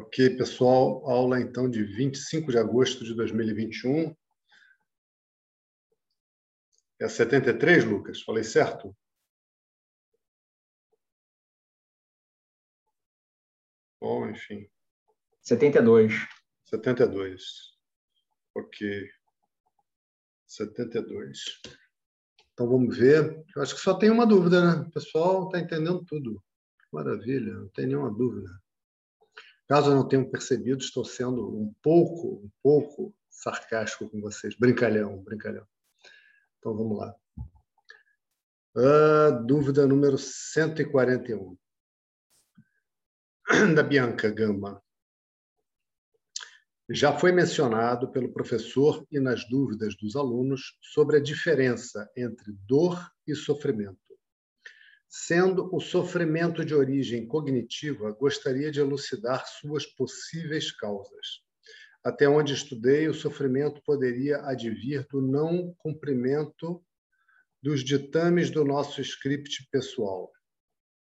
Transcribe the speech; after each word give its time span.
Ok, 0.00 0.30
pessoal, 0.38 1.06
aula 1.10 1.38
então 1.38 1.68
de 1.68 1.84
25 1.84 2.50
de 2.50 2.56
agosto 2.56 3.04
de 3.04 3.14
2021. 3.14 4.16
É 6.98 7.06
73, 7.06 7.84
Lucas? 7.84 8.22
Falei 8.22 8.42
certo? 8.42 8.96
Bom, 14.00 14.30
enfim. 14.30 14.66
72. 15.42 16.14
72. 16.64 17.42
Ok. 18.54 19.10
72. 20.46 21.60
Então 22.54 22.66
vamos 22.66 22.96
ver. 22.96 23.44
Eu 23.54 23.62
acho 23.62 23.74
que 23.74 23.82
só 23.82 23.98
tem 23.98 24.10
uma 24.10 24.26
dúvida, 24.26 24.64
né? 24.64 24.80
O 24.80 24.90
pessoal 24.90 25.44
está 25.44 25.60
entendendo 25.60 26.02
tudo. 26.06 26.42
Maravilha, 26.90 27.52
não 27.52 27.68
tem 27.68 27.86
nenhuma 27.86 28.10
dúvida. 28.10 28.50
Caso 29.70 29.92
eu 29.92 29.94
não 29.94 30.08
tenham 30.08 30.28
percebido, 30.28 30.82
estou 30.82 31.04
sendo 31.04 31.48
um 31.56 31.72
pouco, 31.80 32.44
um 32.44 32.50
pouco 32.60 33.14
sarcástico 33.30 34.10
com 34.10 34.20
vocês. 34.20 34.56
Brincalhão, 34.56 35.22
brincalhão. 35.22 35.64
Então 36.58 36.76
vamos 36.76 36.98
lá. 36.98 37.14
Uh, 38.74 39.46
dúvida 39.46 39.86
número 39.86 40.18
141. 40.18 41.56
Da 43.76 43.84
Bianca 43.84 44.28
Gama. 44.28 44.82
Já 46.88 47.16
foi 47.16 47.30
mencionado 47.30 48.10
pelo 48.10 48.32
professor 48.32 49.06
e 49.08 49.20
nas 49.20 49.48
dúvidas 49.48 49.94
dos 49.96 50.16
alunos 50.16 50.76
sobre 50.80 51.18
a 51.18 51.22
diferença 51.22 52.10
entre 52.16 52.52
dor 52.66 52.98
e 53.24 53.36
sofrimento. 53.36 54.09
Sendo 55.12 55.68
o 55.74 55.80
sofrimento 55.80 56.64
de 56.64 56.72
origem 56.72 57.26
cognitiva, 57.26 58.12
gostaria 58.12 58.70
de 58.70 58.78
elucidar 58.78 59.44
suas 59.44 59.84
possíveis 59.84 60.70
causas. 60.70 61.42
Até 62.04 62.28
onde 62.28 62.54
estudei, 62.54 63.08
o 63.08 63.14
sofrimento 63.14 63.82
poderia 63.84 64.40
advir 64.46 65.04
do 65.10 65.20
não 65.20 65.74
cumprimento 65.78 66.80
dos 67.60 67.82
ditames 67.82 68.50
do 68.50 68.64
nosso 68.64 69.00
script 69.00 69.68
pessoal, 69.72 70.30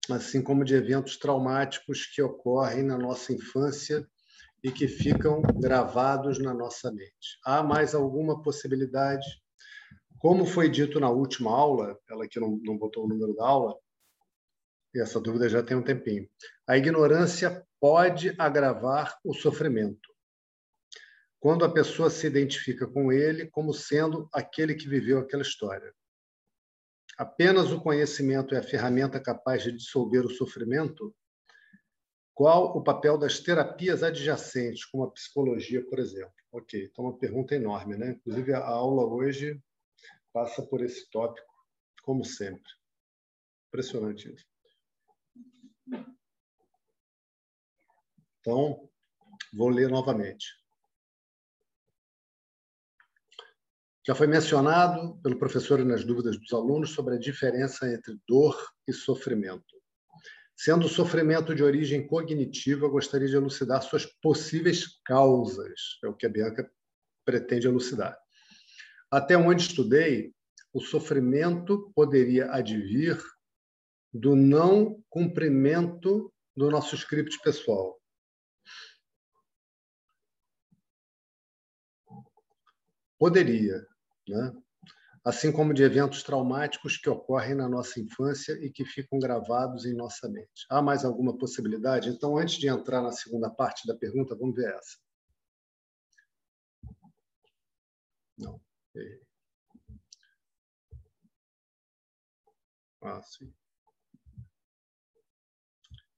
assim 0.08 0.40
como 0.40 0.64
de 0.64 0.76
eventos 0.76 1.16
traumáticos 1.16 2.06
que 2.06 2.22
ocorrem 2.22 2.84
na 2.84 2.96
nossa 2.96 3.32
infância 3.32 4.08
e 4.62 4.70
que 4.70 4.86
ficam 4.86 5.42
gravados 5.42 6.38
na 6.38 6.54
nossa 6.54 6.92
mente. 6.92 7.40
Há 7.44 7.60
mais 7.60 7.92
alguma 7.92 8.40
possibilidade 8.40 9.26
como 10.20 10.44
foi 10.44 10.68
dito 10.68 11.00
na 11.00 11.08
última 11.08 11.50
aula, 11.50 11.98
ela 12.08 12.28
que 12.28 12.38
não, 12.38 12.60
não 12.62 12.76
botou 12.76 13.06
o 13.06 13.08
número 13.08 13.34
da 13.34 13.46
aula, 13.46 13.74
e 14.94 15.00
essa 15.00 15.18
dúvida 15.18 15.48
já 15.48 15.62
tem 15.62 15.76
um 15.76 15.82
tempinho, 15.82 16.28
a 16.68 16.76
ignorância 16.76 17.66
pode 17.80 18.34
agravar 18.38 19.18
o 19.24 19.32
sofrimento. 19.32 20.10
Quando 21.40 21.64
a 21.64 21.72
pessoa 21.72 22.10
se 22.10 22.26
identifica 22.26 22.86
com 22.86 23.10
ele 23.10 23.46
como 23.46 23.72
sendo 23.72 24.28
aquele 24.30 24.74
que 24.74 24.86
viveu 24.86 25.18
aquela 25.20 25.42
história. 25.42 25.90
Apenas 27.16 27.72
o 27.72 27.80
conhecimento 27.80 28.54
é 28.54 28.58
a 28.58 28.62
ferramenta 28.62 29.18
capaz 29.18 29.62
de 29.62 29.72
dissolver 29.72 30.26
o 30.26 30.30
sofrimento? 30.30 31.14
Qual 32.34 32.76
o 32.76 32.84
papel 32.84 33.16
das 33.16 33.40
terapias 33.40 34.02
adjacentes, 34.02 34.84
como 34.84 35.04
a 35.04 35.10
psicologia, 35.10 35.82
por 35.86 35.98
exemplo? 35.98 36.34
Ok, 36.52 36.90
então 36.92 37.06
uma 37.06 37.18
pergunta 37.18 37.54
enorme, 37.54 37.96
né? 37.96 38.10
Inclusive 38.10 38.52
a 38.52 38.66
aula 38.66 39.06
hoje 39.06 39.58
passa 40.32 40.62
por 40.66 40.82
esse 40.82 41.08
tópico, 41.10 41.46
como 42.02 42.24
sempre. 42.24 42.70
Impressionante 43.68 44.32
isso. 44.32 44.46
Então, 48.40 48.88
vou 49.52 49.68
ler 49.68 49.88
novamente. 49.88 50.46
Já 54.06 54.14
foi 54.14 54.26
mencionado 54.26 55.20
pelo 55.22 55.38
professor 55.38 55.84
nas 55.84 56.04
dúvidas 56.04 56.38
dos 56.38 56.52
alunos 56.52 56.90
sobre 56.90 57.14
a 57.14 57.18
diferença 57.18 57.86
entre 57.92 58.18
dor 58.26 58.56
e 58.88 58.92
sofrimento. 58.92 59.80
Sendo 60.56 60.86
o 60.86 60.90
sofrimento 60.90 61.54
de 61.54 61.62
origem 61.62 62.06
cognitiva, 62.06 62.88
gostaria 62.88 63.28
de 63.28 63.36
elucidar 63.36 63.82
suas 63.82 64.06
possíveis 64.06 65.00
causas, 65.04 65.98
é 66.02 66.08
o 66.08 66.14
que 66.14 66.26
a 66.26 66.28
Bianca 66.28 66.70
pretende 67.24 67.66
elucidar. 67.66 68.18
Até 69.10 69.36
onde 69.36 69.62
estudei, 69.62 70.32
o 70.72 70.80
sofrimento 70.80 71.90
poderia 71.94 72.52
advir 72.52 73.20
do 74.12 74.36
não 74.36 75.02
cumprimento 75.08 76.32
do 76.56 76.70
nosso 76.70 76.94
script 76.94 77.40
pessoal. 77.42 78.00
Poderia, 83.18 83.86
né? 84.26 84.52
assim 85.24 85.52
como 85.52 85.74
de 85.74 85.82
eventos 85.82 86.22
traumáticos 86.22 86.96
que 86.96 87.10
ocorrem 87.10 87.54
na 87.54 87.68
nossa 87.68 88.00
infância 88.00 88.52
e 88.64 88.70
que 88.70 88.84
ficam 88.84 89.18
gravados 89.18 89.84
em 89.84 89.94
nossa 89.94 90.28
mente. 90.28 90.66
Há 90.70 90.80
mais 90.80 91.04
alguma 91.04 91.36
possibilidade? 91.36 92.08
Então, 92.08 92.38
antes 92.38 92.56
de 92.56 92.68
entrar 92.68 93.02
na 93.02 93.12
segunda 93.12 93.50
parte 93.50 93.86
da 93.86 93.94
pergunta, 93.94 94.34
vamos 94.34 94.56
ver 94.56 94.74
essa. 94.74 94.98
Não. 98.38 98.60
Ah, 103.02 103.22
sim. 103.22 103.52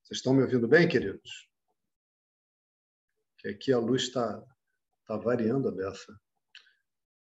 Vocês 0.02 0.18
estão 0.18 0.32
me 0.32 0.42
ouvindo 0.42 0.66
bem, 0.66 0.88
queridos? 0.88 1.48
Que 3.38 3.48
aqui 3.48 3.72
a 3.72 3.78
luz 3.78 4.04
está 4.04 4.42
tá 5.06 5.16
variando 5.16 5.68
a 5.68 5.72
beça. 5.72 6.18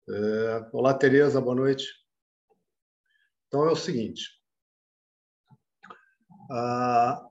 É... 0.09 0.69
Olá, 0.73 0.93
Tereza, 0.93 1.41
boa 1.41 1.55
noite. 1.55 1.85
Então 3.47 3.65
é 3.65 3.71
o 3.71 3.75
seguinte. 3.75 4.41
Ah, 6.49 7.27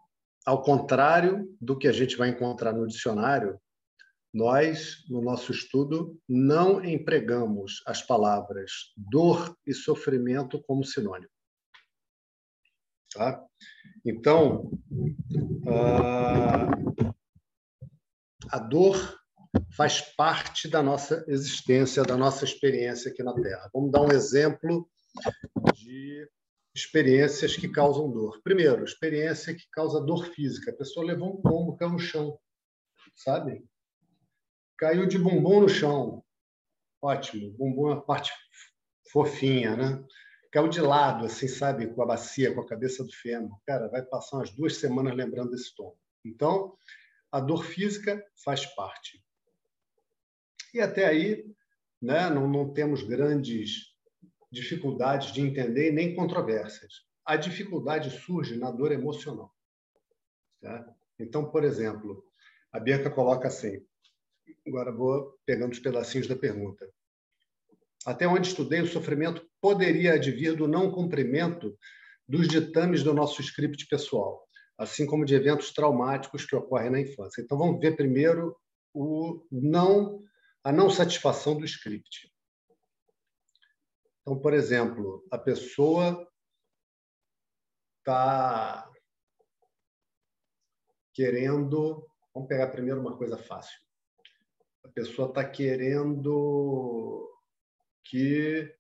ao 0.47 0.63
contrário 0.63 1.57
do 1.61 1.77
que 1.77 1.89
a 1.89 1.93
gente 1.93 2.17
vai 2.17 2.29
encontrar 2.29 2.73
no 2.73 2.87
dicionário, 2.87 3.60
nós, 4.33 5.05
no 5.09 5.21
nosso 5.21 5.51
estudo, 5.51 6.19
não 6.29 6.85
empregamos 6.85 7.83
as 7.87 8.03
palavras 8.03 8.93
dor 8.97 9.57
e 9.67 9.75
sofrimento 9.75 10.63
como 10.63 10.85
sinônimo. 10.85 11.31
Tá? 13.13 13.45
Então, 14.05 14.71
a 18.49 18.59
dor 18.59 19.19
faz 19.77 20.01
parte 20.01 20.69
da 20.69 20.83
nossa 20.83 21.25
existência, 21.27 22.05
da 22.05 22.17
nossa 22.17 22.45
experiência 22.45 23.11
aqui 23.11 23.23
na 23.23 23.35
Terra. 23.35 23.69
Vamos 23.75 23.91
dar 23.91 24.03
um 24.03 24.13
exemplo 24.13 24.89
de 25.75 26.29
experiências 26.75 27.57
que 27.57 27.69
causam 27.69 28.11
dor. 28.11 28.41
Primeiro, 28.45 28.85
experiência 28.85 29.55
que 29.55 29.69
causa 29.73 30.01
dor 30.01 30.27
física. 30.27 30.71
A 30.71 30.77
pessoa 30.77 31.05
levou 31.05 31.37
um 31.37 31.43
tombo, 31.43 31.77
caiu 31.77 31.91
no 31.91 31.99
chão, 31.99 32.39
sabe? 33.17 33.65
Caiu 34.81 35.07
de 35.07 35.19
bumbum 35.19 35.61
no 35.61 35.69
chão. 35.69 36.25
Ótimo. 37.03 37.53
Bumbum 37.53 37.91
é 37.91 37.93
a 37.93 38.01
parte 38.01 38.33
fofinha, 39.13 39.77
né? 39.77 40.03
caiu 40.51 40.69
de 40.69 40.81
lado, 40.81 41.27
assim, 41.27 41.47
sabe, 41.47 41.89
com 41.89 42.03
a 42.03 42.07
bacia, 42.07 42.55
com 42.55 42.63
a 42.63 42.67
cabeça 42.67 43.05
do 43.05 43.13
fêmur. 43.13 43.61
Cara, 43.67 43.89
vai 43.89 44.03
passar 44.03 44.39
umas 44.39 44.49
duas 44.51 44.79
semanas 44.79 45.15
lembrando 45.15 45.51
desse 45.51 45.75
tom. 45.77 45.95
Então, 46.25 46.75
a 47.31 47.41
dor 47.41 47.63
física 47.63 48.25
faz 48.43 48.65
parte. 48.75 49.23
E 50.73 50.81
até 50.81 51.05
aí, 51.05 51.45
né, 52.01 52.31
não, 52.31 52.49
não 52.49 52.73
temos 52.73 53.03
grandes 53.03 53.95
dificuldades 54.51 55.31
de 55.31 55.43
entender 55.43 55.93
nem 55.93 56.15
controvérsias. 56.15 57.05
A 57.23 57.37
dificuldade 57.37 58.11
surge 58.11 58.57
na 58.57 58.71
dor 58.71 58.93
emocional. 58.93 59.55
Tá? 60.59 60.91
Então, 61.19 61.51
por 61.51 61.65
exemplo, 61.65 62.25
a 62.73 62.81
Bianca 62.81 63.11
coloca 63.11 63.47
assim, 63.47 63.85
agora 64.67 64.93
vou 64.93 65.39
pegando 65.45 65.73
os 65.73 65.79
pedacinhos 65.79 66.27
da 66.27 66.37
pergunta. 66.37 66.89
Até 68.07 68.27
onde 68.27 68.49
estudei, 68.49 68.81
o 68.81 68.87
sofrimento 68.87 69.47
poderia 69.61 70.15
advir 70.15 70.57
do 70.57 70.67
não 70.67 70.91
cumprimento 70.91 71.77
dos 72.27 72.49
ditames 72.49 73.03
do 73.03 73.13
nosso 73.13 73.43
script 73.43 73.87
pessoal, 73.89 74.47
assim 74.79 75.07
como 75.07 75.25
de 75.25 75.35
eventos 75.35 75.73
traumáticos 75.73 76.47
que 76.47 76.57
ocorrem 76.57 76.91
na 76.91 77.01
infância. 77.01 77.43
Então, 77.43 77.59
vamos 77.59 77.81
ver 77.81 77.97
primeiro 77.97 78.57
o 78.95 79.47
não, 79.51 80.23
a 80.65 80.73
não 80.73 80.89
satisfação 80.89 81.59
do 81.59 81.65
script. 81.65 82.33
Então, 84.23 84.39
por 84.39 84.55
exemplo, 84.55 85.27
a 85.31 85.37
pessoa 85.37 86.27
está 87.99 88.91
querendo. 91.13 92.07
Vamos 92.33 92.49
pegar 92.49 92.69
primeiro 92.69 93.01
uma 93.01 93.17
coisa 93.17 93.37
fácil. 93.37 93.79
A 94.91 94.93
pessoa 94.93 95.29
está 95.29 95.49
querendo 95.49 97.33
que 98.03 98.77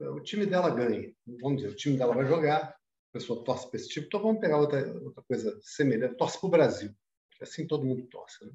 o 0.00 0.20
time 0.20 0.46
dela 0.46 0.70
ganhe. 0.70 1.14
Vamos 1.42 1.60
dizer, 1.60 1.74
o 1.74 1.76
time 1.76 1.98
dela 1.98 2.14
vai 2.14 2.24
jogar 2.24 2.70
a 2.70 3.12
pessoa 3.12 3.44
torce 3.44 3.68
para 3.68 3.78
esse 3.78 3.90
tipo. 3.90 4.06
Então 4.06 4.22
vamos 4.22 4.40
pegar 4.40 4.58
outra, 4.58 4.90
outra 5.02 5.22
coisa 5.24 5.58
semelhante. 5.60 6.16
Torce 6.16 6.40
para 6.40 6.46
o 6.46 6.50
Brasil. 6.50 6.94
Assim 7.42 7.66
todo 7.66 7.84
mundo 7.84 8.06
torce. 8.06 8.42
Né? 8.46 8.52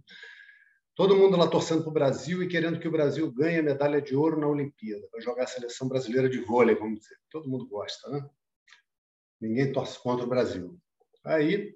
Todo 0.95 1.15
mundo 1.15 1.38
lá 1.38 1.47
torcendo 1.47 1.81
para 1.81 1.91
o 1.91 1.94
Brasil 1.94 2.41
e 2.41 2.47
querendo 2.47 2.79
que 2.79 2.88
o 2.88 2.91
Brasil 2.91 3.31
ganhe 3.31 3.59
a 3.59 3.63
medalha 3.63 4.01
de 4.01 4.15
ouro 4.15 4.39
na 4.39 4.47
Olimpíada, 4.47 5.07
para 5.12 5.21
jogar 5.21 5.44
a 5.44 5.47
seleção 5.47 5.88
brasileira 5.88 6.27
de 6.27 6.39
vôlei, 6.39 6.75
vamos 6.75 7.00
dizer. 7.00 7.18
Todo 7.29 7.47
mundo 7.47 7.68
gosta, 7.68 8.09
né? 8.09 8.27
Ninguém 9.39 9.71
torce 9.71 10.01
contra 10.01 10.25
o 10.25 10.29
Brasil. 10.29 10.79
Aí 11.24 11.75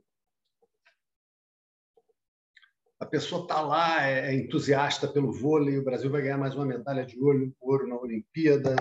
a 2.99 3.05
pessoa 3.05 3.43
está 3.43 3.61
lá, 3.61 4.07
é, 4.07 4.29
é 4.29 4.35
entusiasta 4.35 5.07
pelo 5.07 5.31
vôlei, 5.31 5.77
o 5.77 5.83
Brasil 5.83 6.09
vai 6.09 6.21
ganhar 6.21 6.37
mais 6.37 6.55
uma 6.55 6.65
medalha 6.65 7.05
de 7.05 7.19
ouro, 7.19 7.87
na 7.87 7.97
Olimpíada, 7.97 8.75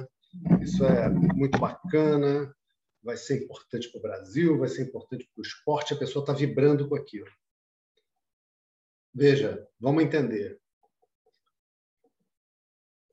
isso 0.61 0.85
é 0.85 1.09
muito 1.09 1.59
bacana, 1.59 2.55
vai 3.03 3.17
ser 3.17 3.45
importante 3.45 3.91
para 3.91 3.99
o 3.99 4.03
Brasil, 4.03 4.59
vai 4.59 4.69
ser 4.69 4.83
importante 4.83 5.29
para 5.33 5.41
o 5.41 5.45
esporte, 5.45 5.95
a 5.95 5.99
pessoa 5.99 6.23
está 6.23 6.33
vibrando 6.33 6.89
com 6.89 6.97
aquilo. 6.97 7.31
Veja, 9.15 9.67
vamos 9.79 10.03
entender. 10.03 10.61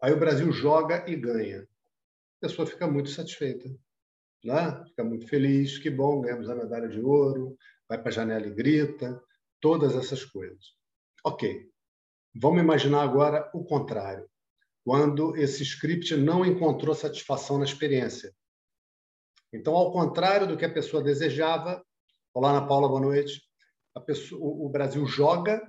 Aí 0.02 0.12
o 0.12 0.20
Brasil 0.20 0.52
joga 0.52 1.10
e 1.10 1.16
ganha. 1.16 1.62
A 1.62 2.48
pessoa 2.48 2.68
fica 2.68 2.88
muito 2.88 3.10
satisfeita, 3.10 3.70
né? 4.44 4.84
fica 4.86 5.04
muito 5.04 5.28
feliz, 5.28 5.78
que 5.78 5.90
bom, 5.90 6.22
ganhamos 6.22 6.50
a 6.50 6.56
medalha 6.56 6.90
de 6.90 7.00
ouro, 7.00 7.58
vai 7.88 7.98
para 7.98 8.10
a 8.10 8.14
janela 8.14 8.48
e 8.48 8.54
grita, 8.54 9.22
todas 9.62 9.96
essas 9.96 10.26
coisas. 10.26 10.74
Ok, 11.25 11.72
vamos 12.36 12.62
imaginar 12.62 13.02
agora 13.02 13.50
o 13.54 13.64
contrário, 13.64 14.30
quando 14.84 15.38
esse 15.38 15.64
script 15.64 16.18
não 16.18 16.46
encontrou 16.46 16.94
satisfação 16.94 17.58
na 17.58 17.64
experiência. 17.64 18.36
Então, 19.54 19.74
ao 19.74 19.94
contrário 19.94 20.46
do 20.46 20.58
que 20.58 20.66
a 20.66 20.74
pessoa 20.74 21.02
desejava, 21.02 21.81
olá, 22.34 22.50
Ana 22.50 22.68
Paula, 22.68 22.90
boa 22.90 23.00
noite. 23.00 23.42
Pessoa, 24.06 24.42
o 24.42 24.68
Brasil 24.68 25.06
joga 25.06 25.66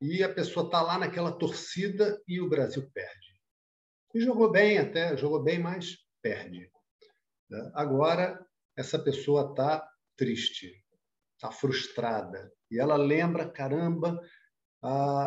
e 0.00 0.22
a 0.22 0.32
pessoa 0.32 0.66
está 0.66 0.80
lá 0.80 0.98
naquela 0.98 1.32
torcida 1.32 2.22
e 2.28 2.40
o 2.40 2.48
Brasil 2.48 2.88
perde. 2.94 3.40
E 4.14 4.20
jogou 4.20 4.52
bem 4.52 4.78
até, 4.78 5.16
jogou 5.16 5.42
bem, 5.42 5.58
mas 5.58 5.96
perde. 6.22 6.70
Né? 7.50 7.72
Agora, 7.74 8.46
essa 8.76 9.00
pessoa 9.00 9.50
está 9.50 9.84
triste, 10.16 10.80
está 11.34 11.50
frustrada. 11.50 12.52
E 12.70 12.78
ela 12.78 12.96
lembra, 12.96 13.50
caramba, 13.50 14.20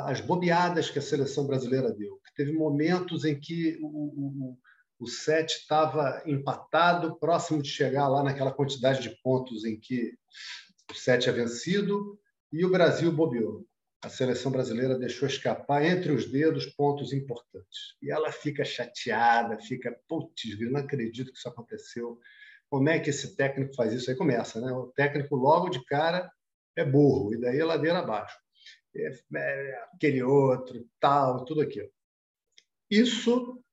as 0.05 0.21
bobeadas 0.21 0.89
que 0.89 0.99
a 0.99 1.01
seleção 1.01 1.45
brasileira 1.45 1.91
deu. 1.91 2.19
Teve 2.35 2.53
momentos 2.53 3.25
em 3.25 3.39
que 3.39 3.77
o, 3.81 3.87
o, 3.87 4.57
o 4.99 5.07
set 5.07 5.51
estava 5.51 6.21
empatado, 6.25 7.19
próximo 7.19 7.61
de 7.61 7.69
chegar 7.69 8.07
lá 8.07 8.23
naquela 8.23 8.51
quantidade 8.51 9.01
de 9.01 9.09
pontos 9.21 9.65
em 9.65 9.79
que 9.79 10.13
o 10.89 10.93
set 10.93 11.29
é 11.29 11.31
vencido, 11.31 12.17
e 12.51 12.65
o 12.65 12.71
Brasil 12.71 13.11
bobeou 13.11 13.65
a 14.01 14.07
seleção 14.07 14.51
brasileira 14.51 14.97
deixou 14.97 15.27
escapar 15.27 15.83
entre 15.83 16.11
os 16.11 16.31
dedos 16.31 16.65
pontos 16.65 17.11
importantes. 17.11 17.95
E 18.01 18.09
ela 18.09 18.31
fica 18.31 18.63
chateada, 18.63 19.59
fica, 19.59 19.95
putz, 20.07 20.57
não 20.71 20.79
acredito 20.79 21.31
que 21.31 21.37
isso 21.37 21.49
aconteceu. 21.49 22.17
Como 22.69 22.87
é 22.87 22.99
que 22.99 23.09
esse 23.09 23.35
técnico 23.35 23.75
faz 23.75 23.91
isso? 23.91 24.09
Aí 24.09 24.15
começa, 24.15 24.61
né? 24.61 24.71
O 24.71 24.87
técnico 24.87 25.35
logo 25.35 25.69
de 25.69 25.83
cara 25.83 26.31
é 26.77 26.85
burro, 26.85 27.33
e 27.33 27.41
daí 27.41 27.59
a 27.59 27.65
ladeira 27.65 27.99
abaixo. 27.99 28.37
Aquele 29.93 30.23
outro, 30.23 30.87
tal, 30.99 31.45
tudo 31.45 31.61
aquilo. 31.61 31.89
Isso, 32.89 33.63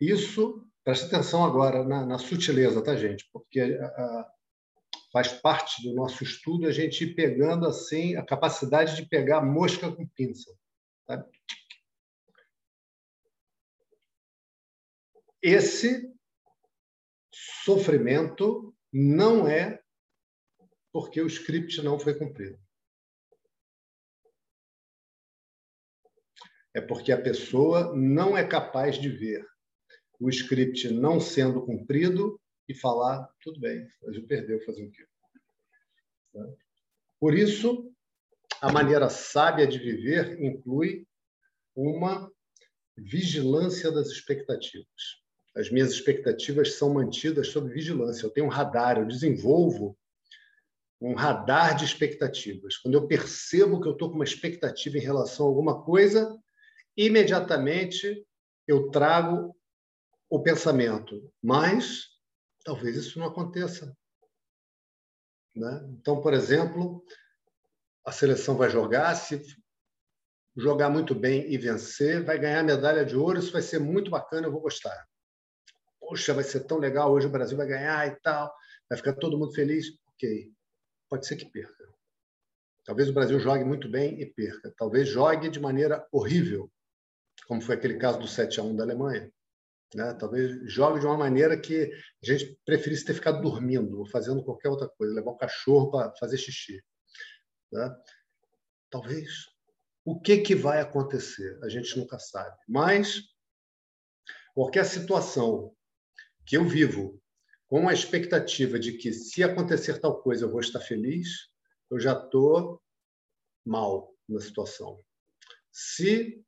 isso, 0.00 0.66
presta 0.84 1.06
atenção 1.06 1.44
agora 1.44 1.84
na, 1.84 2.04
na 2.04 2.18
sutileza, 2.18 2.82
tá, 2.82 2.96
gente? 2.96 3.28
Porque 3.32 3.78
faz 5.12 5.32
parte 5.32 5.82
do 5.82 5.94
nosso 5.94 6.22
estudo 6.24 6.66
a 6.66 6.72
gente 6.72 7.04
ir 7.04 7.14
pegando 7.14 7.66
assim 7.66 8.16
a 8.16 8.24
capacidade 8.24 8.96
de 8.96 9.08
pegar 9.08 9.40
mosca 9.40 9.90
com 9.90 10.06
pinça. 10.08 10.54
Tá? 11.06 11.26
Esse 15.42 16.12
sofrimento 17.64 18.74
não 18.92 19.46
é 19.46 19.80
porque 20.92 21.20
o 21.20 21.26
script 21.26 21.82
não 21.82 21.98
foi 21.98 22.18
cumprido. 22.18 22.58
É 26.76 26.80
porque 26.82 27.10
a 27.10 27.18
pessoa 27.18 27.96
não 27.96 28.36
é 28.36 28.44
capaz 28.46 29.00
de 29.00 29.08
ver 29.08 29.42
o 30.20 30.28
script 30.28 30.90
não 30.90 31.18
sendo 31.18 31.64
cumprido 31.64 32.38
e 32.68 32.74
falar, 32.74 33.26
tudo 33.40 33.58
bem, 33.58 33.88
a 34.06 34.12
gente 34.12 34.26
perdeu, 34.26 34.60
fazer 34.60 34.84
o 34.84 34.90
quê? 34.90 35.06
Por 37.18 37.32
isso, 37.32 37.90
a 38.60 38.70
maneira 38.70 39.08
sábia 39.08 39.66
de 39.66 39.78
viver 39.78 40.38
inclui 40.38 41.06
uma 41.74 42.30
vigilância 42.94 43.90
das 43.90 44.08
expectativas. 44.08 45.22
As 45.56 45.70
minhas 45.70 45.90
expectativas 45.92 46.74
são 46.74 46.92
mantidas 46.92 47.48
sob 47.48 47.72
vigilância. 47.72 48.26
Eu 48.26 48.30
tenho 48.30 48.48
um 48.48 48.50
radar, 48.50 48.98
eu 48.98 49.06
desenvolvo 49.06 49.96
um 51.00 51.14
radar 51.14 51.74
de 51.74 51.86
expectativas. 51.86 52.76
Quando 52.76 52.96
eu 52.96 53.08
percebo 53.08 53.80
que 53.80 53.88
eu 53.88 53.92
estou 53.92 54.10
com 54.10 54.16
uma 54.16 54.24
expectativa 54.24 54.98
em 54.98 55.00
relação 55.00 55.46
a 55.46 55.48
alguma 55.48 55.82
coisa, 55.82 56.38
imediatamente 56.96 58.26
eu 58.66 58.90
trago 58.90 59.54
o 60.28 60.42
pensamento, 60.42 61.32
mas 61.42 62.06
talvez 62.64 62.96
isso 62.96 63.18
não 63.18 63.26
aconteça. 63.26 63.96
Né? 65.54 65.86
Então, 65.90 66.20
por 66.20 66.34
exemplo, 66.34 67.04
a 68.04 68.12
seleção 68.12 68.56
vai 68.56 68.68
jogar, 68.68 69.14
se 69.14 69.40
jogar 70.56 70.88
muito 70.88 71.14
bem 71.14 71.50
e 71.50 71.58
vencer, 71.58 72.24
vai 72.24 72.38
ganhar 72.38 72.62
medalha 72.62 73.04
de 73.04 73.16
ouro, 73.16 73.38
isso 73.38 73.52
vai 73.52 73.62
ser 73.62 73.78
muito 73.78 74.10
bacana, 74.10 74.46
eu 74.46 74.52
vou 74.52 74.60
gostar. 74.60 75.06
Poxa, 76.00 76.34
vai 76.34 76.44
ser 76.44 76.60
tão 76.66 76.78
legal, 76.78 77.12
hoje 77.12 77.26
o 77.26 77.30
Brasil 77.30 77.56
vai 77.56 77.66
ganhar 77.66 78.06
e 78.06 78.16
tal, 78.20 78.52
vai 78.88 78.96
ficar 78.96 79.14
todo 79.14 79.38
mundo 79.38 79.52
feliz. 79.52 79.86
Ok, 80.08 80.52
pode 81.08 81.26
ser 81.26 81.36
que 81.36 81.46
perca. 81.46 81.84
Talvez 82.84 83.08
o 83.08 83.12
Brasil 83.12 83.38
jogue 83.40 83.64
muito 83.64 83.88
bem 83.88 84.20
e 84.20 84.26
perca. 84.26 84.72
Talvez 84.76 85.08
jogue 85.08 85.48
de 85.48 85.58
maneira 85.58 86.06
horrível, 86.12 86.70
como 87.46 87.60
foi 87.60 87.76
aquele 87.76 87.96
caso 87.96 88.18
do 88.18 88.28
7 88.28 88.60
a 88.60 88.62
1 88.62 88.76
da 88.76 88.84
Alemanha. 88.84 89.32
Né? 89.94 90.14
Talvez 90.14 90.70
jogue 90.70 91.00
de 91.00 91.06
uma 91.06 91.16
maneira 91.16 91.58
que 91.58 91.90
a 92.22 92.26
gente 92.26 92.58
preferisse 92.64 93.04
ter 93.04 93.14
ficado 93.14 93.40
dormindo 93.40 94.00
ou 94.00 94.06
fazendo 94.06 94.44
qualquer 94.44 94.68
outra 94.68 94.88
coisa, 94.88 95.14
levar 95.14 95.30
o 95.30 95.36
cachorro 95.36 95.90
para 95.90 96.12
fazer 96.16 96.38
xixi. 96.38 96.82
Né? 97.72 97.96
Talvez. 98.90 99.28
O 100.04 100.20
que, 100.20 100.38
que 100.38 100.54
vai 100.54 100.80
acontecer? 100.80 101.58
A 101.64 101.68
gente 101.68 101.96
nunca 101.98 102.18
sabe. 102.18 102.56
Mas 102.68 103.22
qualquer 104.54 104.84
situação 104.84 105.74
que 106.44 106.56
eu 106.56 106.64
vivo 106.64 107.20
com 107.66 107.88
a 107.88 107.92
expectativa 107.92 108.78
de 108.78 108.92
que 108.92 109.12
se 109.12 109.42
acontecer 109.42 109.98
tal 109.98 110.22
coisa 110.22 110.44
eu 110.44 110.50
vou 110.50 110.60
estar 110.60 110.80
feliz, 110.80 111.48
eu 111.90 111.98
já 111.98 112.12
estou 112.12 112.80
mal 113.64 114.14
na 114.28 114.40
situação. 114.40 115.02
Se 115.72 116.45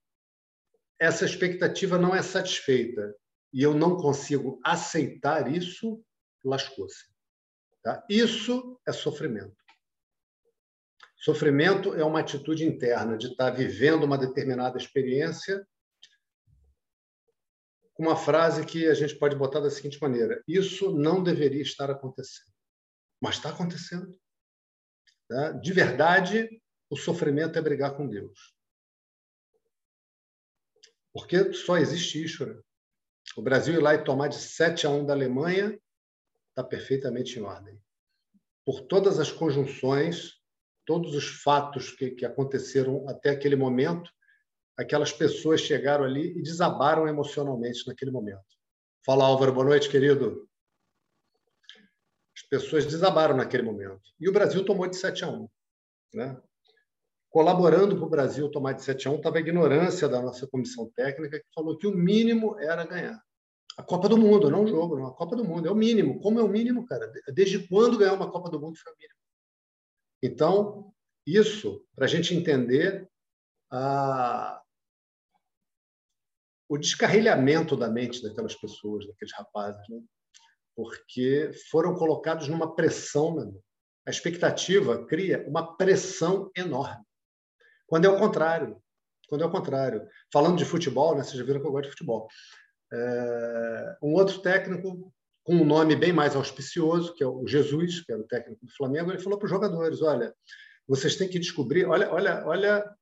essa 1.00 1.24
expectativa 1.24 1.98
não 1.98 2.14
é 2.14 2.22
satisfeita 2.22 3.14
e 3.52 3.62
eu 3.62 3.74
não 3.74 3.96
consigo 3.96 4.60
aceitar 4.64 5.50
isso, 5.50 6.04
lascou-se. 6.44 7.06
Tá? 7.82 8.04
Isso 8.08 8.80
é 8.86 8.92
sofrimento. 8.92 9.56
Sofrimento 11.16 11.94
é 11.94 12.04
uma 12.04 12.20
atitude 12.20 12.64
interna 12.64 13.16
de 13.16 13.28
estar 13.28 13.50
vivendo 13.50 14.04
uma 14.04 14.18
determinada 14.18 14.78
experiência 14.78 15.66
uma 17.98 18.16
frase 18.16 18.64
que 18.64 18.86
a 18.86 18.94
gente 18.94 19.16
pode 19.16 19.34
botar 19.34 19.60
da 19.60 19.70
seguinte 19.70 20.00
maneira: 20.00 20.42
Isso 20.46 20.96
não 20.96 21.22
deveria 21.22 21.62
estar 21.62 21.90
acontecendo, 21.90 22.52
mas 23.20 23.34
está 23.34 23.50
acontecendo. 23.50 24.16
Tá? 25.28 25.52
De 25.52 25.72
verdade, 25.72 26.48
o 26.88 26.96
sofrimento 26.96 27.58
é 27.58 27.62
brigar 27.62 27.96
com 27.96 28.08
Deus. 28.08 28.56
Porque 31.18 31.52
só 31.52 31.76
existe 31.76 32.22
Ishvara. 32.22 32.62
O 33.36 33.42
Brasil 33.42 33.74
ir 33.74 33.82
lá 33.82 33.92
e 33.92 34.04
tomar 34.04 34.28
de 34.28 34.36
7 34.36 34.86
a 34.86 34.90
1 34.90 35.04
da 35.04 35.14
Alemanha 35.14 35.76
está 36.50 36.62
perfeitamente 36.62 37.36
em 37.36 37.42
ordem. 37.42 37.76
Por 38.64 38.82
todas 38.82 39.18
as 39.18 39.32
conjunções, 39.32 40.34
todos 40.86 41.16
os 41.16 41.42
fatos 41.42 41.90
que, 41.90 42.12
que 42.12 42.24
aconteceram 42.24 43.08
até 43.08 43.30
aquele 43.30 43.56
momento, 43.56 44.08
aquelas 44.76 45.12
pessoas 45.12 45.60
chegaram 45.60 46.04
ali 46.04 46.38
e 46.38 46.42
desabaram 46.42 47.08
emocionalmente 47.08 47.84
naquele 47.88 48.12
momento. 48.12 48.46
Fala, 49.04 49.24
Álvaro, 49.24 49.52
boa 49.52 49.66
noite, 49.66 49.90
querido. 49.90 50.48
As 52.36 52.42
pessoas 52.48 52.86
desabaram 52.86 53.36
naquele 53.36 53.64
momento. 53.64 54.02
E 54.20 54.28
o 54.28 54.32
Brasil 54.32 54.64
tomou 54.64 54.86
de 54.86 54.96
7 54.96 55.24
a 55.24 55.28
1. 55.28 55.48
Né? 56.14 56.40
Colaborando 57.30 57.96
para 57.96 58.06
o 58.06 58.10
Brasil 58.10 58.50
tomar 58.50 58.72
de 58.72 58.82
7 58.82 59.08
a 59.08 59.10
1 59.10 59.16
estava 59.16 59.36
a 59.36 59.40
ignorância 59.40 60.08
da 60.08 60.20
nossa 60.22 60.46
comissão 60.46 60.90
técnica, 60.94 61.38
que 61.38 61.46
falou 61.54 61.76
que 61.76 61.86
o 61.86 61.94
mínimo 61.94 62.58
era 62.58 62.86
ganhar. 62.86 63.22
A 63.76 63.82
Copa 63.82 64.08
do 64.08 64.16
Mundo, 64.16 64.50
não 64.50 64.64
um 64.64 64.66
jogo, 64.66 64.96
não. 64.96 65.06
A 65.06 65.14
Copa 65.14 65.36
do 65.36 65.44
Mundo. 65.44 65.68
É 65.68 65.70
o 65.70 65.74
mínimo. 65.74 66.20
Como 66.20 66.40
é 66.40 66.42
o 66.42 66.48
mínimo, 66.48 66.84
cara? 66.84 67.12
Desde 67.32 67.68
quando 67.68 67.96
ganhar 67.96 68.14
uma 68.14 68.30
Copa 68.30 68.50
do 68.50 68.60
Mundo 68.60 68.76
foi 68.76 68.92
o 68.92 68.96
mínimo? 68.96 69.18
Então, 70.20 70.92
isso, 71.24 71.86
para 71.94 72.06
a 72.06 72.08
gente 72.08 72.34
entender 72.34 73.08
a... 73.70 74.60
o 76.68 76.76
descarrilhamento 76.76 77.76
da 77.76 77.88
mente 77.88 78.20
daquelas 78.20 78.56
pessoas, 78.56 79.06
daqueles 79.06 79.32
rapazes, 79.32 79.88
né? 79.88 80.00
porque 80.74 81.50
foram 81.70 81.94
colocados 81.94 82.48
numa 82.48 82.74
pressão. 82.74 83.36
Né? 83.36 83.52
A 84.06 84.10
expectativa 84.10 85.06
cria 85.06 85.46
uma 85.48 85.76
pressão 85.76 86.50
enorme. 86.56 87.04
Quando 87.88 88.04
é 88.04 88.08
o 88.08 88.18
contrário. 88.18 88.80
Quando 89.28 89.42
é 89.42 89.46
o 89.46 89.50
contrário. 89.50 90.06
Falando 90.32 90.58
de 90.58 90.64
futebol, 90.64 91.16
né? 91.16 91.24
vocês 91.24 91.36
já 91.36 91.44
viram 91.44 91.60
que 91.60 91.66
eu 91.66 91.72
gosto 91.72 91.84
de 91.84 91.90
futebol. 91.90 92.28
É, 92.92 93.96
um 94.02 94.12
outro 94.12 94.40
técnico 94.40 95.12
com 95.42 95.54
um 95.54 95.64
nome 95.64 95.96
bem 95.96 96.12
mais 96.12 96.36
auspicioso, 96.36 97.14
que 97.14 97.24
é 97.24 97.26
o 97.26 97.46
Jesus, 97.46 98.02
que 98.02 98.12
era 98.12 98.20
o 98.20 98.26
técnico 98.26 98.64
do 98.64 98.72
Flamengo, 98.74 99.10
ele 99.10 99.22
falou 99.22 99.38
para 99.38 99.46
os 99.46 99.50
jogadores: 99.50 100.02
olha, 100.02 100.34
vocês 100.86 101.16
têm 101.16 101.28
que 101.28 101.38
descobrir, 101.38 101.86
olha, 101.86 102.12
olha, 102.12 102.46
olha, 102.46 102.96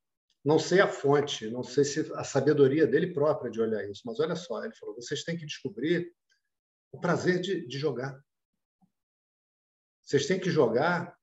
não 0.44 0.58
sei 0.58 0.80
a 0.80 0.86
fonte, 0.86 1.50
não 1.50 1.64
sei 1.64 1.84
se 1.84 2.12
a 2.14 2.22
sabedoria 2.22 2.86
dele 2.86 3.12
própria 3.12 3.50
de 3.50 3.60
olhar 3.60 3.84
isso, 3.90 4.02
mas 4.06 4.20
olha 4.20 4.36
só, 4.36 4.64
ele 4.64 4.74
falou: 4.76 4.94
vocês 4.94 5.24
têm 5.24 5.36
que 5.36 5.44
descobrir 5.44 6.12
o 6.92 7.00
prazer 7.00 7.40
de, 7.40 7.66
de 7.66 7.78
jogar. 7.78 8.16
Vocês 10.04 10.26
têm 10.26 10.38
que 10.38 10.48
jogar 10.48 11.16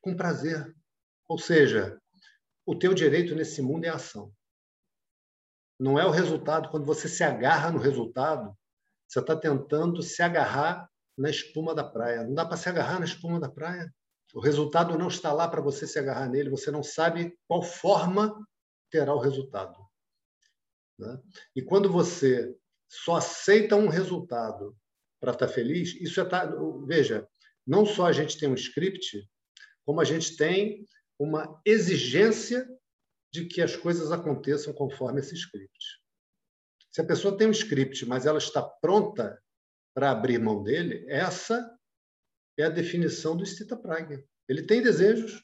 com 0.00 0.16
prazer. 0.16 0.74
Ou 1.28 1.38
seja, 1.38 2.00
o 2.64 2.76
teu 2.76 2.94
direito 2.94 3.34
nesse 3.34 3.60
mundo 3.60 3.84
é 3.84 3.88
ação. 3.88 4.32
Não 5.78 5.98
é 5.98 6.06
o 6.06 6.10
resultado. 6.10 6.68
Quando 6.70 6.86
você 6.86 7.08
se 7.08 7.24
agarra 7.24 7.70
no 7.70 7.78
resultado, 7.78 8.56
você 9.08 9.20
está 9.20 9.36
tentando 9.36 10.02
se 10.02 10.22
agarrar 10.22 10.88
na 11.16 11.28
espuma 11.28 11.74
da 11.74 11.84
praia. 11.84 12.24
Não 12.24 12.34
dá 12.34 12.46
para 12.46 12.56
se 12.56 12.68
agarrar 12.68 12.98
na 12.98 13.04
espuma 13.04 13.40
da 13.40 13.48
praia. 13.48 13.92
O 14.34 14.40
resultado 14.40 14.96
não 14.96 15.08
está 15.08 15.32
lá 15.32 15.46
para 15.48 15.60
você 15.60 15.86
se 15.86 15.98
agarrar 15.98 16.28
nele. 16.28 16.50
Você 16.50 16.70
não 16.70 16.82
sabe 16.82 17.36
qual 17.46 17.62
forma 17.62 18.34
terá 18.90 19.14
o 19.14 19.18
resultado. 19.18 19.76
Né? 20.98 21.20
E 21.56 21.62
quando 21.62 21.90
você 21.90 22.54
só 22.88 23.16
aceita 23.16 23.74
um 23.76 23.88
resultado 23.88 24.76
para 25.20 25.32
estar 25.32 25.46
tá 25.46 25.52
feliz, 25.52 25.94
isso 26.00 26.20
é 26.20 26.24
tá, 26.24 26.48
veja, 26.86 27.26
não 27.66 27.84
só 27.84 28.06
a 28.06 28.12
gente 28.12 28.38
tem 28.38 28.48
um 28.48 28.54
script, 28.54 29.28
como 29.84 30.00
a 30.00 30.04
gente 30.04 30.36
tem 30.36 30.86
uma 31.18 31.60
exigência 31.64 32.68
de 33.32 33.46
que 33.46 33.62
as 33.62 33.74
coisas 33.76 34.12
aconteçam 34.12 34.72
conforme 34.72 35.20
esse 35.20 35.34
script. 35.34 36.02
Se 36.90 37.00
a 37.00 37.04
pessoa 37.04 37.36
tem 37.36 37.46
um 37.46 37.52
script, 37.52 38.04
mas 38.06 38.26
ela 38.26 38.38
está 38.38 38.62
pronta 38.62 39.42
para 39.94 40.10
abrir 40.10 40.38
mão 40.38 40.62
dele, 40.62 41.04
essa 41.08 41.74
é 42.58 42.64
a 42.64 42.70
definição 42.70 43.36
do 43.36 43.46
Stita 43.46 43.76
Pragya. 43.76 44.22
Ele 44.48 44.62
tem 44.62 44.82
desejos, 44.82 45.42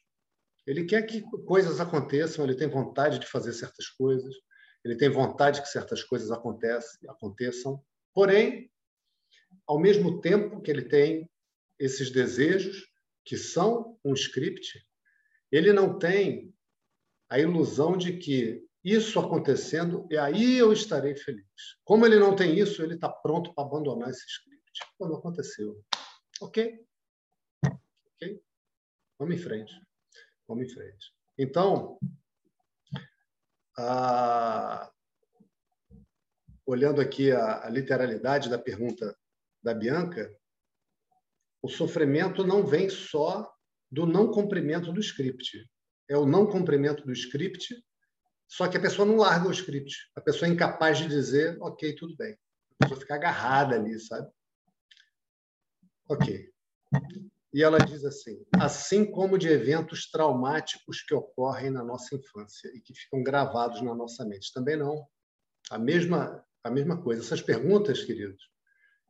ele 0.67 0.85
quer 0.85 1.03
que 1.03 1.23
coisas 1.47 1.81
aconteçam, 1.81 2.45
ele 2.45 2.55
tem 2.55 2.69
vontade 2.69 3.19
de 3.19 3.27
fazer 3.27 3.55
certas 3.55 3.89
coisas, 3.89 4.35
ele 4.85 4.97
tem 4.97 5.09
vontade 5.09 5.63
que 5.63 5.69
certas 5.69 6.03
coisas 6.05 6.31
aconteçam, 6.31 7.83
porém, 8.15 8.71
ao 9.67 9.79
mesmo 9.79 10.21
tempo 10.21 10.61
que 10.61 10.71
ele 10.71 10.83
tem 10.83 11.29
esses 11.79 12.11
desejos, 12.11 12.87
que 13.25 13.37
são 13.37 13.99
um 14.05 14.13
script, 14.15 14.87
ele 15.50 15.73
não 15.73 15.99
tem 15.99 16.55
a 17.28 17.38
ilusão 17.38 17.97
de 17.97 18.17
que 18.19 18.67
isso 18.83 19.19
acontecendo, 19.19 20.07
e 20.11 20.17
aí 20.17 20.57
eu 20.57 20.73
estarei 20.73 21.14
feliz. 21.17 21.45
Como 21.85 22.07
ele 22.07 22.19
não 22.19 22.35
tem 22.35 22.59
isso, 22.59 22.83
ele 22.83 22.95
está 22.95 23.09
pronto 23.09 23.52
para 23.52 23.64
abandonar 23.64 24.11
esse 24.11 24.25
script. 24.26 24.81
Quando 24.97 25.17
aconteceu. 25.17 25.83
Ok? 26.40 26.85
Ok? 27.64 28.43
Vamos 29.19 29.35
em 29.35 29.38
frente. 29.38 29.83
Vamos 30.47 30.67
em 30.67 30.75
frente. 30.75 31.12
Então, 31.37 31.99
a... 33.76 34.90
olhando 36.64 37.00
aqui 37.00 37.31
a, 37.33 37.67
a 37.67 37.69
literalidade 37.69 38.49
da 38.49 38.59
pergunta 38.59 39.17
da 39.62 39.75
Bianca, 39.75 40.35
o 41.61 41.69
sofrimento 41.69 42.47
não 42.47 42.64
vem 42.64 42.88
só 42.88 43.52
do 43.90 44.07
não 44.07 44.30
cumprimento 44.30 44.92
do 44.92 45.00
script 45.00 45.68
é 46.09 46.16
o 46.16 46.26
não 46.26 46.47
cumprimento 46.47 47.04
do 47.04 47.12
script, 47.12 47.85
só 48.47 48.66
que 48.66 48.78
a 48.78 48.80
pessoa 48.80 49.07
não 49.07 49.16
larga 49.16 49.49
o 49.49 49.52
script. 49.52 49.95
A 50.16 50.21
pessoa 50.21 50.49
é 50.49 50.52
incapaz 50.52 50.99
de 50.99 51.07
dizer, 51.07 51.59
ok, 51.61 51.95
tudo 51.95 52.16
bem. 52.16 52.33
A 52.80 52.85
pessoa 52.85 53.00
fica 53.00 53.14
agarrada 53.14 53.75
ali, 53.75 53.99
sabe? 54.00 54.30
Ok. 56.09 56.50
E 57.52 57.62
ela 57.62 57.78
diz 57.78 58.04
assim: 58.04 58.42
assim 58.59 59.11
como 59.11 59.37
de 59.38 59.49
eventos 59.49 60.11
traumáticos 60.11 61.02
que 61.02 61.14
ocorrem 61.14 61.71
na 61.71 61.85
nossa 61.85 62.14
infância 62.14 62.68
e 62.75 62.80
que 62.80 62.95
ficam 62.95 63.23
gravados 63.23 63.83
na 63.83 63.95
nossa 63.95 64.25
mente. 64.25 64.52
Também 64.52 64.76
não. 64.76 65.07
A 65.71 65.78
mesma, 65.78 66.42
a 66.64 66.71
mesma 66.71 67.02
coisa. 67.02 67.21
Essas 67.21 67.42
perguntas, 67.42 68.02
queridos, 68.02 68.42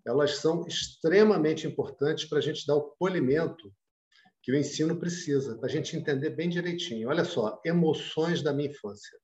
elas 0.04 0.38
são 0.38 0.66
extremamente 0.66 1.66
importantes 1.66 2.24
para 2.24 2.38
a 2.38 2.40
gente 2.40 2.66
dar 2.66 2.74
o 2.74 2.90
polimento 2.98 3.72
que 4.48 4.52
o 4.52 4.56
ensino 4.56 4.98
precisa, 4.98 5.58
para 5.58 5.68
a 5.68 5.70
gente 5.70 5.94
entender 5.94 6.30
bem 6.30 6.48
direitinho. 6.48 7.10
Olha 7.10 7.22
só, 7.22 7.60
emoções 7.66 8.42
da 8.42 8.50
minha 8.50 8.70
infância. 8.70 9.18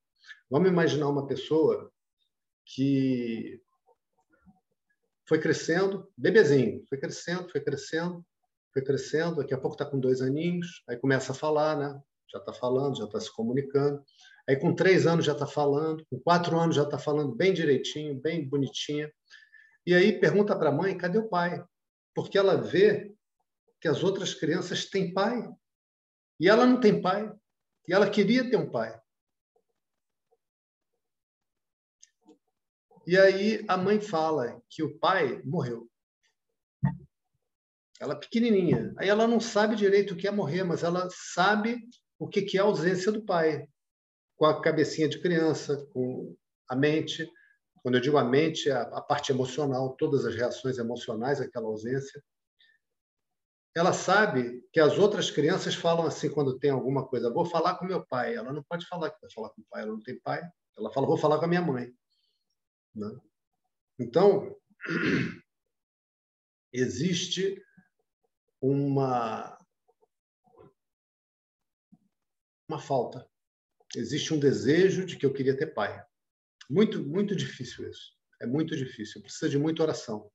Vamos 0.51 0.69
imaginar 0.69 1.09
uma 1.09 1.27
pessoa 1.27 1.91
que 2.67 3.59
foi 5.27 5.41
crescendo, 5.41 6.07
bebezinho, 6.15 6.85
foi 6.91 6.99
crescendo, 6.99 7.49
foi 7.49 7.63
crescendo, 7.63 8.23
foi 8.71 8.85
crescendo, 8.85 9.37
daqui 9.37 9.55
a 9.55 9.59
pouco 9.59 9.77
está 9.77 9.87
com 9.87 9.99
dois 9.99 10.21
aninhos, 10.21 10.85
aí 10.87 10.99
começa 10.99 11.33
a 11.33 11.35
falar, 11.35 11.79
né? 11.79 11.99
já 12.31 12.39
está 12.39 12.53
falando, 12.53 12.99
já 12.99 13.05
está 13.05 13.19
se 13.19 13.33
comunicando. 13.33 14.05
Aí 14.47 14.57
com 14.57 14.75
três 14.75 15.07
anos 15.07 15.25
já 15.25 15.33
está 15.33 15.47
falando, 15.47 16.05
com 16.11 16.21
quatro 16.21 16.61
anos 16.61 16.77
já 16.77 16.83
está 16.83 16.99
falando 16.99 17.35
bem 17.35 17.55
direitinho, 17.55 18.21
bem 18.21 18.47
bonitinha. 18.47 19.11
E 19.87 19.95
aí 19.95 20.21
pergunta 20.21 20.55
para 20.55 20.69
a 20.69 20.75
mãe, 20.75 20.99
cadê 20.99 21.17
o 21.17 21.31
pai? 21.31 21.65
Porque 22.15 22.37
ela 22.37 22.57
vê 22.57 23.15
que 23.85 23.89
as 23.89 24.03
outras 24.03 24.33
crianças 24.33 24.87
têm 24.87 25.13
pai. 25.13 25.47
E 26.41 26.49
ela 26.49 26.65
não 26.65 26.81
tem 26.81 27.03
pai. 27.03 27.31
E 27.87 27.93
ela 27.93 28.09
queria 28.09 28.49
ter 28.49 28.57
um 28.57 28.71
pai. 28.71 28.99
E 33.07 33.19
aí 33.19 33.63
a 33.69 33.77
mãe 33.77 34.01
fala 34.01 34.59
que 34.71 34.83
o 34.83 34.99
pai 34.99 35.43
morreu. 35.45 35.87
Ela 38.01 38.15
é 38.15 38.19
pequenininha. 38.19 38.95
Aí 38.97 39.07
ela 39.07 39.29
não 39.29 39.39
sabe 39.39 39.77
direito 39.77 40.15
o 40.15 40.17
que 40.17 40.27
é 40.27 40.31
morrer, 40.31 40.65
mas 40.65 40.83
ela 40.83 41.07
sabe 41.11 41.87
o 42.19 42.27
que 42.27 42.57
é 42.57 42.61
a 42.63 42.65
ausência 42.65 43.13
do 43.13 43.23
pai. 43.23 43.69
Com 44.35 44.47
a 44.47 44.63
cabecinha 44.63 45.11
de 45.11 45.21
criança, 45.21 45.87
com 45.93 46.35
a 46.71 46.75
mente. 46.75 47.31
Quando 47.83 47.97
eu 47.97 48.01
digo 48.01 48.17
a 48.17 48.25
mente, 48.25 48.71
a 48.71 49.03
parte 49.03 49.31
emocional, 49.31 49.95
todas 49.95 50.25
as 50.25 50.35
reações 50.35 50.79
emocionais, 50.79 51.39
aquela 51.39 51.67
ausência 51.67 52.25
ela 53.75 53.93
sabe 53.93 54.65
que 54.73 54.79
as 54.79 54.99
outras 54.99 55.31
crianças 55.31 55.75
falam 55.75 56.07
assim 56.07 56.31
quando 56.31 56.59
tem 56.59 56.71
alguma 56.71 57.07
coisa. 57.07 57.33
Vou 57.33 57.45
falar 57.45 57.77
com 57.77 57.85
meu 57.85 58.07
pai. 58.07 58.37
Ela 58.37 58.53
não 58.53 58.63
pode 58.63 58.87
falar 58.87 59.11
que 59.11 59.21
vai 59.21 59.31
falar 59.33 59.51
com 59.51 59.63
o 59.63 59.65
pai. 59.69 59.83
Ela 59.83 59.91
não 59.91 60.01
tem 60.01 60.19
pai. 60.21 60.49
Ela 60.79 60.93
fala, 60.93 61.07
vou 61.07 61.19
falar 61.19 61.39
com 61.39 61.45
a 61.45 61.49
minha 61.49 61.61
mãe. 61.61 61.93
Né? 62.95 63.09
Então, 63.99 64.57
existe 66.73 67.61
uma 68.63 69.59
uma 72.69 72.79
falta. 72.79 73.29
Existe 73.95 74.33
um 74.33 74.39
desejo 74.39 75.05
de 75.05 75.17
que 75.19 75.27
eu 75.27 75.33
queria 75.33 75.57
ter 75.57 75.75
pai. 75.75 76.03
Muito, 76.71 77.05
muito 77.05 77.35
difícil 77.35 77.89
isso. 77.91 78.17
É 78.41 78.47
muito 78.47 78.77
difícil. 78.77 79.21
Precisa 79.21 79.49
de 79.49 79.59
muita 79.59 79.83
oração. 79.83 80.31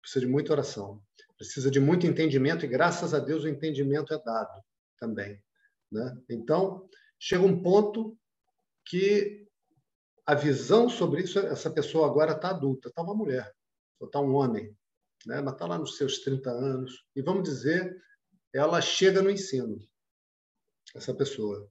Precisa 0.00 0.24
de 0.24 0.30
muita 0.30 0.52
oração 0.52 1.02
precisa 1.38 1.70
de 1.70 1.78
muito 1.78 2.06
entendimento 2.06 2.64
e 2.64 2.68
graças 2.68 3.14
a 3.14 3.20
Deus 3.20 3.44
o 3.44 3.48
entendimento 3.48 4.12
é 4.12 4.22
dado 4.22 4.60
também, 4.98 5.42
né? 5.90 6.20
Então 6.28 6.88
chega 7.18 7.44
um 7.44 7.62
ponto 7.62 8.18
que 8.84 9.46
a 10.26 10.34
visão 10.34 10.90
sobre 10.90 11.22
isso, 11.22 11.38
essa 11.38 11.70
pessoa 11.70 12.06
agora 12.06 12.32
está 12.32 12.50
adulta, 12.50 12.88
está 12.88 13.00
uma 13.00 13.14
mulher, 13.14 13.54
ou 13.98 14.06
está 14.06 14.20
um 14.20 14.34
homem, 14.34 14.76
né? 15.24 15.40
Mas 15.40 15.54
está 15.54 15.66
lá 15.66 15.78
nos 15.78 15.96
seus 15.96 16.18
30 16.18 16.50
anos 16.50 17.06
e 17.14 17.22
vamos 17.22 17.44
dizer, 17.44 17.96
ela 18.52 18.80
chega 18.80 19.22
no 19.22 19.30
ensino, 19.30 19.78
essa 20.94 21.14
pessoa. 21.14 21.70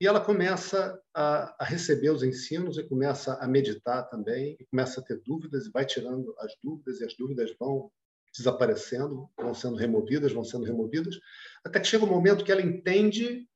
E 0.00 0.06
ela 0.06 0.20
começa 0.20 1.00
a, 1.12 1.56
a, 1.62 1.64
receber 1.64 2.10
os 2.10 2.22
ensinos 2.22 2.78
e 2.78 2.84
começa 2.84 3.34
a 3.34 3.48
meditar 3.48 4.08
também, 4.08 4.56
e 4.60 4.66
começa 4.66 5.00
a 5.00 5.04
ter 5.04 5.20
dúvidas, 5.24 5.66
e 5.66 5.70
vai 5.70 5.84
tirando 5.84 6.34
as 6.38 6.52
dúvidas, 6.62 7.00
e 7.00 7.04
as 7.04 7.16
dúvidas 7.16 7.54
vão 7.58 7.90
desaparecendo, 8.38 9.30
vão 9.36 9.54
sendo 9.54 9.76
removidas, 9.76 10.32
vão 10.32 10.44
sendo 10.44 10.64
removidas, 10.64 11.18
até 11.64 11.80
que 11.80 11.86
chega 11.86 12.04
um 12.04 12.08
momento 12.08 12.44
que 12.44 12.52
ela 12.52 12.62
entende: 12.62 13.48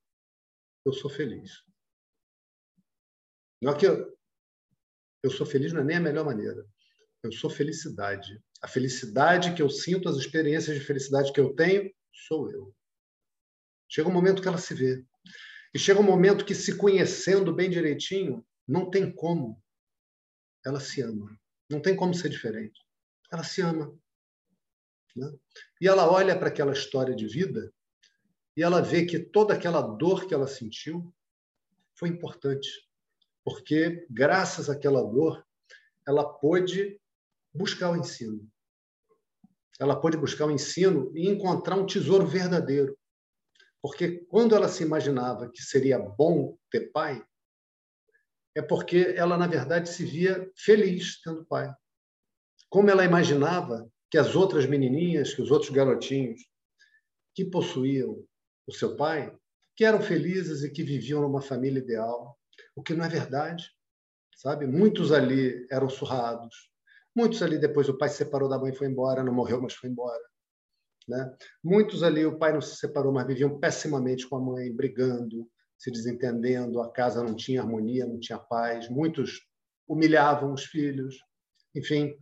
eu 0.84 0.92
sou 0.92 1.10
feliz. 1.10 1.62
Não 3.60 3.72
é 3.72 3.78
que 3.78 3.86
eu, 3.86 4.18
eu 5.22 5.30
sou 5.30 5.46
feliz, 5.46 5.72
não 5.72 5.82
é 5.82 5.84
nem 5.84 5.96
a 5.96 6.00
melhor 6.00 6.24
maneira. 6.24 6.66
Eu 7.22 7.30
sou 7.30 7.48
felicidade. 7.48 8.42
A 8.60 8.66
felicidade 8.66 9.54
que 9.54 9.62
eu 9.62 9.70
sinto, 9.70 10.08
as 10.08 10.16
experiências 10.16 10.76
de 10.76 10.84
felicidade 10.84 11.32
que 11.32 11.40
eu 11.40 11.54
tenho, 11.54 11.92
sou 12.26 12.50
eu. 12.50 12.74
Chega 13.88 14.08
um 14.08 14.12
momento 14.12 14.42
que 14.42 14.48
ela 14.48 14.58
se 14.58 14.74
vê. 14.74 15.04
E 15.72 15.78
chega 15.78 16.00
um 16.00 16.04
momento 16.04 16.44
que, 16.44 16.54
se 16.54 16.76
conhecendo 16.76 17.54
bem 17.54 17.70
direitinho, 17.70 18.44
não 18.66 18.90
tem 18.90 19.14
como. 19.14 19.62
Ela 20.64 20.80
se 20.80 21.00
ama. 21.00 21.38
Não 21.70 21.80
tem 21.80 21.94
como 21.94 22.14
ser 22.14 22.28
diferente. 22.28 22.80
Ela 23.30 23.44
se 23.44 23.62
ama. 23.62 23.96
Né? 25.14 25.32
E 25.80 25.88
ela 25.88 26.10
olha 26.10 26.38
para 26.38 26.48
aquela 26.48 26.72
história 26.72 27.14
de 27.14 27.26
vida 27.26 27.72
e 28.56 28.62
ela 28.62 28.80
vê 28.80 29.04
que 29.04 29.18
toda 29.18 29.54
aquela 29.54 29.80
dor 29.80 30.26
que 30.26 30.34
ela 30.34 30.46
sentiu 30.46 31.14
foi 31.94 32.08
importante, 32.08 32.68
porque 33.44 34.06
graças 34.10 34.68
àquela 34.68 35.02
dor 35.02 35.46
ela 36.06 36.24
pôde 36.24 37.00
buscar 37.54 37.90
o 37.90 37.96
ensino. 37.96 38.50
Ela 39.78 40.00
pôde 40.00 40.16
buscar 40.16 40.46
o 40.46 40.50
ensino 40.50 41.12
e 41.16 41.28
encontrar 41.28 41.76
um 41.76 41.86
tesouro 41.86 42.26
verdadeiro. 42.26 42.96
Porque 43.80 44.18
quando 44.28 44.54
ela 44.54 44.68
se 44.68 44.82
imaginava 44.82 45.50
que 45.50 45.60
seria 45.62 45.98
bom 45.98 46.56
ter 46.70 46.92
pai, 46.92 47.24
é 48.54 48.62
porque 48.62 49.14
ela, 49.16 49.36
na 49.36 49.46
verdade, 49.46 49.88
se 49.88 50.04
via 50.04 50.50
feliz 50.56 51.20
tendo 51.22 51.44
pai. 51.46 51.72
Como 52.68 52.90
ela 52.90 53.04
imaginava 53.04 53.90
que 54.12 54.18
as 54.18 54.36
outras 54.36 54.66
menininhas, 54.66 55.32
que 55.32 55.40
os 55.40 55.50
outros 55.50 55.70
garotinhos 55.70 56.38
que 57.34 57.46
possuíam 57.46 58.22
o 58.66 58.72
seu 58.72 58.94
pai, 58.94 59.34
que 59.74 59.86
eram 59.86 60.02
felizes 60.02 60.62
e 60.62 60.70
que 60.70 60.82
viviam 60.82 61.22
numa 61.22 61.40
família 61.40 61.78
ideal, 61.78 62.38
o 62.76 62.82
que 62.82 62.92
não 62.92 63.06
é 63.06 63.08
verdade, 63.08 63.70
sabe? 64.36 64.66
Muitos 64.66 65.12
ali 65.12 65.66
eram 65.70 65.88
surrados, 65.88 66.54
muitos 67.16 67.42
ali 67.42 67.58
depois 67.58 67.88
o 67.88 67.96
pai 67.96 68.10
se 68.10 68.18
separou 68.18 68.50
da 68.50 68.58
mãe 68.58 68.70
e 68.70 68.76
foi 68.76 68.86
embora, 68.86 69.24
não 69.24 69.32
morreu, 69.32 69.62
mas 69.62 69.72
foi 69.72 69.88
embora. 69.88 70.22
Né? 71.08 71.34
Muitos 71.64 72.02
ali 72.02 72.26
o 72.26 72.38
pai 72.38 72.52
não 72.52 72.60
se 72.60 72.76
separou, 72.76 73.14
mas 73.14 73.26
viviam 73.26 73.58
pessimamente 73.58 74.28
com 74.28 74.36
a 74.36 74.40
mãe, 74.42 74.70
brigando, 74.70 75.48
se 75.78 75.90
desentendendo, 75.90 76.82
a 76.82 76.92
casa 76.92 77.24
não 77.24 77.34
tinha 77.34 77.62
harmonia, 77.62 78.06
não 78.06 78.20
tinha 78.20 78.38
paz. 78.38 78.90
Muitos 78.90 79.40
humilhavam 79.88 80.52
os 80.52 80.66
filhos. 80.66 81.16
Enfim, 81.74 82.10
o 82.10 82.16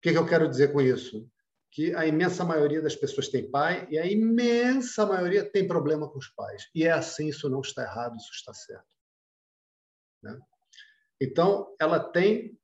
que, 0.00 0.10
que 0.12 0.18
eu 0.18 0.26
quero 0.26 0.48
dizer 0.48 0.72
com 0.72 0.80
isso? 0.80 1.28
Que 1.74 1.92
a 1.96 2.06
imensa 2.06 2.44
maioria 2.44 2.80
das 2.80 2.94
pessoas 2.94 3.28
tem 3.28 3.50
pai 3.50 3.88
e 3.90 3.98
a 3.98 4.06
imensa 4.06 5.04
maioria 5.04 5.44
tem 5.44 5.66
problema 5.66 6.08
com 6.08 6.18
os 6.18 6.28
pais. 6.28 6.70
E 6.72 6.84
é 6.84 6.92
assim, 6.92 7.26
isso 7.26 7.50
não 7.50 7.60
está 7.62 7.82
errado, 7.82 8.16
isso 8.16 8.30
está 8.32 8.54
certo. 8.54 8.94
Né? 10.22 10.40
Então, 11.20 11.74
ela 11.80 11.98
tem, 11.98 12.56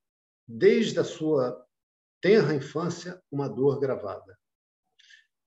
desde 0.47 1.00
a 1.00 1.05
sua 1.05 1.61
tenra 2.21 2.55
infância, 2.55 3.21
uma 3.33 3.49
dor 3.49 3.81
gravada. 3.81 4.38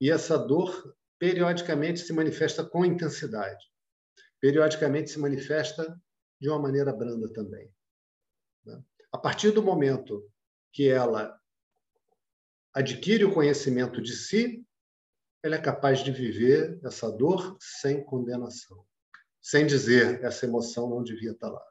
E 0.01 0.11
essa 0.11 0.37
dor, 0.37 0.93
periodicamente, 1.17 2.01
se 2.01 2.11
manifesta 2.11 2.65
com 2.65 2.83
intensidade. 2.83 3.65
Periodicamente, 4.41 5.09
se 5.09 5.19
manifesta 5.19 5.97
de 6.37 6.49
uma 6.49 6.59
maneira 6.59 6.91
branda 6.91 7.31
também. 7.31 7.73
Né? 8.65 8.83
A 9.09 9.17
partir 9.17 9.51
do 9.51 9.63
momento 9.63 10.29
que 10.73 10.89
ela 10.89 11.39
adquire 12.73 13.23
o 13.23 13.33
conhecimento 13.33 14.01
de 14.01 14.13
si, 14.13 14.65
ele 15.43 15.55
é 15.55 15.61
capaz 15.61 15.99
de 16.03 16.11
viver 16.11 16.79
essa 16.83 17.11
dor 17.11 17.57
sem 17.59 18.03
condenação, 18.03 18.83
sem 19.41 19.67
dizer 19.67 20.23
essa 20.23 20.45
emoção 20.45 20.89
não 20.89 21.03
devia 21.03 21.31
estar 21.31 21.49
lá. 21.49 21.65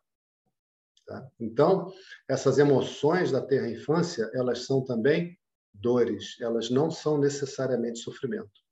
Tá? 1.07 1.27
Então, 1.41 1.93
essas 2.29 2.59
emoções 2.59 3.33
da 3.33 3.41
terra 3.41 3.69
infância, 3.69 4.31
elas 4.35 4.67
são 4.67 4.85
também 4.85 5.39
dores, 5.73 6.37
elas 6.41 6.71
não 6.71 6.91
são 6.91 7.19
necessariamente 7.19 7.99
sofrimento. 7.99 8.63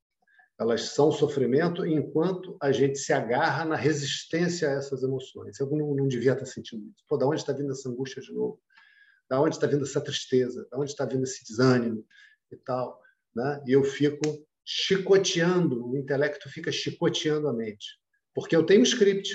Elas 0.59 0.89
são 0.89 1.11
sofrimento 1.11 1.85
enquanto 1.85 2.55
a 2.61 2.71
gente 2.71 2.99
se 2.99 3.11
agarra 3.11 3.65
na 3.65 3.75
resistência 3.75 4.69
a 4.69 4.73
essas 4.73 5.01
emoções. 5.01 5.59
Eu 5.59 5.67
não, 5.71 5.95
não 5.95 6.07
devia 6.07 6.33
estar 6.33 6.45
sentindo 6.45 6.87
isso. 6.87 7.03
Pô, 7.07 7.17
da 7.17 7.25
onde 7.25 7.41
está 7.41 7.51
vindo 7.51 7.71
essa 7.71 7.89
angústia 7.89 8.21
de 8.21 8.31
novo? 8.31 8.61
Da 9.31 9.39
onde 9.39 9.55
está 9.55 9.65
vindo 9.65 9.85
essa 9.85 10.01
tristeza? 10.01 10.67
Da 10.69 10.77
onde 10.77 10.91
está 10.91 11.05
vindo 11.05 11.23
esse 11.23 11.41
desânimo 11.45 12.05
e 12.51 12.57
tal? 12.57 13.01
Né? 13.33 13.63
E 13.65 13.71
eu 13.71 13.81
fico 13.81 14.45
chicoteando, 14.65 15.89
o 15.89 15.97
intelecto 15.97 16.49
fica 16.49 16.69
chicoteando 16.69 17.47
a 17.47 17.53
mente. 17.53 17.97
Porque 18.35 18.53
eu 18.53 18.65
tenho 18.65 18.81
um 18.81 18.83
script, 18.83 19.33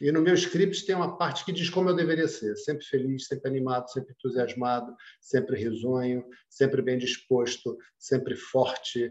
e 0.00 0.12
no 0.12 0.22
meu 0.22 0.34
script 0.34 0.86
tem 0.86 0.94
uma 0.94 1.18
parte 1.18 1.44
que 1.44 1.50
diz 1.50 1.68
como 1.68 1.90
eu 1.90 1.96
deveria 1.96 2.28
ser: 2.28 2.56
sempre 2.56 2.84
feliz, 2.86 3.26
sempre 3.26 3.50
animado, 3.50 3.90
sempre 3.90 4.14
entusiasmado, 4.14 4.94
sempre 5.20 5.58
risonho, 5.58 6.24
sempre 6.48 6.80
bem 6.80 6.96
disposto, 6.96 7.76
sempre 7.98 8.36
forte, 8.36 9.10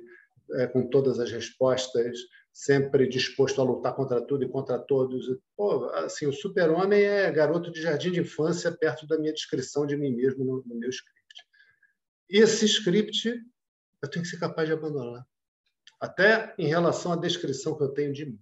é, 0.53 0.65
com 0.65 0.87
todas 0.87 1.19
as 1.19 1.29
respostas, 1.29 2.17
sempre 2.53 3.07
disposto 3.07 3.61
a 3.61 3.63
lutar 3.63 3.95
contra 3.95 4.21
tudo 4.21 4.43
e 4.43 4.49
contra 4.49 4.77
todos. 4.77 5.25
Pô, 5.55 5.85
assim, 5.91 6.25
o 6.27 6.33
super-homem 6.33 7.01
é 7.01 7.31
garoto 7.31 7.71
de 7.71 7.81
jardim 7.81 8.11
de 8.11 8.19
infância 8.19 8.71
perto 8.71 9.07
da 9.07 9.17
minha 9.17 9.33
descrição 9.33 9.85
de 9.85 9.95
mim 9.95 10.13
mesmo 10.13 10.43
no, 10.43 10.63
no 10.65 10.75
meu 10.75 10.89
script. 10.89 11.21
E 12.29 12.39
esse 12.39 12.65
script 12.65 13.41
eu 14.01 14.09
tenho 14.09 14.23
que 14.23 14.31
ser 14.31 14.39
capaz 14.39 14.67
de 14.67 14.73
abandonar, 14.73 15.25
até 15.99 16.55
em 16.57 16.67
relação 16.67 17.11
à 17.11 17.15
descrição 17.15 17.77
que 17.77 17.83
eu 17.83 17.93
tenho 17.93 18.11
de 18.11 18.25
mim. 18.25 18.39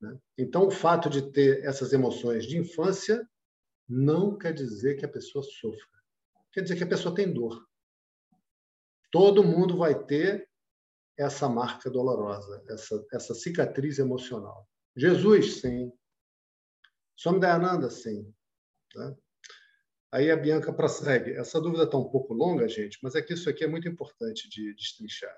Né? 0.00 0.18
Então, 0.38 0.66
o 0.66 0.70
fato 0.70 1.10
de 1.10 1.30
ter 1.32 1.64
essas 1.64 1.92
emoções 1.92 2.46
de 2.46 2.56
infância 2.56 3.28
não 3.88 4.38
quer 4.38 4.52
dizer 4.52 4.96
que 4.96 5.04
a 5.04 5.08
pessoa 5.08 5.42
sofra. 5.42 6.00
Quer 6.52 6.62
dizer 6.62 6.76
que 6.76 6.84
a 6.84 6.88
pessoa 6.88 7.14
tem 7.14 7.32
dor. 7.32 7.66
Todo 9.10 9.44
mundo 9.44 9.76
vai 9.76 10.04
ter 10.04 10.48
essa 11.20 11.48
marca 11.48 11.90
dolorosa, 11.90 12.64
essa, 12.68 13.06
essa 13.12 13.34
cicatriz 13.34 13.98
emocional. 13.98 14.66
Jesus, 14.96 15.60
sim. 15.60 15.92
Swami 17.14 17.40
Dayananda, 17.40 17.90
sim. 17.90 18.32
Né? 18.94 19.16
Aí 20.12 20.30
a 20.30 20.36
Bianca 20.36 20.72
prossegue. 20.72 21.32
Essa 21.32 21.60
dúvida 21.60 21.84
está 21.84 21.98
um 21.98 22.08
pouco 22.10 22.32
longa, 22.32 22.66
gente, 22.66 22.98
mas 23.02 23.14
é 23.14 23.22
que 23.22 23.34
isso 23.34 23.50
aqui 23.50 23.64
é 23.64 23.68
muito 23.68 23.86
importante 23.86 24.48
de 24.48 24.74
destrinchar. 24.74 25.36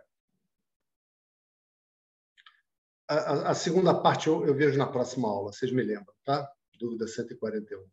A, 3.09 3.15
a, 3.15 3.51
a 3.51 3.55
segunda 3.55 3.93
parte 3.93 4.29
eu, 4.29 4.47
eu 4.47 4.55
vejo 4.55 4.79
na 4.79 4.87
próxima 4.87 5.29
aula, 5.29 5.53
vocês 5.53 5.73
me 5.73 5.83
lembram, 5.83 6.15
tá? 6.25 6.51
Dúvida 6.79 7.09
141. 7.09 7.85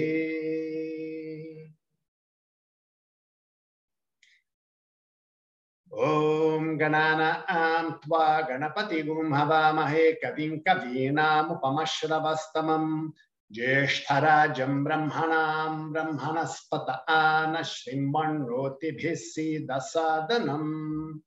ॐ 5.94 6.78
गणानां 6.78 7.92
त्वा 7.92 8.42
गणपतिगुं 8.42 9.38
हवामहे। 9.38 10.12
कविं 10.12 10.60
कवीनामुपमश्रवस्तमम्। 10.60 13.12
ज्येष्ठराजं 13.52 14.84
ब्रह्मणां 14.84 15.92
ब्रह्मणस्पत 15.92 17.10
आन 17.10 17.64
श्रीमण्णोतिभिः 17.64 19.16
सीदसादनम्। 19.16 21.20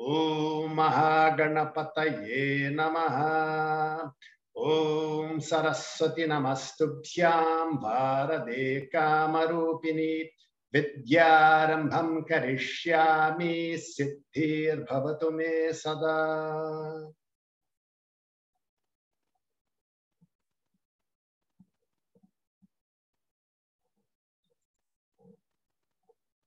ॐ 0.00 0.74
महागणपतये 0.74 2.70
नमः। 2.70 4.10
ॐ 4.56 5.38
सरस्वती 5.38 6.26
नमस्तुभ्यां 6.26 7.76
भारदे 7.76 8.80
कामरूपिणी। 8.80 10.30
विद्यारम्भं 10.74 12.20
करिष्यामि, 12.20 13.76
सिद्धिर्भवतु 13.78 15.30
मे 15.30 15.72
सदा। 15.72 16.42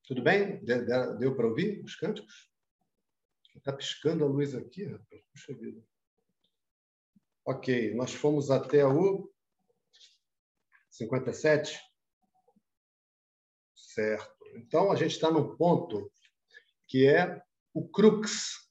Tudo 0.08 0.22
bem? 0.22 0.64
Deu 0.64 1.36
para 1.36 1.48
ouvir 1.48 1.84
os 1.84 1.96
cânticos? 1.96 2.52
Está 3.56 3.74
piscando 3.74 4.24
a 4.24 4.28
luz 4.28 4.54
aqui, 4.54 4.86
rapaz. 4.86 5.24
Puxa 5.32 5.54
vida. 5.56 5.84
Ok, 7.44 7.94
nós 7.96 8.14
fomos 8.14 8.52
até 8.52 8.86
o 8.86 9.32
57. 10.92 11.80
Certo. 13.76 14.46
Então, 14.56 14.92
a 14.92 14.96
gente 14.96 15.12
está 15.12 15.32
num 15.32 15.56
ponto 15.56 16.12
que 16.88 17.08
é 17.08 17.42
o 17.74 17.88
crux 17.90 18.70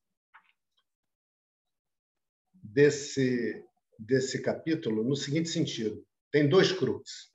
desse, 2.52 3.64
desse 3.98 4.40
capítulo, 4.40 5.02
no 5.02 5.16
seguinte 5.16 5.48
sentido: 5.48 6.06
tem 6.30 6.48
dois 6.48 6.72
crux. 6.72 7.33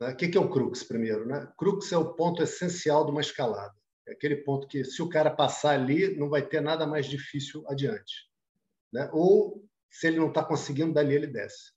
O 0.00 0.16
que 0.16 0.36
é 0.36 0.40
o 0.40 0.50
crux, 0.50 0.82
primeiro? 0.82 1.26
Né? 1.26 1.52
Crux 1.58 1.92
é 1.92 1.98
o 1.98 2.14
ponto 2.14 2.42
essencial 2.42 3.04
de 3.04 3.10
uma 3.10 3.20
escalada. 3.20 3.74
É 4.08 4.12
aquele 4.12 4.36
ponto 4.36 4.66
que, 4.66 4.82
se 4.82 5.02
o 5.02 5.08
cara 5.10 5.30
passar 5.30 5.74
ali, 5.78 6.16
não 6.16 6.30
vai 6.30 6.46
ter 6.46 6.62
nada 6.62 6.86
mais 6.86 7.04
difícil 7.04 7.62
adiante. 7.68 8.26
Né? 8.90 9.10
Ou, 9.12 9.62
se 9.90 10.06
ele 10.06 10.18
não 10.18 10.28
está 10.28 10.42
conseguindo, 10.42 10.94
dali 10.94 11.14
ele 11.14 11.26
desce. 11.26 11.72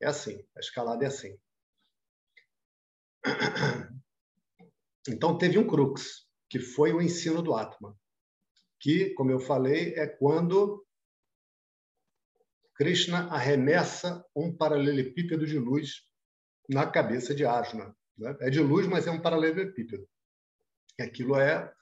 É 0.00 0.06
assim, 0.06 0.44
a 0.54 0.60
escalada 0.60 1.04
é 1.04 1.08
assim. 1.08 1.38
Então, 5.08 5.36
teve 5.36 5.58
um 5.58 5.66
crux, 5.66 6.28
que 6.48 6.60
foi 6.60 6.92
o 6.92 7.02
ensino 7.02 7.42
do 7.42 7.56
Atman, 7.56 7.92
que, 8.78 9.10
como 9.14 9.32
eu 9.32 9.40
falei, 9.40 9.94
é 9.94 10.06
quando 10.06 10.86
Krishna 12.76 13.26
arremessa 13.26 14.24
um 14.32 14.56
paralelepípedo 14.56 15.44
de 15.44 15.58
luz 15.58 16.06
na 16.68 16.86
cabeça 16.90 17.34
de 17.34 17.44
Arjuna. 17.44 17.94
Né? 18.16 18.36
É 18.40 18.50
de 18.50 18.60
luz, 18.60 18.86
mas 18.86 19.06
é 19.06 19.10
um 19.10 19.20
paralelepípedo. 19.20 20.08
Aquilo 21.00 21.36
é 21.36 21.72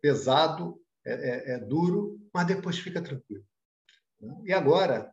pesado, 0.00 0.80
é, 1.04 1.12
é, 1.12 1.54
é 1.54 1.58
duro, 1.58 2.20
mas 2.32 2.46
depois 2.46 2.78
fica 2.78 3.02
tranquilo. 3.02 3.44
Né? 4.20 4.42
E 4.46 4.52
agora 4.52 5.12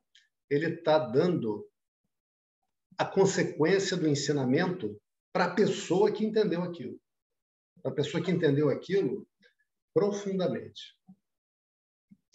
ele 0.49 0.75
está 0.75 0.97
dando 0.99 1.69
a 2.97 3.05
consequência 3.05 3.95
do 3.95 4.07
ensinamento 4.07 4.99
para 5.31 5.45
a 5.45 5.55
pessoa 5.55 6.11
que 6.11 6.25
entendeu 6.25 6.63
aquilo. 6.63 6.99
Para 7.81 7.91
a 7.91 7.95
pessoa 7.95 8.23
que 8.23 8.31
entendeu 8.31 8.69
aquilo 8.69 9.27
profundamente. 9.93 10.97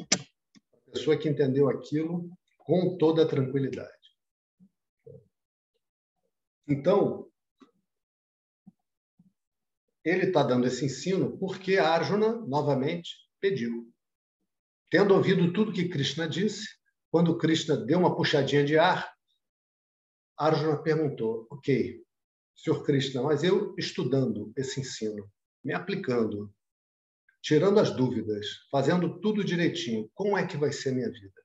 A 0.00 0.90
pessoa 0.92 1.18
que 1.18 1.28
entendeu 1.28 1.68
aquilo 1.68 2.30
com 2.59 2.96
toda 2.96 3.24
a 3.24 3.28
tranquilidade. 3.28 4.03
Então, 6.66 7.31
ele 10.05 10.27
está 10.27 10.42
dando 10.42 10.66
esse 10.66 10.85
ensino 10.85 11.38
porque 11.38 11.79
Arjuna, 11.79 12.37
novamente, 12.46 13.16
pediu. 13.40 13.90
Tendo 14.90 15.14
ouvido 15.14 15.53
tudo 15.53 15.72
que 15.72 15.88
Krishna 15.88 16.29
disse, 16.29 16.68
quando 17.11 17.38
Krishna 17.38 17.77
deu 17.77 17.98
uma 17.98 18.14
puxadinha 18.14 18.64
de 18.64 18.79
ar, 18.79 19.12
Arjuna 20.37 20.83
perguntou: 20.83 21.46
Ok, 21.50 22.03
Senhor 22.55 22.83
Krishna, 22.85 23.22
mas 23.22 23.42
eu 23.42 23.74
estudando 23.79 24.53
esse 24.57 24.81
ensino, 24.81 25.31
me 25.62 25.72
aplicando, 25.72 26.53
tirando 27.42 27.79
as 27.81 27.94
dúvidas, 27.94 28.46
fazendo 28.70 29.20
tudo 29.20 29.44
direitinho, 29.44 30.11
como 30.14 30.37
é 30.37 30.46
que 30.46 30.57
vai 30.57 30.72
ser 30.72 30.90
a 30.90 30.94
minha 30.94 31.11
vida? 31.11 31.44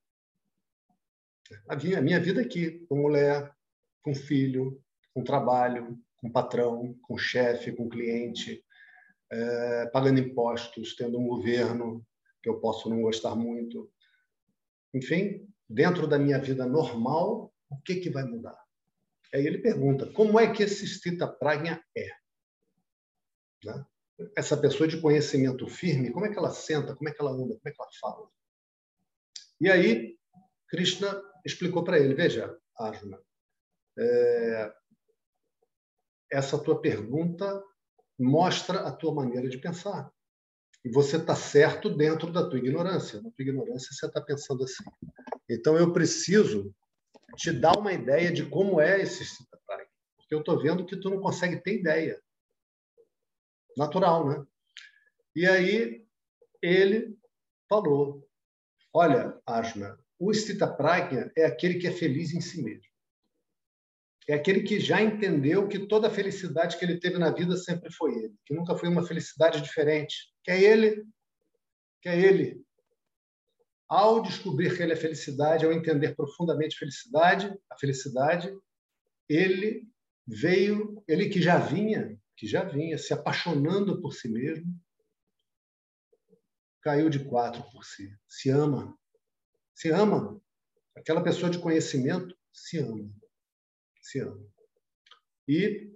A 1.67 1.75
minha, 2.01 2.19
vida 2.19 2.41
aqui, 2.41 2.85
com 2.87 3.01
mulher, 3.01 3.51
com 4.03 4.13
filho, 4.13 4.81
com 5.19 5.23
trabalho, 5.23 5.99
com 6.17 6.31
patrão, 6.31 6.97
com 7.01 7.17
chefe, 7.17 7.73
com 7.73 7.89
cliente, 7.89 8.63
é, 9.29 9.85
pagando 9.87 10.19
impostos, 10.19 10.95
tendo 10.95 11.19
um 11.19 11.27
governo 11.27 12.05
que 12.41 12.49
eu 12.49 12.59
posso 12.59 12.89
não 12.89 13.01
gostar 13.01 13.35
muito. 13.35 13.91
Enfim, 14.93 15.45
dentro 15.69 16.07
da 16.07 16.17
minha 16.17 16.39
vida 16.39 16.65
normal, 16.65 17.53
o 17.69 17.77
que, 17.81 17.95
que 17.95 18.09
vai 18.09 18.23
mudar? 18.23 18.57
Aí 19.33 19.45
ele 19.45 19.59
pergunta, 19.59 20.07
como 20.07 20.39
é 20.39 20.51
que 20.51 20.63
esse 20.63 20.87
Stita 20.87 21.27
Pragna 21.27 21.83
é? 21.95 22.07
Né? 23.65 23.85
Essa 24.35 24.57
pessoa 24.57 24.87
de 24.87 25.01
conhecimento 25.01 25.67
firme, 25.67 26.11
como 26.11 26.25
é 26.25 26.31
que 26.31 26.37
ela 26.37 26.51
senta, 26.51 26.95
como 26.95 27.09
é 27.09 27.13
que 27.13 27.21
ela 27.21 27.31
anda, 27.31 27.55
como 27.55 27.61
é 27.65 27.71
que 27.71 27.81
ela 27.81 27.89
fala? 27.99 28.29
E 29.59 29.69
aí, 29.69 30.17
Krishna 30.69 31.21
explicou 31.45 31.83
para 31.83 31.99
ele, 31.99 32.13
veja, 32.15 32.57
Arjuna, 32.77 33.19
é, 33.97 34.73
essa 36.31 36.57
tua 36.57 36.79
pergunta 36.81 37.63
mostra 38.17 38.81
a 38.81 38.91
tua 38.91 39.13
maneira 39.13 39.47
de 39.47 39.57
pensar. 39.57 40.11
E 40.83 40.89
você 40.89 41.17
está 41.17 41.35
certo 41.35 41.89
dentro 41.89 42.31
da 42.31 42.47
tua 42.49 42.59
ignorância. 42.59 43.21
Na 43.21 43.29
tua 43.31 43.43
ignorância, 43.43 43.93
você 43.93 44.05
está 44.05 44.21
pensando 44.21 44.63
assim. 44.63 44.83
Então, 45.49 45.77
eu 45.77 45.91
preciso 45.91 46.73
te 47.35 47.51
dar 47.51 47.77
uma 47.77 47.93
ideia 47.93 48.31
de 48.31 48.45
como 48.45 48.79
é 48.79 49.01
esse 49.01 49.25
Citapai. 49.25 49.85
Porque 50.15 50.33
eu 50.33 50.39
estou 50.39 50.61
vendo 50.61 50.85
que 50.85 50.97
tu 50.97 51.09
não 51.09 51.19
consegue 51.19 51.61
ter 51.61 51.79
ideia. 51.79 52.21
Natural, 53.77 54.27
né? 54.27 54.45
E 55.35 55.45
aí 55.45 56.05
ele 56.61 57.17
falou: 57.67 58.27
Olha, 58.93 59.39
Ajna, 59.45 59.97
o 60.17 60.33
Stitapragna 60.33 61.31
é 61.35 61.45
aquele 61.45 61.79
que 61.79 61.87
é 61.87 61.91
feliz 61.91 62.33
em 62.33 62.41
si 62.41 62.61
mesmo. 62.61 62.88
É 64.29 64.35
aquele 64.35 64.61
que 64.61 64.79
já 64.79 65.01
entendeu 65.01 65.67
que 65.67 65.87
toda 65.87 66.07
a 66.07 66.11
felicidade 66.11 66.77
que 66.77 66.85
ele 66.85 66.99
teve 66.99 67.17
na 67.17 67.31
vida 67.31 67.57
sempre 67.57 67.91
foi 67.91 68.13
ele, 68.13 68.35
que 68.45 68.53
nunca 68.53 68.77
foi 68.77 68.87
uma 68.87 69.03
felicidade 69.03 69.59
diferente. 69.59 70.15
Que 70.43 70.51
é 70.51 70.61
ele, 70.61 71.03
que 71.99 72.07
é 72.07 72.19
ele, 72.19 72.63
ao 73.87 74.21
descobrir 74.21 74.77
que 74.77 74.83
ele 74.83 74.93
é 74.93 74.95
felicidade, 74.95 75.65
ao 75.65 75.73
entender 75.73 76.15
profundamente 76.15 76.77
felicidade, 76.77 77.51
a 77.71 77.75
felicidade, 77.79 78.55
ele 79.27 79.87
veio, 80.27 81.03
ele 81.07 81.27
que 81.27 81.41
já 81.41 81.57
vinha, 81.57 82.15
que 82.37 82.45
já 82.45 82.63
vinha 82.63 82.99
se 82.99 83.11
apaixonando 83.11 83.99
por 83.99 84.13
si 84.13 84.29
mesmo, 84.29 84.79
caiu 86.83 87.09
de 87.09 87.25
quatro 87.25 87.63
por 87.71 87.83
si. 87.83 88.15
Se 88.27 88.51
ama. 88.51 88.95
Se 89.73 89.89
ama. 89.89 90.39
Aquela 90.95 91.23
pessoa 91.23 91.49
de 91.49 91.57
conhecimento 91.57 92.37
se 92.53 92.77
ama. 92.77 93.11
Se 94.09 94.19
ama. 94.19 94.43
E 95.47 95.91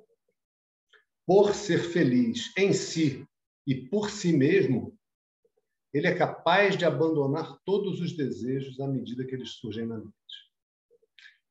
por 1.25 1.55
ser 1.55 1.79
feliz 1.79 2.55
em 2.55 2.71
si 2.71 3.27
e 3.65 3.87
por 3.87 4.11
si 4.11 4.31
mesmo, 4.31 4.95
ele 5.91 6.05
é 6.05 6.15
capaz 6.15 6.77
de 6.77 6.85
abandonar 6.85 7.59
todos 7.65 7.99
os 8.01 8.15
desejos 8.15 8.79
à 8.79 8.87
medida 8.87 9.25
que 9.25 9.33
eles 9.33 9.53
surgem 9.53 9.87
na 9.87 9.97
mente. 9.97 10.13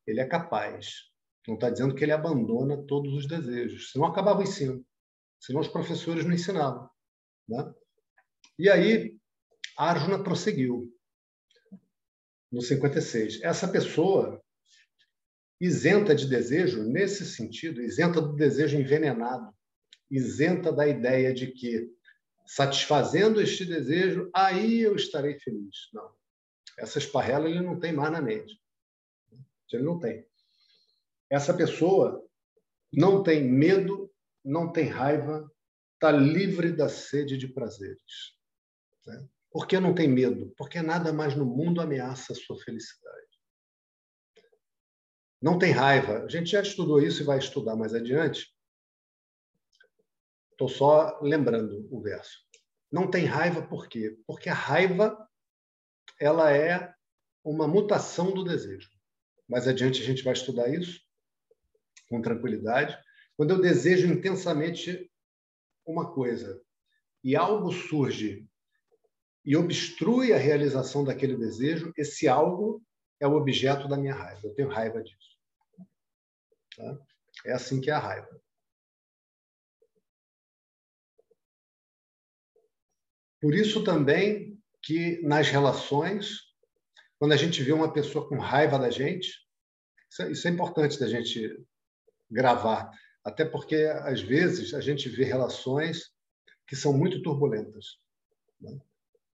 Ele 0.07 0.21
é 0.21 0.27
capaz. 0.27 1.11
Não 1.49 1.55
está 1.55 1.69
dizendo 1.69 1.97
que 1.97 2.05
ele 2.05 2.13
abandona 2.13 2.81
todos 2.87 3.13
os 3.13 3.27
desejos, 3.27 3.91
senão 3.91 4.07
acabava 4.07 4.39
o 4.39 4.45
ensino. 4.45 4.87
Senão 5.41 5.61
os 5.61 5.69
professores 5.69 6.25
não 6.25 6.33
ensinavam. 6.33 6.89
Né? 7.49 7.75
E 8.57 8.69
aí, 8.69 9.19
Arjuna 9.77 10.23
prosseguiu, 10.23 10.97
no 12.53 12.63
56. 12.63 13.43
Essa 13.43 13.67
pessoa 13.67 14.41
isenta 15.63 16.13
de 16.13 16.27
desejo, 16.27 16.83
nesse 16.83 17.25
sentido, 17.25 17.81
isenta 17.81 18.21
do 18.21 18.35
desejo 18.35 18.77
envenenado, 18.77 19.55
isenta 20.11 20.73
da 20.73 20.89
ideia 20.89 21.33
de 21.33 21.53
que 21.53 21.89
satisfazendo 22.45 23.41
este 23.41 23.65
desejo, 23.65 24.29
aí 24.35 24.81
eu 24.81 24.97
estarei 24.97 25.39
feliz. 25.39 25.89
Não. 25.93 26.13
Essa 26.77 26.99
esparrela 26.99 27.49
ele 27.49 27.61
não 27.61 27.79
tem 27.79 27.93
mais 27.93 28.11
na 28.11 28.21
mente. 28.21 28.61
Ele 29.73 29.85
não 29.85 30.01
tem. 30.01 30.27
Essa 31.31 31.55
pessoa 31.55 32.21
não 32.93 33.23
tem 33.23 33.45
medo, 33.45 34.13
não 34.45 34.73
tem 34.73 34.89
raiva, 34.89 35.49
está 35.95 36.11
livre 36.11 36.73
da 36.73 36.89
sede 36.89 37.39
de 37.39 37.47
prazeres. 37.47 38.37
Né? 39.07 39.29
Por 39.53 39.69
que 39.69 39.79
não 39.79 39.95
tem 39.95 40.09
medo? 40.09 40.53
Porque 40.59 40.83
nada 40.83 41.13
mais 41.13 41.37
no 41.37 41.47
mundo 41.47 41.81
ameaça 41.81 42.33
a 42.33 42.37
sua 42.37 42.59
felicidade. 42.59 43.32
Não 45.43 45.59
tem 45.59 45.73
raiva. 45.73 46.23
A 46.23 46.29
gente 46.29 46.53
já 46.53 46.63
estudou 46.63 47.03
isso 47.03 47.23
e 47.23 47.27
vai 47.27 47.39
estudar 47.39 47.75
mais 47.75 47.93
adiante. 47.93 48.55
Estou 50.53 50.69
só 50.69 51.19
lembrando 51.21 51.89
o 51.91 52.01
verso. 52.01 52.39
Não 52.91 53.11
tem 53.11 53.25
raiva 53.25 53.61
por 53.61 53.89
quê? 53.89 54.17
Porque 54.25 54.49
a 54.49 54.55
raiva 54.55 55.19
ela 56.21 56.57
é 56.57 56.95
uma 57.43 57.67
mutação 57.67 58.33
do 58.33 58.45
desejo. 58.45 58.89
Mais 59.49 59.67
adiante 59.67 60.01
a 60.01 60.05
gente 60.05 60.23
vai 60.23 60.33
estudar 60.33 60.69
isso 60.69 61.01
com 62.09 62.23
tranquilidade. 62.23 62.97
Quando 63.37 63.51
eu 63.51 63.61
desejo 63.61 64.07
intensamente 64.07 65.11
uma 65.85 66.13
coisa 66.13 66.63
e 67.25 67.35
algo 67.35 67.73
surge 67.73 68.47
e 69.45 69.57
obstrui 69.57 70.33
a 70.33 70.39
realização 70.39 71.03
daquele 71.03 71.37
desejo, 71.37 71.93
esse 71.97 72.29
algo 72.29 72.81
é 73.19 73.27
o 73.27 73.35
objeto 73.35 73.89
da 73.89 73.97
minha 73.97 74.15
raiva. 74.15 74.41
Eu 74.45 74.55
tenho 74.55 74.69
raiva 74.69 75.03
disso. 75.03 75.32
Tá? 76.77 76.99
É 77.47 77.53
assim 77.53 77.81
que 77.81 77.91
é 77.91 77.95
a 77.95 77.99
raiva. 77.99 78.41
Por 83.41 83.55
isso 83.55 83.83
também 83.83 84.61
que 84.83 85.21
nas 85.23 85.49
relações, 85.49 86.39
quando 87.19 87.33
a 87.33 87.37
gente 87.37 87.63
vê 87.63 87.73
uma 87.73 87.93
pessoa 87.93 88.29
com 88.29 88.39
raiva 88.39 88.79
da 88.79 88.91
gente, 88.91 89.31
isso 90.11 90.23
é, 90.23 90.31
isso 90.31 90.49
é 90.49 90.51
importante 90.51 90.99
da 90.99 91.09
gente 91.09 91.65
gravar, 92.31 92.91
até 93.25 93.45
porque 93.45 93.77
às 94.05 94.21
vezes 94.21 94.75
a 94.75 94.81
gente 94.81 95.09
vê 95.09 95.25
relações 95.25 96.11
que 96.67 96.77
são 96.77 96.93
muito 96.93 97.23
turbulentas. 97.23 97.99
Né? 98.61 98.81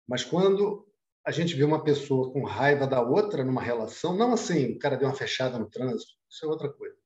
Mas 0.06 0.24
quando 0.24 0.86
a 1.24 1.30
gente 1.30 1.54
vê 1.54 1.64
uma 1.64 1.84
pessoa 1.84 2.32
com 2.32 2.44
raiva 2.44 2.86
da 2.86 3.02
outra 3.02 3.44
numa 3.44 3.62
relação, 3.62 4.16
não 4.16 4.32
assim, 4.32 4.72
o 4.72 4.78
cara 4.78 4.96
deu 4.96 5.08
uma 5.08 5.14
fechada 5.14 5.58
no 5.58 5.68
trânsito, 5.68 6.12
isso 6.30 6.46
é 6.46 6.48
outra 6.48 6.72
coisa. 6.72 6.96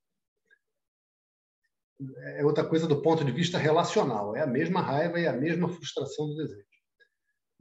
É 2.36 2.44
outra 2.44 2.64
coisa 2.68 2.86
do 2.86 3.00
ponto 3.00 3.24
de 3.24 3.30
vista 3.30 3.58
relacional, 3.58 4.34
é 4.34 4.42
a 4.42 4.46
mesma 4.46 4.80
raiva 4.80 5.20
e 5.20 5.26
a 5.26 5.32
mesma 5.32 5.68
frustração 5.68 6.26
do 6.26 6.36
desejo. 6.36 6.66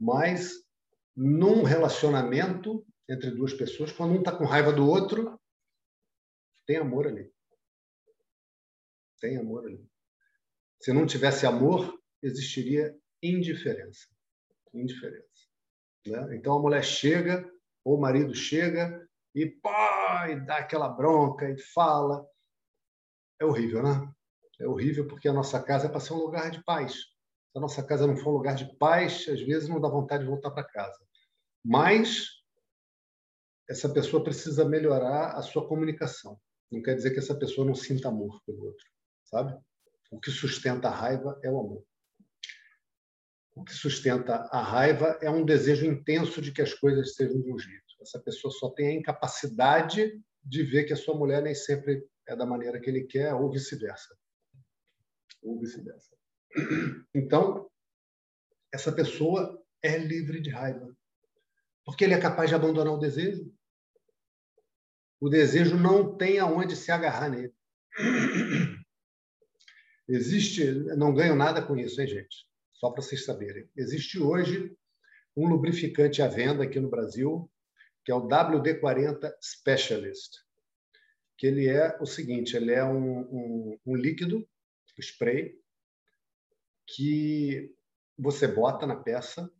Mas 0.00 0.52
num 1.16 1.62
relacionamento 1.62 2.84
entre 3.08 3.30
duas 3.30 3.52
pessoas, 3.52 3.92
quando 3.92 4.12
um 4.12 4.18
está 4.18 4.36
com 4.36 4.44
raiva 4.44 4.72
do 4.72 4.88
outro, 4.88 5.38
tem 6.66 6.76
amor 6.76 7.06
ali. 7.06 7.30
Tem 9.20 9.36
amor 9.36 9.66
ali. 9.66 9.86
Se 10.80 10.92
não 10.92 11.06
tivesse 11.06 11.46
amor, 11.46 12.00
existiria 12.22 12.96
indiferença. 13.22 14.08
Indiferença. 14.74 15.26
Né? 16.06 16.36
Então 16.36 16.56
a 16.56 16.60
mulher 16.60 16.82
chega, 16.82 17.48
ou 17.84 17.96
o 17.96 18.00
marido 18.00 18.34
chega 18.34 19.08
e, 19.34 19.46
pá, 19.46 20.28
e 20.30 20.40
dá 20.44 20.58
aquela 20.58 20.88
bronca 20.88 21.48
e 21.48 21.58
fala. 21.58 22.26
É 23.40 23.44
horrível, 23.44 23.82
né? 23.82 24.12
É 24.62 24.68
horrível 24.68 25.08
porque 25.08 25.28
a 25.28 25.32
nossa 25.32 25.60
casa 25.60 25.86
é 25.86 25.88
para 25.88 25.98
ser 25.98 26.12
um 26.12 26.18
lugar 26.18 26.50
de 26.50 26.62
paz. 26.62 26.92
Se 26.92 27.58
a 27.58 27.60
nossa 27.60 27.82
casa 27.82 28.06
não 28.06 28.16
for 28.16 28.30
um 28.30 28.36
lugar 28.36 28.54
de 28.54 28.76
paz, 28.78 29.26
às 29.28 29.42
vezes 29.42 29.68
não 29.68 29.80
dá 29.80 29.88
vontade 29.88 30.22
de 30.22 30.30
voltar 30.30 30.52
para 30.52 30.62
casa. 30.62 31.04
Mas 31.64 32.28
essa 33.68 33.88
pessoa 33.88 34.22
precisa 34.22 34.64
melhorar 34.64 35.32
a 35.32 35.42
sua 35.42 35.66
comunicação. 35.66 36.40
Não 36.70 36.80
quer 36.80 36.94
dizer 36.94 37.10
que 37.10 37.18
essa 37.18 37.34
pessoa 37.34 37.66
não 37.66 37.74
sinta 37.74 38.08
amor 38.08 38.40
pelo 38.46 38.66
outro, 38.66 38.86
sabe? 39.24 39.58
O 40.12 40.20
que 40.20 40.30
sustenta 40.30 40.88
a 40.88 40.94
raiva 40.94 41.38
é 41.42 41.50
o 41.50 41.58
amor. 41.58 41.84
O 43.54 43.64
que 43.64 43.72
sustenta 43.72 44.48
a 44.50 44.62
raiva 44.62 45.18
é 45.20 45.28
um 45.28 45.44
desejo 45.44 45.84
intenso 45.84 46.40
de 46.40 46.52
que 46.52 46.62
as 46.62 46.72
coisas 46.72 47.14
sejam 47.14 47.40
de 47.40 47.52
um 47.52 47.58
jeito. 47.58 47.82
Essa 48.00 48.20
pessoa 48.20 48.52
só 48.52 48.70
tem 48.70 48.88
a 48.88 48.94
incapacidade 48.94 50.22
de 50.42 50.62
ver 50.62 50.84
que 50.84 50.92
a 50.92 50.96
sua 50.96 51.14
mulher 51.14 51.42
nem 51.42 51.54
sempre 51.54 52.06
é 52.26 52.36
da 52.36 52.46
maneira 52.46 52.80
que 52.80 52.88
ele 52.88 53.04
quer, 53.04 53.34
ou 53.34 53.50
vice-versa. 53.50 54.16
Ou 55.42 55.58
vice-versa. 55.58 56.16
Então, 57.14 57.70
essa 58.72 58.92
pessoa 58.92 59.62
é 59.82 59.98
livre 59.98 60.40
de 60.40 60.50
raiva. 60.50 60.96
Porque 61.84 62.04
ele 62.04 62.14
é 62.14 62.20
capaz 62.20 62.48
de 62.48 62.54
abandonar 62.54 62.94
o 62.94 62.98
desejo. 62.98 63.52
O 65.20 65.28
desejo 65.28 65.76
não 65.76 66.16
tem 66.16 66.38
aonde 66.38 66.76
se 66.76 66.90
agarrar 66.90 67.28
nele. 67.28 67.54
Existe, 70.08 70.64
não 70.96 71.14
ganho 71.14 71.34
nada 71.34 71.62
com 71.62 71.76
isso, 71.76 72.00
hein, 72.00 72.08
gente? 72.08 72.46
Só 72.72 72.90
para 72.90 73.02
vocês 73.02 73.24
saberem. 73.24 73.68
Existe 73.76 74.18
hoje 74.18 74.76
um 75.36 75.48
lubrificante 75.48 76.20
à 76.20 76.28
venda 76.28 76.64
aqui 76.64 76.78
no 76.80 76.90
Brasil, 76.90 77.50
que 78.04 78.10
é 78.10 78.14
o 78.14 78.26
WD-40 78.26 79.32
Specialist, 79.40 80.38
que 81.38 81.46
ele 81.46 81.68
é 81.68 81.96
o 82.00 82.06
seguinte, 82.06 82.56
ele 82.56 82.72
é 82.72 82.84
um, 82.84 83.20
um, 83.20 83.78
um 83.86 83.96
líquido, 83.96 84.46
spray, 85.00 85.58
que 86.86 87.74
você 88.18 88.46
bota 88.46 88.86
na 88.86 88.96
peça, 88.96 89.50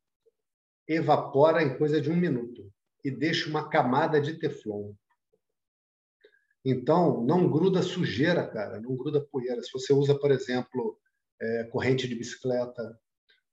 evapora 0.86 1.62
em 1.62 1.76
coisa 1.78 2.00
de 2.00 2.10
um 2.10 2.16
minuto 2.16 2.70
e 3.04 3.10
deixa 3.10 3.48
uma 3.48 3.68
camada 3.68 4.20
de 4.20 4.38
teflon. 4.38 4.92
Então, 6.64 7.24
não 7.24 7.50
gruda 7.50 7.82
sujeira, 7.82 8.46
cara, 8.46 8.80
não 8.80 8.96
gruda 8.96 9.20
poeira. 9.20 9.60
Se 9.62 9.72
você 9.72 9.92
usa, 9.92 10.16
por 10.18 10.30
exemplo, 10.30 10.98
é, 11.40 11.64
corrente 11.64 12.06
de 12.06 12.14
bicicleta, 12.14 12.98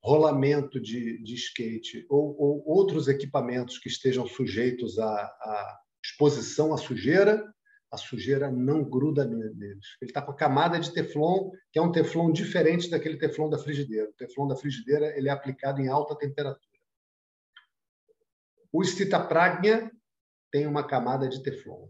rolamento 0.02 0.80
de, 0.80 1.22
de 1.24 1.36
skate 1.36 2.06
ou, 2.10 2.36
ou, 2.40 2.64
outros 2.66 3.08
equipamentos 3.08 3.80
que 3.80 3.90
estejam 3.90 4.28
sujeitos 4.28 5.00
à, 5.00 5.06
à 5.12 5.80
exposição 6.04 6.74
à 6.74 6.78
sujeira, 6.78 7.44
a 7.92 7.98
sujeira 7.98 8.52
não 8.52 8.84
gruda 8.84 9.26
neles. 9.26 9.98
Ele 10.02 10.12
está 10.12 10.22
com 10.22 10.32
a 10.32 10.36
camada 10.36 10.80
de 10.80 10.94
teflon, 10.94 11.52
que 11.72 11.80
é 11.80 11.82
um 11.82 11.92
teflon 11.92 12.32
diferente 12.32 12.90
daquele 12.90 13.18
teflon 13.18 13.50
da 13.50 13.58
frigideira. 13.58 14.10
O 14.10 14.14
teflon 14.14 14.48
da 14.48 14.56
frigideira 14.56 15.18
ele 15.18 15.28
é 15.28 15.32
aplicado 15.32 15.82
em 15.82 15.88
alta 15.88 16.16
temperatura. 16.16 16.68
O 18.72 18.84
Stitapragna 18.84 19.92
tem 20.52 20.68
uma 20.68 20.86
camada 20.86 21.28
de 21.28 21.42
teflon. 21.42 21.88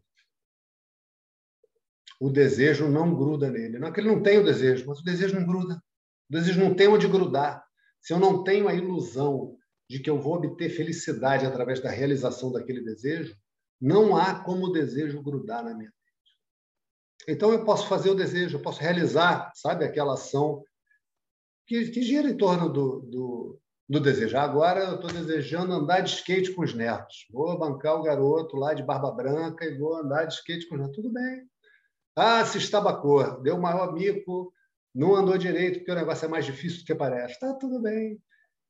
O 2.20 2.30
desejo 2.30 2.88
não 2.88 3.16
gruda 3.16 3.50
nele. 3.50 3.80
Não 3.80 3.88
é 3.88 3.92
que 3.92 4.00
ele 4.00 4.10
não 4.10 4.22
tem 4.22 4.38
o 4.38 4.44
desejo, 4.44 4.86
mas 4.88 5.00
o 5.00 5.04
desejo 5.04 5.36
não 5.36 5.46
gruda. 5.46 5.82
O 6.30 6.34
desejo 6.34 6.60
não 6.60 6.74
tem 6.74 6.88
onde 6.88 7.08
grudar. 7.08 7.66
Se 8.02 8.14
eu 8.14 8.20
não 8.20 8.44
tenho 8.44 8.68
a 8.68 8.74
ilusão 8.74 9.58
de 9.90 10.00
que 10.00 10.10
eu 10.10 10.20
vou 10.20 10.36
obter 10.36 10.70
felicidade 10.70 11.46
através 11.46 11.82
da 11.82 11.90
realização 11.90 12.52
daquele 12.52 12.82
desejo, 12.84 13.36
não 13.80 14.16
há 14.16 14.44
como 14.44 14.68
o 14.68 14.72
desejo 14.72 15.22
grudar 15.22 15.64
na 15.64 15.74
minha 15.74 15.90
mente. 15.90 15.94
Então 17.28 17.52
eu 17.52 17.64
posso 17.64 17.88
fazer 17.88 18.10
o 18.10 18.16
desejo, 18.16 18.58
eu 18.58 18.62
posso 18.62 18.80
realizar, 18.80 19.52
sabe, 19.56 19.86
aquela 19.86 20.14
ação 20.14 20.64
que, 21.68 21.90
que 21.90 22.02
gira 22.02 22.30
em 22.30 22.38
torno 22.38 22.68
do, 22.70 23.02
do, 23.02 23.62
do 23.88 24.00
desejo. 24.00 24.38
Agora 24.38 24.82
eu 24.82 24.96
estou 24.96 25.12
desejando 25.12 25.74
andar 25.74 26.02
de 26.02 26.10
skate 26.10 26.54
com 26.54 26.64
os 26.64 26.74
netos. 26.74 27.28
Vou 27.32 27.58
bancar 27.58 27.96
o 27.96 28.04
garoto 28.04 28.58
lá 28.58 28.74
de 28.74 28.84
barba 28.84 29.12
branca 29.12 29.66
e 29.66 29.78
vou 29.78 29.96
andar 29.96 30.26
de 30.26 30.34
skate 30.34 30.68
com 30.68 30.76
os 30.76 30.82
netos. 30.82 30.96
Tudo 30.96 31.12
bem. 31.12 31.48
Ah, 32.16 32.44
se 32.44 32.58
estabacou, 32.58 33.42
deu 33.42 33.58
maior 33.58 33.94
mico, 33.94 34.52
não 34.94 35.16
andou 35.16 35.38
direito 35.38 35.80
porque 35.80 35.92
o 35.92 35.96
negócio 35.96 36.26
é 36.26 36.28
mais 36.28 36.46
difícil 36.46 36.80
do 36.80 36.86
que 36.86 36.96
parece. 36.96 37.34
Está 37.34 37.54
tudo 37.54 37.80
bem, 37.80 38.22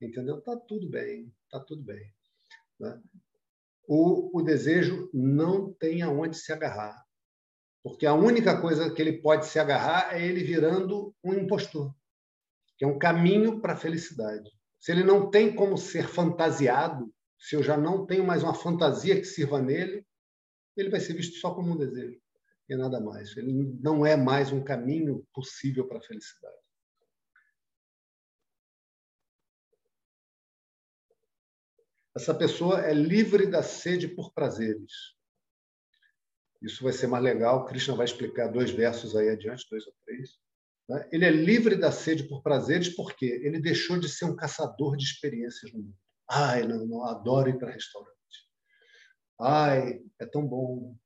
entendeu? 0.01 0.37
Está 0.37 0.55
tudo 0.55 0.87
bem, 0.87 1.33
está 1.45 1.59
tudo 1.59 1.81
bem. 1.81 2.13
Né? 2.79 3.01
O, 3.91 4.37
o 4.37 4.43
desejo 4.43 5.09
não 5.11 5.73
tem 5.73 6.03
aonde 6.03 6.37
se 6.37 6.53
agarrar, 6.53 7.03
porque 7.81 8.05
a 8.05 8.13
única 8.13 8.61
coisa 8.61 8.93
que 8.93 9.01
ele 9.01 9.19
pode 9.19 9.47
se 9.47 9.57
agarrar 9.57 10.15
é 10.15 10.23
ele 10.23 10.43
virando 10.43 11.11
um 11.23 11.33
impostor, 11.33 11.91
que 12.77 12.85
é 12.85 12.87
um 12.87 12.99
caminho 12.99 13.59
para 13.59 13.73
a 13.73 13.75
felicidade. 13.75 14.47
Se 14.79 14.91
ele 14.91 15.03
não 15.03 15.31
tem 15.31 15.55
como 15.55 15.75
ser 15.75 16.07
fantasiado, 16.07 17.11
se 17.39 17.55
eu 17.55 17.63
já 17.63 17.75
não 17.75 18.05
tenho 18.05 18.23
mais 18.23 18.43
uma 18.43 18.53
fantasia 18.53 19.15
que 19.15 19.25
sirva 19.25 19.59
nele, 19.59 20.05
ele 20.77 20.91
vai 20.91 20.99
ser 20.99 21.13
visto 21.13 21.39
só 21.39 21.55
como 21.55 21.71
um 21.71 21.77
desejo 21.77 22.21
e 22.69 22.75
nada 22.75 23.01
mais. 23.01 23.35
Ele 23.35 23.51
não 23.81 24.05
é 24.05 24.15
mais 24.15 24.51
um 24.51 24.63
caminho 24.63 25.25
possível 25.33 25.87
para 25.87 25.97
a 25.97 26.03
felicidade. 26.03 26.58
Essa 32.15 32.33
pessoa 32.33 32.81
é 32.81 32.93
livre 32.93 33.47
da 33.47 33.61
sede 33.61 34.07
por 34.07 34.33
prazeres. 34.33 34.91
Isso 36.61 36.83
vai 36.83 36.91
ser 36.91 37.07
mais 37.07 37.23
legal. 37.23 37.65
Krishna 37.65 37.95
vai 37.95 38.05
explicar 38.05 38.47
dois 38.47 38.71
versos 38.71 39.15
aí 39.15 39.29
adiante, 39.29 39.67
dois 39.69 39.85
ou 39.85 39.93
três. 40.05 40.31
Né? 40.89 41.07
Ele 41.11 41.25
é 41.25 41.29
livre 41.29 41.75
da 41.75 41.91
sede 41.91 42.27
por 42.27 42.41
prazeres 42.41 42.89
porque 42.89 43.25
ele 43.25 43.59
deixou 43.59 43.99
de 43.99 44.09
ser 44.09 44.25
um 44.25 44.35
caçador 44.35 44.97
de 44.97 45.05
experiências 45.05 45.71
no 45.71 45.79
mundo. 45.79 45.97
Ai, 46.29 46.67
não, 46.67 46.85
não 46.85 47.05
adoro 47.05 47.49
ir 47.49 47.57
para 47.57 47.71
restaurante. 47.71 48.15
Ai, 49.39 50.01
é 50.19 50.25
tão 50.25 50.45
bom 50.45 50.97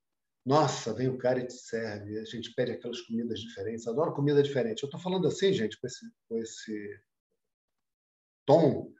nossa, 0.44 0.92
vem 0.92 1.08
o 1.08 1.16
cara 1.16 1.40
e 1.40 1.46
te 1.46 1.54
serve, 1.54 2.18
a 2.18 2.24
gente 2.24 2.52
pede 2.54 2.72
aquelas 2.72 3.00
comidas 3.00 3.40
diferentes, 3.40 3.86
adoro 3.86 4.12
comida 4.12 4.42
diferente. 4.42 4.82
Eu 4.82 4.88
estou 4.88 5.00
falando 5.00 5.26
assim, 5.26 5.54
gente, 5.54 5.80
com 5.80 5.86
esse, 5.86 6.06
com 6.28 6.38
esse 6.38 7.00
tom, 8.44 8.92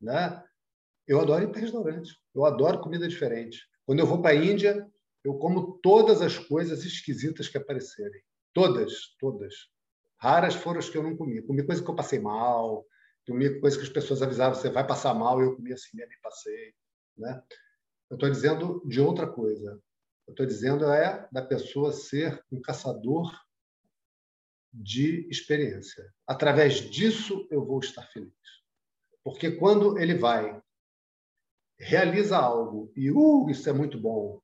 né? 0.00 0.44
Eu 1.10 1.20
adoro 1.20 1.42
ir 1.42 1.50
para 1.50 1.60
restaurante. 1.60 2.16
Eu 2.32 2.44
adoro 2.44 2.80
comida 2.80 3.08
diferente. 3.08 3.68
Quando 3.84 3.98
eu 3.98 4.06
vou 4.06 4.22
para 4.22 4.30
a 4.30 4.34
Índia, 4.36 4.88
eu 5.24 5.34
como 5.34 5.76
todas 5.82 6.22
as 6.22 6.38
coisas 6.38 6.84
esquisitas 6.84 7.48
que 7.48 7.58
aparecerem. 7.58 8.22
Todas, 8.54 9.16
todas. 9.18 9.52
Raras 10.20 10.54
foram 10.54 10.78
as 10.78 10.88
que 10.88 10.96
eu 10.96 11.02
não 11.02 11.16
comi. 11.16 11.42
Comi 11.42 11.66
coisa 11.66 11.82
que 11.82 11.90
eu 11.90 11.96
passei 11.96 12.20
mal, 12.20 12.86
comi 13.26 13.58
coisa 13.58 13.76
que 13.76 13.82
as 13.82 13.88
pessoas 13.88 14.22
avisavam, 14.22 14.54
você 14.54 14.70
vai 14.70 14.86
passar 14.86 15.12
mal, 15.12 15.40
e 15.40 15.46
eu 15.46 15.56
comi 15.56 15.72
assim 15.72 15.96
mesmo 15.96 16.12
e 16.12 16.20
passei. 16.22 16.74
Né? 17.18 17.42
Eu 18.08 18.14
estou 18.14 18.30
dizendo 18.30 18.80
de 18.86 19.00
outra 19.00 19.26
coisa. 19.26 19.82
Eu 20.28 20.30
estou 20.30 20.46
dizendo 20.46 20.84
é 20.92 21.28
da 21.32 21.42
pessoa 21.42 21.90
ser 21.90 22.40
um 22.52 22.60
caçador 22.60 23.36
de 24.72 25.28
experiência. 25.28 26.08
Através 26.24 26.88
disso 26.88 27.48
eu 27.50 27.64
vou 27.64 27.80
estar 27.80 28.04
feliz. 28.12 28.30
Porque 29.24 29.50
quando 29.50 29.98
ele 29.98 30.14
vai, 30.14 30.62
realiza 31.80 32.36
algo 32.36 32.92
e, 32.94 33.10
uh, 33.10 33.48
isso 33.48 33.68
é 33.68 33.72
muito 33.72 33.98
bom, 33.98 34.40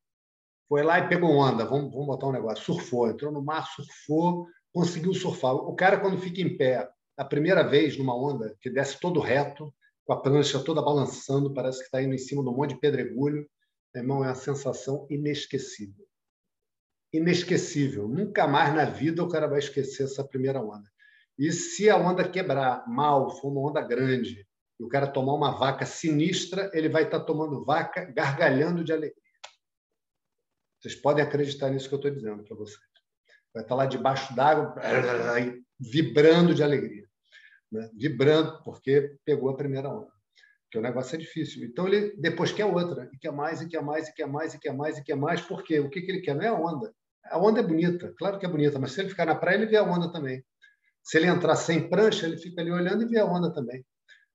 foi 0.69 0.83
lá 0.83 0.99
e 0.99 1.09
pegou 1.09 1.31
onda, 1.31 1.65
vamos, 1.65 1.93
vamos 1.93 2.07
botar 2.07 2.27
um 2.27 2.33
negócio, 2.33 2.65
surfou, 2.65 3.09
entrou 3.09 3.31
no 3.31 3.43
mar, 3.43 3.67
surfou, 3.69 4.47
conseguiu 4.73 5.15
surfar. 5.15 5.55
O 5.55 5.75
cara, 5.75 6.01
quando 6.01 6.19
fica 6.19 6.41
em 6.41 6.57
pé, 6.57 6.89
a 7.17 7.25
primeira 7.25 7.63
vez 7.63 7.97
numa 7.97 8.17
onda, 8.17 8.57
que 8.61 8.69
desce 8.69 8.99
todo 8.99 9.21
reto, 9.21 9.73
com 10.05 10.13
a 10.13 10.21
prancha 10.21 10.63
toda 10.63 10.83
balançando, 10.83 11.55
parece 11.55 11.79
que 11.79 11.85
está 11.85 12.03
indo 12.03 12.15
em 12.15 12.19
cima 12.19 12.43
de 12.43 12.49
um 12.49 12.55
monte 12.55 12.75
de 12.75 12.81
pedregulho, 12.81 13.49
irmão, 13.95 14.25
é 14.25 14.29
uma 14.29 14.35
sensação 14.35 15.07
inesquecível. 15.09 16.07
Inesquecível. 17.13 18.09
Nunca 18.09 18.47
mais 18.47 18.75
na 18.75 18.85
vida 18.85 19.23
o 19.23 19.29
cara 19.29 19.47
vai 19.47 19.59
esquecer 19.59 20.05
essa 20.05 20.25
primeira 20.25 20.61
onda. 20.61 20.89
E 21.39 21.51
se 21.53 21.89
a 21.89 21.97
onda 21.97 22.29
quebrar 22.29 22.87
mal, 22.89 23.31
for 23.39 23.49
uma 23.51 23.71
onda 23.71 23.81
grande, 23.81 24.47
e 24.79 24.85
o 24.85 24.89
cara 24.89 25.07
tomar 25.07 25.35
uma 25.35 25.53
vaca 25.53 25.87
sinistra, 25.87 26.71
ele 26.75 26.89
vai 26.89 27.05
estar 27.05 27.21
tá 27.21 27.25
tomando 27.25 27.65
vaca 27.65 28.05
gargalhando 28.05 28.85
de 28.85 28.93
alegria. 28.93 29.23
Vocês 30.81 30.95
podem 30.95 31.25
acreditar 31.25 31.71
nisso 31.71 31.89
que 31.89 31.95
eu 31.95 31.99
estou 31.99 32.11
dizendo 32.11 32.45
para 32.45 32.57
vocês. 32.57 32.79
Vai 33.55 33.63
estar 33.63 33.75
tá 33.75 33.83
lá 33.83 33.87
debaixo 33.87 34.35
d'água, 34.35 34.75
vibrando 35.81 36.55
de 36.55 36.63
alegria. 36.63 37.07
Né? 37.73 37.91
Vibrando, 37.95 38.63
porque 38.63 39.17
pegou 39.25 39.49
a 39.49 39.57
primeira 39.57 39.89
onda. 39.89 40.13
Porque 40.65 40.79
o 40.79 40.83
negócio 40.83 41.15
é 41.15 41.19
difícil. 41.19 41.65
Então, 41.65 41.87
ele 41.89 42.15
depois 42.19 42.53
quer 42.53 42.67
outra, 42.67 43.09
e 43.13 43.19
quer 43.19 43.33
mais, 43.33 43.63
e 43.63 43.69
quer 43.69 43.83
mais, 43.83 44.09
e 44.09 44.15
quer 44.15 44.27
mais, 44.27 44.55
e 44.55 44.61
quer 44.61 44.73
mais, 44.73 44.99
e 44.99 45.05
quer 45.05 45.17
mais. 45.17 45.41
Por 45.41 45.63
quê? 45.65 45.81
O 45.81 45.89
que, 45.89 46.03
que 46.03 46.11
ele 46.11 46.21
quer? 46.21 46.35
Não 46.35 46.43
é 46.43 46.49
a 46.49 46.55
onda. 46.55 46.93
A 47.25 47.39
onda 47.39 47.61
é 47.61 47.63
bonita, 47.63 48.15
claro 48.19 48.39
que 48.39 48.47
é 48.47 48.49
bonita, 48.49 48.79
mas 48.79 48.93
se 48.93 49.01
ele 49.01 49.09
ficar 49.09 49.27
na 49.27 49.35
praia, 49.35 49.57
ele 49.57 49.67
vê 49.67 49.77
a 49.77 49.83
onda 49.83 50.13
também. 50.13 50.45
Se 51.03 51.17
ele 51.17 51.27
entrar 51.27 51.57
sem 51.57 51.89
prancha, 51.89 52.27
ele 52.27 52.37
fica 52.37 52.61
ali 52.61 52.71
olhando 52.71 53.03
e 53.03 53.07
vê 53.07 53.19
a 53.19 53.25
onda 53.25 53.53
também. 53.53 53.85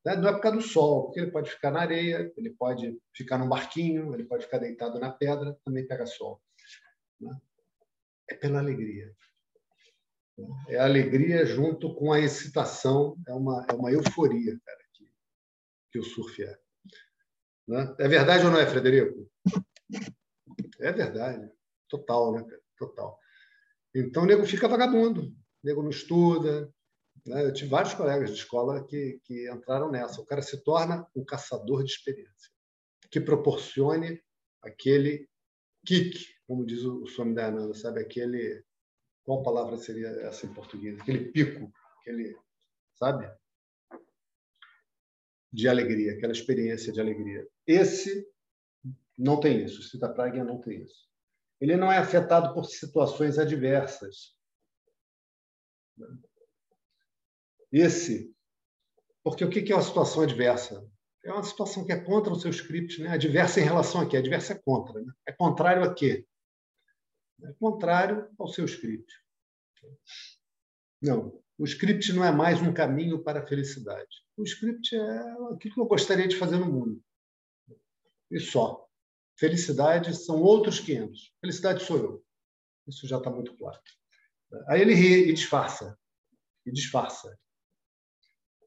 Né? 0.05 0.15
Não 0.15 0.29
é 0.29 0.33
por 0.33 0.41
causa 0.41 0.57
do 0.57 0.63
sol, 0.63 1.05
porque 1.05 1.19
ele 1.19 1.31
pode 1.31 1.51
ficar 1.51 1.71
na 1.71 1.81
areia, 1.81 2.31
ele 2.35 2.49
pode 2.51 2.99
ficar 3.15 3.37
num 3.37 3.49
barquinho, 3.49 4.13
ele 4.13 4.23
pode 4.23 4.45
ficar 4.45 4.57
deitado 4.57 4.99
na 4.99 5.11
pedra, 5.11 5.57
também 5.63 5.87
pega 5.87 6.05
sol. 6.05 6.41
Né? 7.19 7.37
É 8.29 8.35
pela 8.35 8.59
alegria. 8.59 9.13
É 10.67 10.77
a 10.79 10.85
alegria 10.85 11.45
junto 11.45 11.93
com 11.93 12.11
a 12.11 12.19
excitação, 12.19 13.15
é 13.27 13.33
uma, 13.33 13.65
é 13.69 13.73
uma 13.73 13.91
euforia, 13.91 14.59
cara, 14.65 14.79
que, 14.93 15.05
que 15.91 15.99
o 15.99 16.03
surf 16.03 16.43
é. 16.43 16.57
Né? 17.67 17.95
É 17.99 18.07
verdade 18.07 18.45
ou 18.45 18.51
não 18.51 18.59
é, 18.59 18.65
Frederico? 18.65 19.29
É 20.79 20.91
verdade. 20.91 21.47
Total, 21.87 22.33
né, 22.33 22.43
cara? 22.43 22.61
Total. 22.77 23.19
Então, 23.93 24.23
o 24.23 24.25
nego 24.25 24.45
fica 24.45 24.67
vagabundo. 24.67 25.25
O 25.25 25.33
nego 25.63 25.83
não 25.83 25.89
estuda, 25.89 26.73
né? 27.25 27.45
Eu 27.45 27.53
tive 27.53 27.69
vários 27.69 27.93
colegas 27.93 28.29
de 28.31 28.37
escola 28.37 28.85
que, 28.85 29.19
que 29.23 29.49
entraram 29.49 29.91
nessa. 29.91 30.21
O 30.21 30.25
cara 30.25 30.41
se 30.41 30.63
torna 30.63 31.07
um 31.15 31.23
caçador 31.23 31.83
de 31.83 31.91
experiência, 31.91 32.51
que 33.09 33.19
proporcione 33.19 34.21
aquele 34.61 35.27
kick, 35.85 36.25
como 36.47 36.65
diz 36.65 36.83
o 36.83 37.05
Swami 37.07 37.33
Dayananda, 37.33 37.73
sabe? 37.73 38.01
Aquele. 38.01 38.63
Qual 39.23 39.43
palavra 39.43 39.77
seria 39.77 40.07
essa 40.07 40.45
em 40.45 40.53
português? 40.53 40.99
Aquele 40.99 41.31
pico, 41.31 41.71
aquele. 41.99 42.35
Sabe? 42.95 43.31
De 45.53 45.67
alegria, 45.67 46.13
aquela 46.13 46.33
experiência 46.33 46.91
de 46.91 46.99
alegria. 46.99 47.47
Esse 47.67 48.27
não 49.17 49.39
tem 49.39 49.63
isso. 49.63 49.79
O 49.79 49.83
Sita 49.83 50.09
Pragya 50.09 50.43
não 50.43 50.59
tem 50.59 50.81
isso. 50.81 51.09
Ele 51.59 51.75
não 51.75 51.91
é 51.91 51.97
afetado 51.97 52.53
por 52.53 52.65
situações 52.65 53.37
adversas. 53.37 54.35
Esse, 57.71 58.35
porque 59.23 59.45
o 59.45 59.49
que 59.49 59.71
é 59.71 59.75
uma 59.75 59.81
situação 59.81 60.23
adversa? 60.23 60.85
É 61.23 61.31
uma 61.31 61.43
situação 61.43 61.85
que 61.85 61.91
é 61.91 61.99
contra 61.99 62.33
o 62.33 62.39
seu 62.39 62.49
script, 62.49 63.01
né? 63.01 63.09
Adversa 63.11 63.61
em 63.61 63.63
relação 63.63 64.01
a 64.01 64.09
quê? 64.09 64.17
Adversa 64.17 64.53
é 64.53 64.59
contra, 64.59 64.99
né? 64.99 65.13
É 65.27 65.31
contrário 65.31 65.83
a 65.83 65.93
quê? 65.93 66.25
É 67.43 67.53
contrário 67.53 68.27
ao 68.37 68.47
seu 68.47 68.65
script. 68.65 69.13
Não, 71.01 71.41
o 71.57 71.63
script 71.65 72.11
não 72.13 72.23
é 72.23 72.31
mais 72.31 72.59
um 72.61 72.73
caminho 72.73 73.23
para 73.23 73.41
a 73.41 73.47
felicidade. 73.47 74.09
O 74.35 74.43
script 74.43 74.95
é 74.95 75.19
aquilo 75.53 75.73
que 75.75 75.79
eu 75.79 75.85
gostaria 75.85 76.27
de 76.27 76.35
fazer 76.35 76.57
no 76.57 76.65
mundo. 76.65 77.03
E 78.29 78.39
só. 78.39 78.87
Felicidade 79.37 80.15
são 80.15 80.41
outros 80.41 80.79
500. 80.79 81.33
Felicidade 81.39 81.83
sou 81.83 81.97
eu. 81.97 82.25
Isso 82.87 83.07
já 83.07 83.17
está 83.17 83.29
muito 83.29 83.55
claro. 83.57 83.79
Aí 84.67 84.81
ele 84.81 84.93
ri 84.93 85.29
e 85.29 85.33
disfarça. 85.33 85.97
E 86.65 86.71
disfarça 86.71 87.39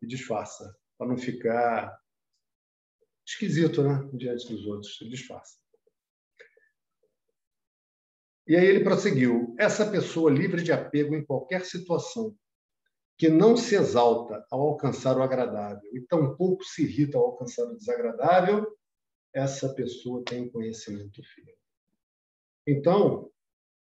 e 0.05 0.07
disfarça, 0.07 0.77
para 0.97 1.09
não 1.09 1.17
ficar 1.17 1.99
esquisito 3.27 3.83
né? 3.83 4.09
diante 4.13 4.49
dos 4.49 4.67
outros. 4.67 4.97
Disfarça. 5.11 5.59
E 8.47 8.55
aí 8.55 8.67
ele 8.67 8.85
prosseguiu: 8.85 9.55
essa 9.59 9.91
pessoa 9.91 10.31
livre 10.31 10.63
de 10.63 10.71
apego 10.71 11.15
em 11.15 11.25
qualquer 11.25 11.65
situação, 11.65 12.37
que 13.17 13.29
não 13.29 13.57
se 13.57 13.75
exalta 13.75 14.45
ao 14.51 14.61
alcançar 14.61 15.17
o 15.17 15.23
agradável 15.23 15.89
e 15.95 16.01
tampouco 16.01 16.65
se 16.65 16.83
irrita 16.83 17.17
ao 17.17 17.25
alcançar 17.27 17.65
o 17.65 17.77
desagradável, 17.77 18.67
essa 19.33 19.73
pessoa 19.75 20.25
tem 20.25 20.51
conhecimento 20.51 21.23
firme. 21.23 21.55
Então, 22.67 23.31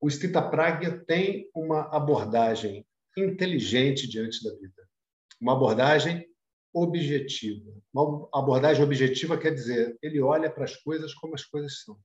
o 0.01 0.09
Stita 0.11 0.43
Pragya 0.43 1.05
tem 1.05 1.51
uma 1.55 1.95
abordagem 1.95 2.87
inteligente 3.17 4.09
diante 4.09 4.43
da 4.45 4.55
vida 4.57 4.86
uma 5.41 5.53
abordagem 5.53 6.27
objetiva. 6.73 7.73
Uma 7.93 8.29
abordagem 8.35 8.85
objetiva 8.85 9.39
quer 9.39 9.55
dizer, 9.55 9.99
ele 10.03 10.21
olha 10.21 10.51
para 10.51 10.65
as 10.65 10.77
coisas 10.77 11.15
como 11.15 11.35
as 11.35 11.45
coisas 11.45 11.83
são, 11.83 11.99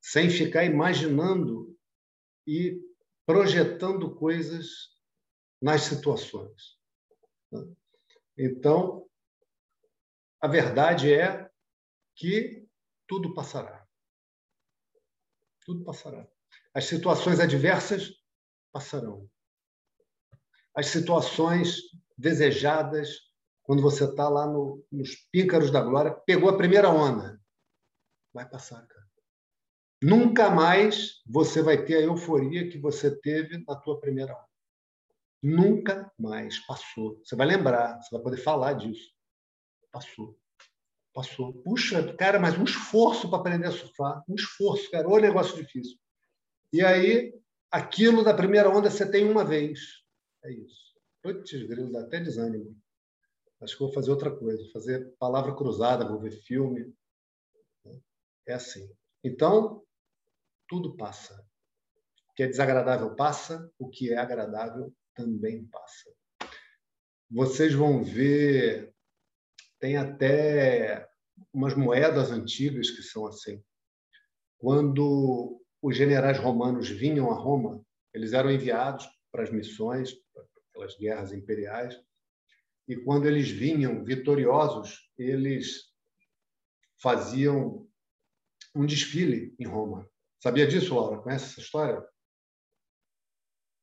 sem 0.00 0.30
ficar 0.30 0.64
imaginando 0.64 1.76
e 2.46 2.80
projetando 3.26 4.14
coisas 4.14 4.94
nas 5.60 5.82
situações. 5.82 6.78
Então, 8.36 9.08
a 10.40 10.48
verdade 10.48 11.12
é 11.12 11.50
que 12.14 12.66
tudo 13.06 13.34
passará. 13.34 13.86
Tudo 15.64 15.84
passará. 15.84 16.28
As 16.74 16.86
situações 16.86 17.40
adversas 17.40 18.12
passarão. 18.72 19.30
As 20.74 20.86
situações 20.88 21.78
desejadas, 22.16 23.18
quando 23.62 23.82
você 23.82 24.04
está 24.04 24.28
lá 24.28 24.46
no, 24.46 24.84
nos 24.92 25.14
píncaros 25.32 25.70
da 25.70 25.80
glória, 25.80 26.12
pegou 26.12 26.48
a 26.48 26.56
primeira 26.56 26.90
onda. 26.90 27.40
Vai 28.32 28.48
passar, 28.48 28.86
cara. 28.86 29.04
Nunca 30.02 30.50
mais 30.50 31.22
você 31.26 31.62
vai 31.62 31.82
ter 31.82 31.96
a 31.96 32.02
euforia 32.02 32.68
que 32.68 32.78
você 32.78 33.10
teve 33.10 33.64
na 33.66 33.74
tua 33.74 33.98
primeira 33.98 34.34
onda. 34.34 34.48
Nunca 35.42 36.12
mais 36.18 36.58
passou. 36.66 37.20
Você 37.24 37.34
vai 37.34 37.46
lembrar, 37.46 38.02
você 38.02 38.14
vai 38.14 38.22
poder 38.22 38.36
falar 38.36 38.74
disso. 38.74 39.10
Passou. 39.90 40.38
Passou. 41.14 41.54
Puxa, 41.62 42.14
cara, 42.16 42.38
mas 42.38 42.58
um 42.58 42.64
esforço 42.64 43.30
para 43.30 43.38
aprender 43.38 43.68
a 43.68 43.70
surfar. 43.70 44.22
Um 44.28 44.34
esforço, 44.34 44.90
cara. 44.90 45.08
O 45.08 45.18
negócio 45.18 45.56
difícil. 45.56 45.96
E 46.72 46.82
aí, 46.82 47.32
aquilo 47.70 48.24
da 48.24 48.34
primeira 48.34 48.68
onda 48.68 48.90
você 48.90 49.08
tem 49.08 49.30
uma 49.30 49.44
vez. 49.44 49.80
É 50.44 50.52
isso. 50.52 50.83
Putz, 51.24 51.50
grilo, 51.52 51.90
dá 51.90 52.02
até 52.02 52.20
desânimo. 52.20 52.78
Acho 53.62 53.78
que 53.78 53.82
vou 53.82 53.92
fazer 53.94 54.10
outra 54.10 54.30
coisa, 54.30 54.70
fazer 54.70 55.10
palavra 55.18 55.56
cruzada, 55.56 56.06
vou 56.06 56.20
ver 56.20 56.32
filme. 56.32 56.94
É 58.46 58.52
assim. 58.52 58.94
Então, 59.24 59.82
tudo 60.68 60.94
passa. 60.98 61.42
O 62.28 62.34
que 62.34 62.42
é 62.42 62.46
desagradável 62.46 63.16
passa, 63.16 63.72
o 63.78 63.88
que 63.88 64.12
é 64.12 64.18
agradável 64.18 64.94
também 65.14 65.64
passa. 65.68 66.12
Vocês 67.30 67.72
vão 67.72 68.04
ver, 68.04 68.94
tem 69.80 69.96
até 69.96 71.08
umas 71.54 71.74
moedas 71.74 72.30
antigas 72.30 72.90
que 72.90 73.02
são 73.02 73.26
assim. 73.26 73.64
Quando 74.58 75.58
os 75.80 75.96
generais 75.96 76.38
romanos 76.38 76.90
vinham 76.90 77.30
a 77.30 77.34
Roma, 77.34 77.82
eles 78.12 78.34
eram 78.34 78.50
enviados 78.50 79.08
para 79.32 79.42
as 79.42 79.50
missões, 79.50 80.12
aquelas 80.74 80.96
guerras 80.96 81.32
imperiais. 81.32 81.96
E 82.88 82.96
quando 82.96 83.26
eles 83.26 83.48
vinham 83.48 84.04
vitoriosos, 84.04 85.08
eles 85.16 85.92
faziam 87.00 87.88
um 88.74 88.84
desfile 88.84 89.54
em 89.58 89.66
Roma. 89.66 90.08
Sabia 90.42 90.66
disso, 90.66 90.94
Laura? 90.94 91.22
Conhece 91.22 91.52
essa 91.52 91.60
história? 91.60 92.04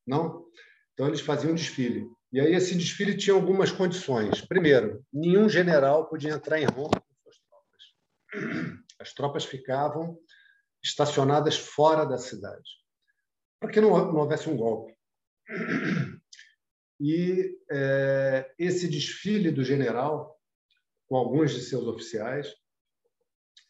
Não? 0.06 0.46
Então, 0.92 1.08
eles 1.08 1.20
faziam 1.20 1.52
um 1.52 1.56
desfile. 1.56 2.06
E 2.30 2.40
aí, 2.40 2.54
esse 2.54 2.76
desfile 2.76 3.16
tinha 3.16 3.34
algumas 3.34 3.72
condições. 3.72 4.40
Primeiro, 4.42 5.04
nenhum 5.12 5.48
general 5.48 6.08
podia 6.08 6.32
entrar 6.32 6.60
em 6.60 6.66
Roma 6.66 7.00
com 7.00 7.14
suas 7.22 7.38
tropas. 7.40 8.84
As 9.00 9.12
tropas 9.12 9.44
ficavam 9.44 10.18
estacionadas 10.82 11.56
fora 11.56 12.04
da 12.04 12.18
cidade, 12.18 12.68
para 13.60 13.70
que 13.70 13.80
não, 13.80 13.90
não 13.90 14.20
houvesse 14.20 14.48
um 14.48 14.56
golpe. 14.56 14.96
E 17.04 17.58
é, 17.68 18.54
esse 18.56 18.86
desfile 18.86 19.50
do 19.50 19.64
general, 19.64 20.40
com 21.08 21.16
alguns 21.16 21.50
de 21.52 21.60
seus 21.60 21.84
oficiais, 21.88 22.54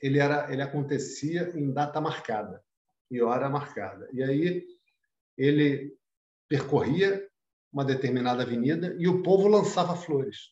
ele, 0.03 0.18
era, 0.18 0.53
ele 0.53 0.61
acontecia 0.61 1.51
em 1.57 1.72
data 1.72 1.99
marcada 1.99 2.62
e 3.11 3.22
hora 3.22 3.49
marcada. 3.49 4.07
E 4.12 4.22
aí 4.22 4.66
ele 5.39 5.97
percorria 6.47 7.26
uma 7.72 7.87
determinada 7.87 8.43
avenida 8.43 8.95
e 8.99 9.09
o 9.09 9.22
povo 9.22 9.49
lançava 9.49 9.97
flores. 9.97 10.51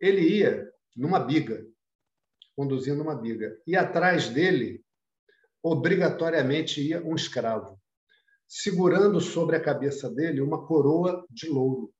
Ele 0.00 0.22
ia 0.22 0.72
numa 0.96 1.20
biga, 1.20 1.62
conduzindo 2.56 3.02
uma 3.02 3.14
biga, 3.14 3.60
e 3.66 3.76
atrás 3.76 4.30
dele, 4.30 4.82
obrigatoriamente, 5.62 6.80
ia 6.80 7.04
um 7.04 7.14
escravo, 7.14 7.77
segurando 8.48 9.20
sobre 9.20 9.56
a 9.56 9.62
cabeça 9.62 10.10
dele 10.10 10.40
uma 10.40 10.66
coroa 10.66 11.26
de 11.30 11.48
louro. 11.48 11.92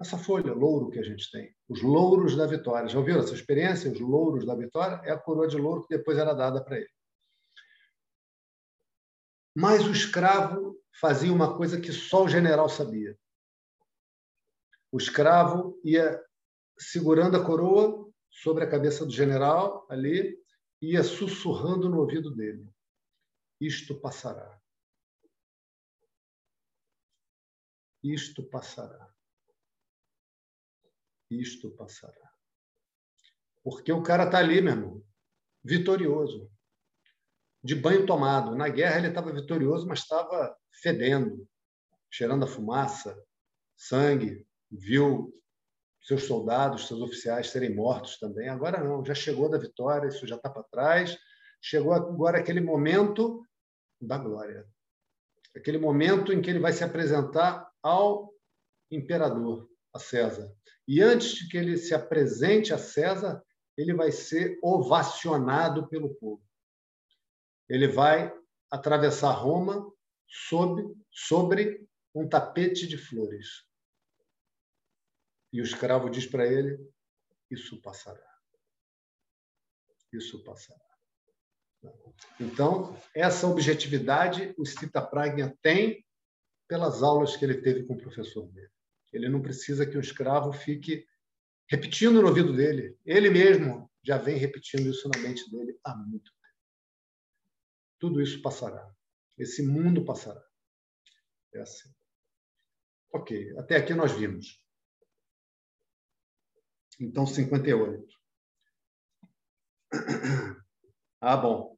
Essa 0.00 0.18
folha, 0.18 0.52
louro 0.52 0.90
que 0.90 0.98
a 0.98 1.02
gente 1.02 1.30
tem, 1.30 1.54
os 1.68 1.80
louros 1.82 2.36
da 2.36 2.46
vitória. 2.46 2.88
Já 2.88 2.98
ouviram 2.98 3.20
essa 3.20 3.34
experiência? 3.34 3.92
Os 3.92 4.00
louros 4.00 4.44
da 4.44 4.54
vitória 4.54 5.00
é 5.04 5.12
a 5.12 5.18
coroa 5.18 5.46
de 5.46 5.56
louro 5.56 5.82
que 5.82 5.96
depois 5.96 6.18
era 6.18 6.34
dada 6.34 6.64
para 6.64 6.78
ele. 6.78 6.90
Mas 9.54 9.86
o 9.86 9.92
escravo 9.92 10.76
fazia 11.00 11.32
uma 11.32 11.56
coisa 11.56 11.80
que 11.80 11.92
só 11.92 12.24
o 12.24 12.28
general 12.28 12.68
sabia. 12.68 13.16
O 14.90 14.98
escravo 14.98 15.78
ia 15.84 16.20
segurando 16.78 17.36
a 17.36 17.44
coroa 17.44 18.10
sobre 18.30 18.64
a 18.64 18.70
cabeça 18.70 19.04
do 19.04 19.12
general 19.12 19.86
ali, 19.88 20.36
ia 20.80 21.02
sussurrando 21.02 21.88
no 21.88 22.00
ouvido 22.00 22.34
dele: 22.34 22.66
Isto 23.60 24.00
passará. 24.00 24.59
Isto 28.02 28.42
passará. 28.42 29.12
Isto 31.30 31.70
passará. 31.70 32.30
Porque 33.62 33.92
o 33.92 34.02
cara 34.02 34.24
está 34.24 34.38
ali, 34.38 34.60
meu 34.60 34.72
irmão, 34.72 35.04
vitorioso 35.62 36.50
de 37.62 37.74
banho 37.74 38.06
tomado. 38.06 38.56
Na 38.56 38.68
guerra 38.68 38.98
ele 38.98 39.08
estava 39.08 39.32
vitorioso, 39.32 39.86
mas 39.86 40.00
estava 40.00 40.56
fedendo, 40.72 41.46
cheirando 42.10 42.44
a 42.44 42.48
fumaça, 42.48 43.16
sangue, 43.76 44.46
viu 44.70 45.32
seus 46.02 46.24
soldados, 46.24 46.86
seus 46.86 47.00
oficiais 47.00 47.50
serem 47.50 47.74
mortos 47.74 48.18
também. 48.18 48.48
Agora 48.48 48.82
não, 48.82 49.04
já 49.04 49.14
chegou 49.14 49.50
da 49.50 49.58
vitória, 49.58 50.08
isso 50.08 50.26
já 50.26 50.36
está 50.36 50.48
para 50.48 50.62
trás. 50.64 51.18
Chegou 51.60 51.92
agora 51.92 52.38
aquele 52.38 52.60
momento 52.60 53.46
da 54.00 54.16
glória. 54.16 54.66
Aquele 55.54 55.78
momento 55.78 56.32
em 56.32 56.40
que 56.40 56.48
ele 56.48 56.58
vai 56.58 56.72
se 56.72 56.82
apresentar 56.82 57.69
ao 57.82 58.32
imperador, 58.90 59.68
a 59.94 59.98
César. 59.98 60.52
E 60.86 61.00
antes 61.00 61.32
de 61.32 61.48
que 61.48 61.56
ele 61.56 61.76
se 61.76 61.94
apresente 61.94 62.72
a 62.72 62.78
César, 62.78 63.42
ele 63.76 63.94
vai 63.94 64.10
ser 64.10 64.58
ovacionado 64.62 65.88
pelo 65.88 66.14
povo 66.16 66.42
ele 67.70 67.86
vai 67.86 68.36
atravessar 68.68 69.30
Roma 69.30 69.88
sob, 70.26 70.92
sobre 71.08 71.88
um 72.12 72.28
tapete 72.28 72.86
de 72.86 72.98
flores. 72.98 73.64
E 75.52 75.60
o 75.60 75.64
escravo 75.64 76.10
diz 76.10 76.26
para 76.26 76.44
ele: 76.46 76.76
Isso 77.48 77.80
passará. 77.80 78.28
Isso 80.12 80.42
passará. 80.42 80.80
Então, 82.40 83.00
essa 83.14 83.46
objetividade 83.46 84.52
o 84.58 84.66
Stita 84.66 85.00
Pragna 85.00 85.56
tem 85.62 86.04
pelas 86.70 87.02
aulas 87.02 87.36
que 87.36 87.44
ele 87.44 87.60
teve 87.60 87.82
com 87.82 87.94
o 87.94 87.98
professor 87.98 88.46
dele. 88.52 88.70
Ele 89.12 89.28
não 89.28 89.42
precisa 89.42 89.84
que 89.84 89.98
o 89.98 90.00
escravo 90.00 90.52
fique 90.52 91.04
repetindo 91.68 92.22
no 92.22 92.28
ouvido 92.28 92.54
dele. 92.54 92.96
Ele 93.04 93.28
mesmo 93.28 93.90
já 94.04 94.16
vem 94.16 94.36
repetindo 94.36 94.88
isso 94.88 95.08
na 95.08 95.20
mente 95.20 95.50
dele 95.50 95.76
há 95.82 95.96
muito 95.96 96.30
tudo 98.00 98.22
isso 98.22 98.40
passará. 98.40 98.90
Esse 99.36 99.62
mundo 99.62 100.04
passará. 100.04 100.42
É 101.52 101.60
assim. 101.60 101.92
Ok, 103.12 103.58
até 103.58 103.76
aqui 103.76 103.92
nós 103.92 104.12
vimos. 104.12 104.60
Então, 106.98 107.26
58. 107.26 108.20
Ah, 111.22 111.36
bom. 111.36 111.76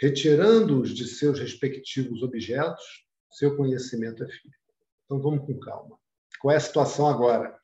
retirando-os 0.00 0.92
de 0.94 1.06
seus 1.06 1.38
respectivos 1.38 2.24
objetos, 2.24 2.84
seu 3.30 3.56
conhecimento 3.56 4.24
é 4.24 4.28
firme. 4.28 4.56
Então 5.05 5.21
vamos 5.21 5.45
com 5.45 5.59
calma. 5.59 5.99
Qual 6.39 6.51
é 6.51 6.57
a 6.57 6.59
situação 6.59 7.07
agora? 7.07 7.59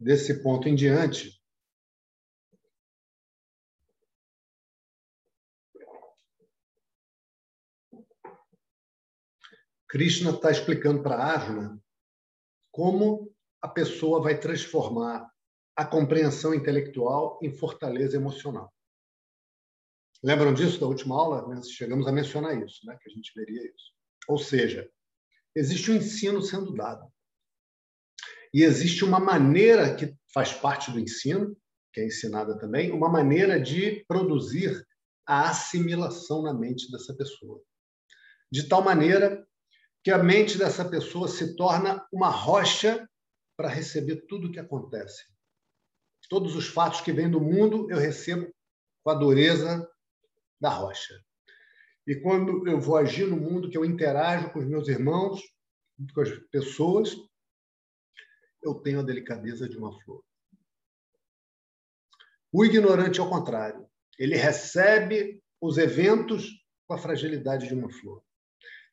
Desse 0.00 0.42
ponto 0.42 0.68
em 0.68 0.74
diante, 0.74 1.38
Krishna 9.88 10.30
está 10.30 10.50
explicando 10.50 11.02
para 11.02 11.16
Arjuna 11.16 11.82
como 12.70 13.34
a 13.60 13.68
pessoa 13.68 14.22
vai 14.22 14.38
transformar 14.38 15.28
a 15.74 15.84
compreensão 15.84 16.54
intelectual 16.54 17.38
em 17.42 17.50
fortaleza 17.50 18.16
emocional. 18.16 18.72
Lembram 20.22 20.52
disso 20.52 20.78
da 20.80 20.86
última 20.86 21.16
aula? 21.16 21.62
Chegamos 21.62 22.06
a 22.06 22.12
mencionar 22.12 22.56
isso, 22.62 22.84
né? 22.86 22.96
que 23.00 23.10
a 23.10 23.12
gente 23.12 23.32
veria 23.34 23.64
isso. 23.64 23.94
Ou 24.28 24.38
seja, 24.38 24.90
existe 25.58 25.90
um 25.90 25.96
ensino 25.96 26.40
sendo 26.42 26.72
dado. 26.72 27.10
E 28.52 28.62
existe 28.62 29.04
uma 29.04 29.20
maneira 29.20 29.94
que 29.94 30.14
faz 30.32 30.52
parte 30.52 30.90
do 30.90 31.00
ensino, 31.00 31.56
que 31.92 32.00
é 32.00 32.06
ensinada 32.06 32.58
também, 32.58 32.92
uma 32.92 33.08
maneira 33.08 33.60
de 33.60 34.04
produzir 34.06 34.86
a 35.26 35.50
assimilação 35.50 36.42
na 36.42 36.54
mente 36.54 36.90
dessa 36.90 37.14
pessoa. 37.14 37.60
De 38.50 38.68
tal 38.68 38.82
maneira 38.82 39.46
que 40.02 40.10
a 40.10 40.22
mente 40.22 40.56
dessa 40.56 40.88
pessoa 40.88 41.28
se 41.28 41.56
torna 41.56 42.06
uma 42.12 42.30
rocha 42.30 43.06
para 43.56 43.68
receber 43.68 44.24
tudo 44.26 44.48
o 44.48 44.52
que 44.52 44.60
acontece. 44.60 45.24
Todos 46.30 46.54
os 46.54 46.68
fatos 46.68 47.00
que 47.00 47.12
vêm 47.12 47.30
do 47.30 47.40
mundo 47.40 47.90
eu 47.90 47.98
recebo 47.98 48.50
com 49.02 49.10
a 49.10 49.14
dureza 49.14 49.86
da 50.60 50.70
rocha. 50.70 51.14
E 52.08 52.16
quando 52.16 52.66
eu 52.66 52.80
vou 52.80 52.96
agir 52.96 53.26
no 53.26 53.36
mundo, 53.36 53.68
que 53.68 53.76
eu 53.76 53.84
interajo 53.84 54.50
com 54.50 54.60
os 54.60 54.64
meus 54.64 54.88
irmãos, 54.88 55.42
com 56.14 56.22
as 56.22 56.30
pessoas, 56.50 57.14
eu 58.62 58.76
tenho 58.76 59.00
a 59.00 59.02
delicadeza 59.02 59.68
de 59.68 59.76
uma 59.76 59.92
flor. 60.00 60.24
O 62.50 62.64
ignorante, 62.64 63.20
ao 63.20 63.28
contrário, 63.28 63.86
ele 64.18 64.36
recebe 64.36 65.44
os 65.60 65.76
eventos 65.76 66.48
com 66.86 66.94
a 66.94 66.98
fragilidade 66.98 67.68
de 67.68 67.74
uma 67.74 67.90
flor. 67.90 68.24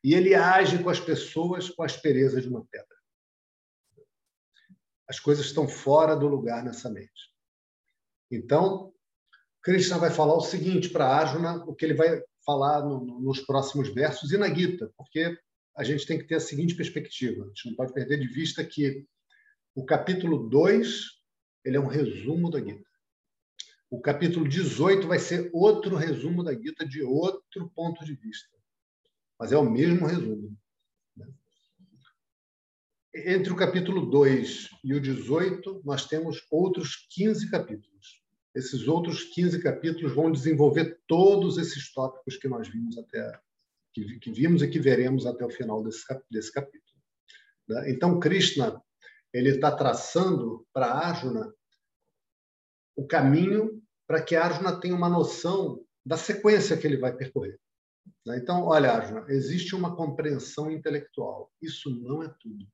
E 0.03 0.13
ele 0.13 0.35
age 0.35 0.83
com 0.83 0.89
as 0.89 0.99
pessoas 0.99 1.69
com 1.69 1.83
a 1.83 1.85
aspereza 1.85 2.41
de 2.41 2.49
uma 2.49 2.65
pedra. 2.65 2.97
As 5.07 5.21
coisas 5.21 5.45
estão 5.45 5.69
fora 5.69 6.17
do 6.17 6.27
lugar 6.27 6.65
nessa 6.65 6.89
mente. 6.89 7.33
Então, 8.29 8.93
Krishna 9.63 9.97
vai 9.97 10.11
falar 10.11 10.35
o 10.35 10.41
seguinte 10.41 10.89
para 10.89 11.07
Arjuna, 11.07 11.63
o 11.63 11.73
que 11.73 11.85
ele 11.85 11.93
vai 11.93 12.21
falar 12.45 12.81
no, 12.83 13.19
nos 13.19 13.41
próximos 13.41 13.89
versos 13.93 14.31
e 14.31 14.37
na 14.37 14.53
Gita, 14.53 14.91
porque 14.95 15.37
a 15.75 15.83
gente 15.83 16.05
tem 16.05 16.17
que 16.17 16.25
ter 16.25 16.35
a 16.35 16.39
seguinte 16.39 16.75
perspectiva. 16.75 17.43
A 17.43 17.47
gente 17.47 17.67
não 17.67 17.75
pode 17.75 17.93
perder 17.93 18.19
de 18.19 18.27
vista 18.27 18.63
que 18.63 19.05
o 19.73 19.83
capítulo 19.83 20.47
2 20.47 21.15
ele 21.65 21.77
é 21.77 21.79
um 21.79 21.87
resumo 21.87 22.49
da 22.49 22.59
Gita. 22.59 22.85
O 23.89 23.99
capítulo 23.99 24.47
18 24.47 25.07
vai 25.07 25.19
ser 25.19 25.49
outro 25.53 25.95
resumo 25.95 26.43
da 26.43 26.53
Gita 26.53 26.87
de 26.87 27.01
outro 27.01 27.69
ponto 27.75 28.05
de 28.05 28.13
vista. 28.15 28.55
Mas 29.39 29.51
é 29.51 29.57
o 29.57 29.69
mesmo 29.69 30.05
resumo. 30.05 30.57
Né? 31.15 31.27
Entre 33.13 33.51
o 33.51 33.55
capítulo 33.55 34.05
2 34.05 34.69
e 34.83 34.93
o 34.93 35.01
18, 35.01 35.81
nós 35.83 36.07
temos 36.07 36.45
outros 36.49 37.07
15 37.09 37.49
capítulos. 37.49 38.24
Esses 38.55 38.87
outros 38.87 39.23
15 39.23 39.61
capítulos 39.61 40.13
vão 40.13 40.31
desenvolver 40.31 40.99
todos 41.07 41.57
esses 41.57 41.91
tópicos 41.91 42.37
que 42.37 42.47
nós 42.47 42.67
vimos 42.67 42.97
até 42.97 43.39
que, 43.93 44.19
que 44.19 44.31
vimos 44.31 44.61
e 44.61 44.67
que 44.67 44.79
veremos 44.79 45.25
até 45.25 45.45
o 45.45 45.49
final 45.49 45.83
desse, 45.83 46.03
desse 46.31 46.51
capítulo. 46.51 46.99
Né? 47.67 47.91
Então, 47.91 48.19
Krishna 48.19 48.81
ele 49.33 49.49
está 49.49 49.69
traçando 49.69 50.65
para 50.71 50.87
Arjuna 50.87 51.53
o 52.95 53.05
caminho 53.05 53.83
para 54.07 54.21
que 54.21 54.35
Arjuna 54.35 54.79
tenha 54.79 54.95
uma 54.95 55.09
noção 55.09 55.85
da 56.05 56.15
sequência 56.15 56.77
que 56.77 56.87
ele 56.87 56.97
vai 56.97 57.13
percorrer. 57.13 57.59
Né? 58.25 58.37
Então, 58.37 58.63
olha, 58.63 58.91
Arjuna, 58.91 59.25
existe 59.27 59.75
uma 59.75 59.95
compreensão 59.95 60.71
intelectual. 60.71 61.51
Isso 61.61 61.89
não 61.89 62.23
é 62.23 62.33
tudo. 62.39 62.65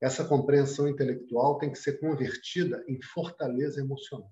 Essa 0.00 0.24
compreensão 0.24 0.86
intelectual 0.86 1.58
tem 1.58 1.72
que 1.72 1.78
ser 1.78 1.98
convertida 1.98 2.84
em 2.86 3.00
fortaleza 3.00 3.80
emocional. 3.80 4.30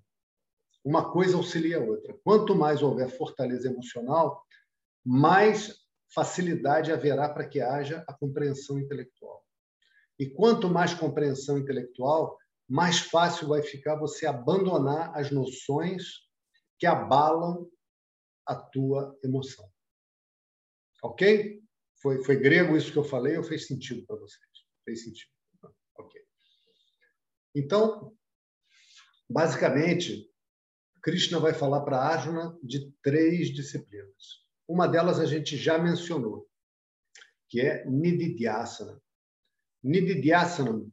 Uma 0.86 1.10
coisa 1.10 1.36
auxilia 1.36 1.78
a 1.78 1.82
outra. 1.82 2.16
Quanto 2.22 2.54
mais 2.54 2.80
houver 2.80 3.10
fortaleza 3.10 3.68
emocional, 3.68 4.46
mais 5.04 5.84
facilidade 6.14 6.92
haverá 6.92 7.28
para 7.28 7.48
que 7.48 7.60
haja 7.60 8.04
a 8.06 8.14
compreensão 8.14 8.78
intelectual. 8.78 9.44
E 10.16 10.30
quanto 10.30 10.70
mais 10.70 10.94
compreensão 10.94 11.58
intelectual, 11.58 12.38
mais 12.68 13.00
fácil 13.00 13.48
vai 13.48 13.62
ficar 13.62 13.96
você 13.96 14.26
abandonar 14.26 15.12
as 15.18 15.32
noções 15.32 16.04
que 16.78 16.86
abalam 16.86 17.68
a 18.46 18.54
tua 18.54 19.18
emoção. 19.24 19.68
Ok? 21.02 21.64
Foi, 22.00 22.22
foi 22.22 22.36
grego 22.36 22.76
isso 22.76 22.92
que 22.92 22.98
eu 22.98 23.04
falei 23.04 23.36
ou 23.36 23.42
fez 23.42 23.66
sentido 23.66 24.06
para 24.06 24.14
vocês? 24.14 24.46
Fez 24.84 25.02
sentido. 25.02 25.32
Ok. 25.98 26.22
Então, 27.56 28.16
basicamente, 29.28 30.30
Krishna 31.06 31.38
vai 31.38 31.54
falar 31.54 31.82
para 31.82 32.00
Arjuna 32.00 32.58
de 32.60 32.90
três 33.00 33.54
disciplinas. 33.54 34.44
Uma 34.66 34.88
delas 34.88 35.20
a 35.20 35.24
gente 35.24 35.56
já 35.56 35.78
mencionou, 35.78 36.48
que 37.48 37.60
é 37.60 37.84
Nididhyasana. 37.88 39.00
Nididhyasana, 39.84 40.84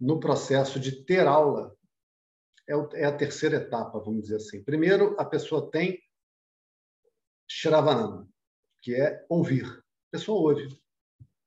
no 0.00 0.18
processo 0.18 0.80
de 0.80 1.04
ter 1.04 1.28
aula, 1.28 1.72
é, 2.68 2.72
é 3.02 3.04
a 3.04 3.16
terceira 3.16 3.58
etapa, 3.58 4.00
vamos 4.00 4.22
dizer 4.22 4.34
assim. 4.34 4.64
Primeiro, 4.64 5.14
a 5.16 5.24
pessoa 5.24 5.70
tem 5.70 6.02
Shravanam, 7.48 8.28
que 8.82 8.96
é 8.96 9.24
ouvir. 9.28 9.64
A 9.64 10.10
pessoa 10.10 10.40
ouve, 10.40 10.76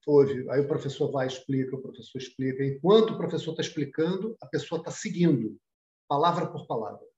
ouve. 0.08 0.50
Aí 0.52 0.62
o 0.62 0.68
professor 0.70 1.12
vai, 1.12 1.28
explica, 1.28 1.76
o 1.76 1.82
professor 1.82 2.18
explica. 2.18 2.64
Enquanto 2.64 3.10
o 3.10 3.18
professor 3.18 3.52
está 3.52 3.62
explicando, 3.62 4.38
a 4.42 4.48
pessoa 4.48 4.80
está 4.80 4.90
seguindo, 4.90 5.60
palavra 6.08 6.50
por 6.50 6.66
palavra. 6.66 7.09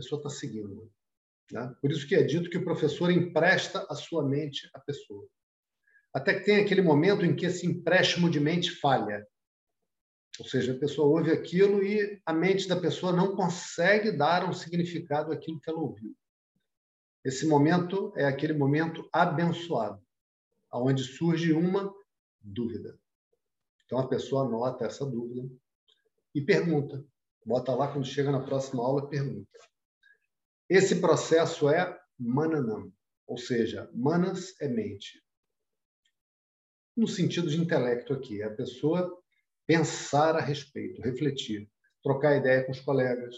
Pessoa 0.00 0.18
está 0.18 0.30
seguindo. 0.30 0.90
Né? 1.52 1.76
Por 1.78 1.92
isso 1.92 2.08
que 2.08 2.14
é 2.14 2.22
dito 2.22 2.48
que 2.48 2.56
o 2.56 2.64
professor 2.64 3.10
empresta 3.10 3.86
a 3.90 3.94
sua 3.94 4.26
mente 4.26 4.70
à 4.72 4.80
pessoa. 4.80 5.28
Até 6.10 6.32
que 6.32 6.46
tem 6.46 6.56
aquele 6.56 6.80
momento 6.80 7.22
em 7.22 7.36
que 7.36 7.44
esse 7.44 7.66
empréstimo 7.66 8.30
de 8.30 8.40
mente 8.40 8.70
falha. 8.70 9.26
Ou 10.38 10.46
seja, 10.46 10.72
a 10.72 10.78
pessoa 10.78 11.06
ouve 11.06 11.30
aquilo 11.30 11.84
e 11.84 12.18
a 12.24 12.32
mente 12.32 12.66
da 12.66 12.80
pessoa 12.80 13.12
não 13.12 13.36
consegue 13.36 14.10
dar 14.10 14.48
um 14.48 14.54
significado 14.54 15.32
àquilo 15.32 15.60
que 15.60 15.68
ela 15.68 15.80
ouviu. 15.80 16.16
Esse 17.22 17.46
momento 17.46 18.10
é 18.16 18.24
aquele 18.24 18.54
momento 18.54 19.06
abençoado, 19.12 20.02
onde 20.72 21.04
surge 21.04 21.52
uma 21.52 21.94
dúvida. 22.40 22.98
Então 23.84 23.98
a 23.98 24.08
pessoa 24.08 24.46
anota 24.46 24.86
essa 24.86 25.04
dúvida 25.04 25.46
e 26.34 26.40
pergunta. 26.40 27.04
Bota 27.44 27.74
lá 27.74 27.92
quando 27.92 28.06
chega 28.06 28.32
na 28.32 28.40
próxima 28.40 28.82
aula, 28.82 29.10
pergunta. 29.10 29.69
Esse 30.70 31.00
processo 31.00 31.68
é 31.68 31.98
mananam, 32.16 32.92
ou 33.26 33.36
seja, 33.36 33.90
manas 33.92 34.54
é 34.60 34.68
mente. 34.68 35.20
No 36.96 37.08
sentido 37.08 37.50
de 37.50 37.60
intelecto 37.60 38.12
aqui, 38.12 38.40
é 38.40 38.44
a 38.44 38.54
pessoa 38.54 39.20
pensar 39.66 40.36
a 40.36 40.40
respeito, 40.40 41.02
refletir, 41.02 41.68
trocar 42.04 42.36
ideia 42.36 42.64
com 42.64 42.70
os 42.70 42.78
colegas, 42.78 43.34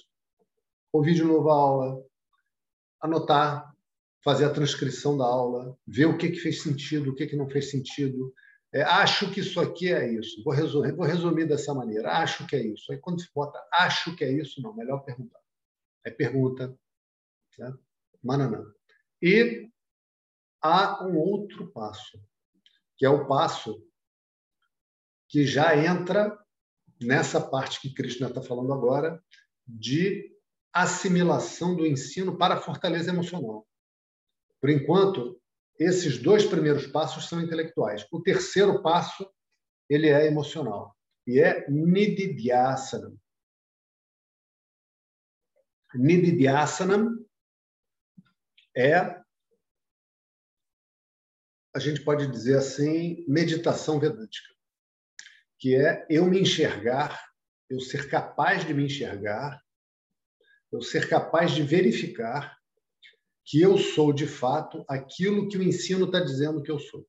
ouvir 0.92 1.14
de 1.14 1.24
novo 1.24 1.48
a 1.48 1.54
aula, 1.54 2.04
anotar, 3.00 3.74
fazer 4.22 4.44
a 4.44 4.52
transcrição 4.52 5.16
da 5.16 5.24
aula, 5.24 5.74
ver 5.86 6.04
o 6.04 6.18
que, 6.18 6.28
que 6.28 6.38
fez 6.38 6.62
sentido, 6.62 7.12
o 7.12 7.14
que, 7.14 7.26
que 7.26 7.36
não 7.36 7.48
fez 7.48 7.70
sentido. 7.70 8.30
É, 8.74 8.82
acho 8.82 9.30
que 9.30 9.40
isso 9.40 9.58
aqui 9.58 9.90
é 9.90 10.12
isso. 10.12 10.44
Vou 10.44 10.52
resumir, 10.52 10.94
vou 10.94 11.06
resumir 11.06 11.46
dessa 11.46 11.72
maneira. 11.72 12.12
Acho 12.18 12.46
que 12.46 12.56
é 12.56 12.62
isso. 12.62 12.92
Aí 12.92 12.98
quando 12.98 13.22
se 13.22 13.28
bota 13.34 13.58
acho 13.72 14.14
que 14.16 14.22
é 14.22 14.30
isso, 14.30 14.60
não, 14.60 14.76
melhor 14.76 15.02
perguntar. 15.02 15.40
Aí 16.04 16.12
pergunta, 16.12 16.78
né? 17.58 17.74
E 19.20 19.70
há 20.60 21.04
um 21.04 21.16
outro 21.16 21.70
passo, 21.72 22.20
que 22.96 23.04
é 23.04 23.08
o 23.08 23.26
passo 23.26 23.84
que 25.28 25.46
já 25.46 25.76
entra 25.76 26.38
nessa 27.00 27.40
parte 27.40 27.80
que 27.80 27.94
Krishna 27.94 28.28
está 28.28 28.42
falando 28.42 28.72
agora, 28.72 29.22
de 29.66 30.30
assimilação 30.72 31.74
do 31.74 31.86
ensino 31.86 32.36
para 32.36 32.54
a 32.54 32.60
fortaleza 32.60 33.10
emocional. 33.10 33.66
Por 34.60 34.70
enquanto, 34.70 35.40
esses 35.78 36.18
dois 36.18 36.46
primeiros 36.46 36.86
passos 36.86 37.28
são 37.28 37.40
intelectuais. 37.40 38.06
O 38.12 38.22
terceiro 38.22 38.82
passo, 38.82 39.28
ele 39.88 40.08
é 40.08 40.26
emocional, 40.26 40.96
e 41.26 41.40
é 41.40 41.68
Nididhyasanam. 41.68 43.16
Nididhyasanam 45.94 47.24
é, 48.76 49.22
a 51.74 51.78
gente 51.78 52.02
pode 52.04 52.26
dizer 52.30 52.58
assim, 52.58 53.24
meditação 53.26 53.98
vedântica, 53.98 54.54
que 55.58 55.74
é 55.74 56.06
eu 56.10 56.26
me 56.26 56.40
enxergar, 56.40 57.22
eu 57.68 57.80
ser 57.80 58.08
capaz 58.08 58.66
de 58.66 58.74
me 58.74 58.84
enxergar, 58.84 59.62
eu 60.70 60.82
ser 60.82 61.08
capaz 61.08 61.52
de 61.52 61.62
verificar 61.62 62.58
que 63.44 63.60
eu 63.60 63.76
sou 63.76 64.12
de 64.12 64.26
fato 64.26 64.84
aquilo 64.88 65.48
que 65.48 65.58
o 65.58 65.62
ensino 65.62 66.06
está 66.06 66.20
dizendo 66.20 66.62
que 66.62 66.70
eu 66.70 66.78
sou. 66.78 67.06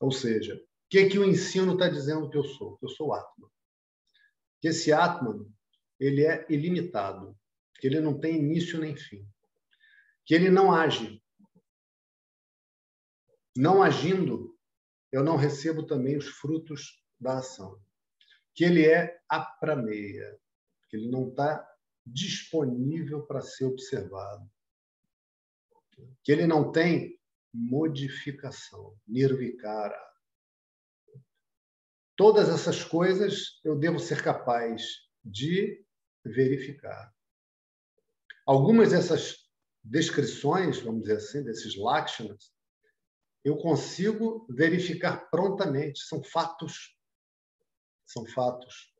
Ou 0.00 0.10
seja, 0.10 0.54
o 0.54 0.88
que, 0.88 1.08
que 1.08 1.18
o 1.18 1.24
ensino 1.24 1.72
está 1.72 1.88
dizendo 1.88 2.30
que 2.30 2.36
eu 2.36 2.44
sou? 2.44 2.76
Que 2.78 2.86
eu 2.86 2.90
sou 2.90 3.12
Atman. 3.12 3.50
Que 4.60 4.68
esse 4.68 4.92
Atman 4.92 5.46
ele 5.98 6.24
é 6.24 6.46
ilimitado 6.50 7.36
que 7.78 7.86
ele 7.86 8.00
não 8.00 8.18
tem 8.18 8.36
início 8.36 8.78
nem 8.78 8.96
fim, 8.96 9.26
que 10.24 10.34
ele 10.34 10.50
não 10.50 10.72
age. 10.72 11.22
Não 13.56 13.82
agindo, 13.82 14.56
eu 15.10 15.24
não 15.24 15.36
recebo 15.36 15.86
também 15.86 16.16
os 16.16 16.26
frutos 16.26 17.02
da 17.18 17.38
ação. 17.38 17.80
Que 18.54 18.64
ele 18.64 18.86
é 18.86 19.18
aprameia, 19.28 20.38
que 20.88 20.96
ele 20.96 21.08
não 21.08 21.28
está 21.28 21.66
disponível 22.04 23.22
para 23.22 23.40
ser 23.40 23.64
observado. 23.64 24.48
Que 26.22 26.32
ele 26.32 26.46
não 26.46 26.70
tem 26.70 27.18
modificação, 27.52 28.98
nirvikara. 29.06 29.98
Todas 32.14 32.48
essas 32.48 32.84
coisas 32.84 33.60
eu 33.64 33.78
devo 33.78 33.98
ser 33.98 34.22
capaz 34.22 34.82
de 35.24 35.84
verificar. 36.24 37.15
Algumas 38.46 38.90
dessas 38.92 39.50
descrições, 39.82 40.78
vamos 40.80 41.02
dizer 41.02 41.16
assim, 41.16 41.42
desses 41.42 41.76
lakshanas, 41.76 42.54
eu 43.44 43.56
consigo 43.56 44.46
verificar 44.48 45.28
prontamente, 45.30 46.00
são 46.00 46.22
fatos. 46.22 46.96
São 48.04 48.24
fatos. 48.26 48.94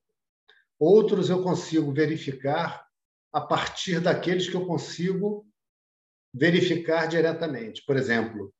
Outros 0.79 1.31
eu 1.31 1.43
consigo 1.43 1.93
verificar 1.93 2.87
a 3.33 3.41
partir 3.41 4.01
daqueles 4.01 4.49
que 4.49 4.57
eu 4.57 4.67
consigo 4.67 5.47
verificar 6.33 7.07
diretamente. 7.07 7.85
Por 7.85 7.97
exemplo, 7.97 8.53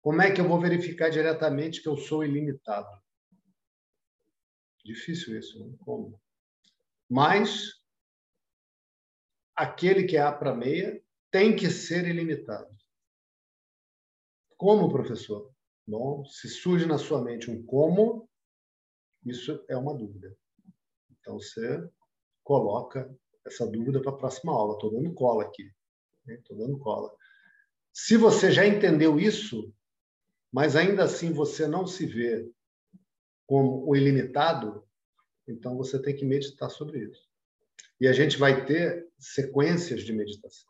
como 0.00 0.20
é 0.20 0.30
que 0.30 0.40
eu 0.40 0.48
vou 0.48 0.60
verificar 0.60 1.08
diretamente 1.08 1.82
que 1.82 1.88
eu 1.88 1.96
sou 1.96 2.24
ilimitado? 2.24 3.00
Difícil 4.84 5.38
isso, 5.38 5.58
não? 5.58 5.76
Como? 5.78 6.20
Mas 7.08 7.81
aquele 9.56 10.04
que 10.04 10.16
é 10.16 10.22
A 10.22 10.32
para 10.32 10.54
meia 10.54 11.02
tem 11.30 11.54
que 11.56 11.70
ser 11.70 12.06
ilimitado. 12.06 12.70
Como, 14.56 14.90
professor? 14.90 15.52
Bom, 15.86 16.24
se 16.24 16.48
surge 16.48 16.86
na 16.86 16.98
sua 16.98 17.22
mente 17.22 17.50
um 17.50 17.64
como, 17.64 18.28
isso 19.24 19.64
é 19.68 19.76
uma 19.76 19.94
dúvida. 19.94 20.36
Então, 21.10 21.40
você 21.40 21.88
coloca 22.44 23.12
essa 23.46 23.66
dúvida 23.66 24.00
para 24.00 24.10
a 24.10 24.16
próxima 24.16 24.52
aula. 24.52 24.74
Estou 24.74 24.90
dando 24.90 25.12
cola 25.14 25.44
aqui. 25.44 25.72
Estou 26.28 26.56
dando 26.56 26.78
cola. 26.78 27.12
Se 27.92 28.16
você 28.16 28.50
já 28.50 28.66
entendeu 28.66 29.18
isso, 29.18 29.74
mas 30.52 30.76
ainda 30.76 31.04
assim 31.04 31.32
você 31.32 31.66
não 31.66 31.86
se 31.86 32.06
vê 32.06 32.48
como 33.46 33.86
o 33.86 33.96
ilimitado, 33.96 34.86
então 35.46 35.76
você 35.76 36.00
tem 36.00 36.14
que 36.14 36.24
meditar 36.24 36.70
sobre 36.70 37.00
isso. 37.00 37.31
E 38.02 38.08
a 38.08 38.12
gente 38.12 38.36
vai 38.36 38.66
ter 38.66 39.08
sequências 39.16 40.02
de 40.02 40.12
meditação. 40.12 40.68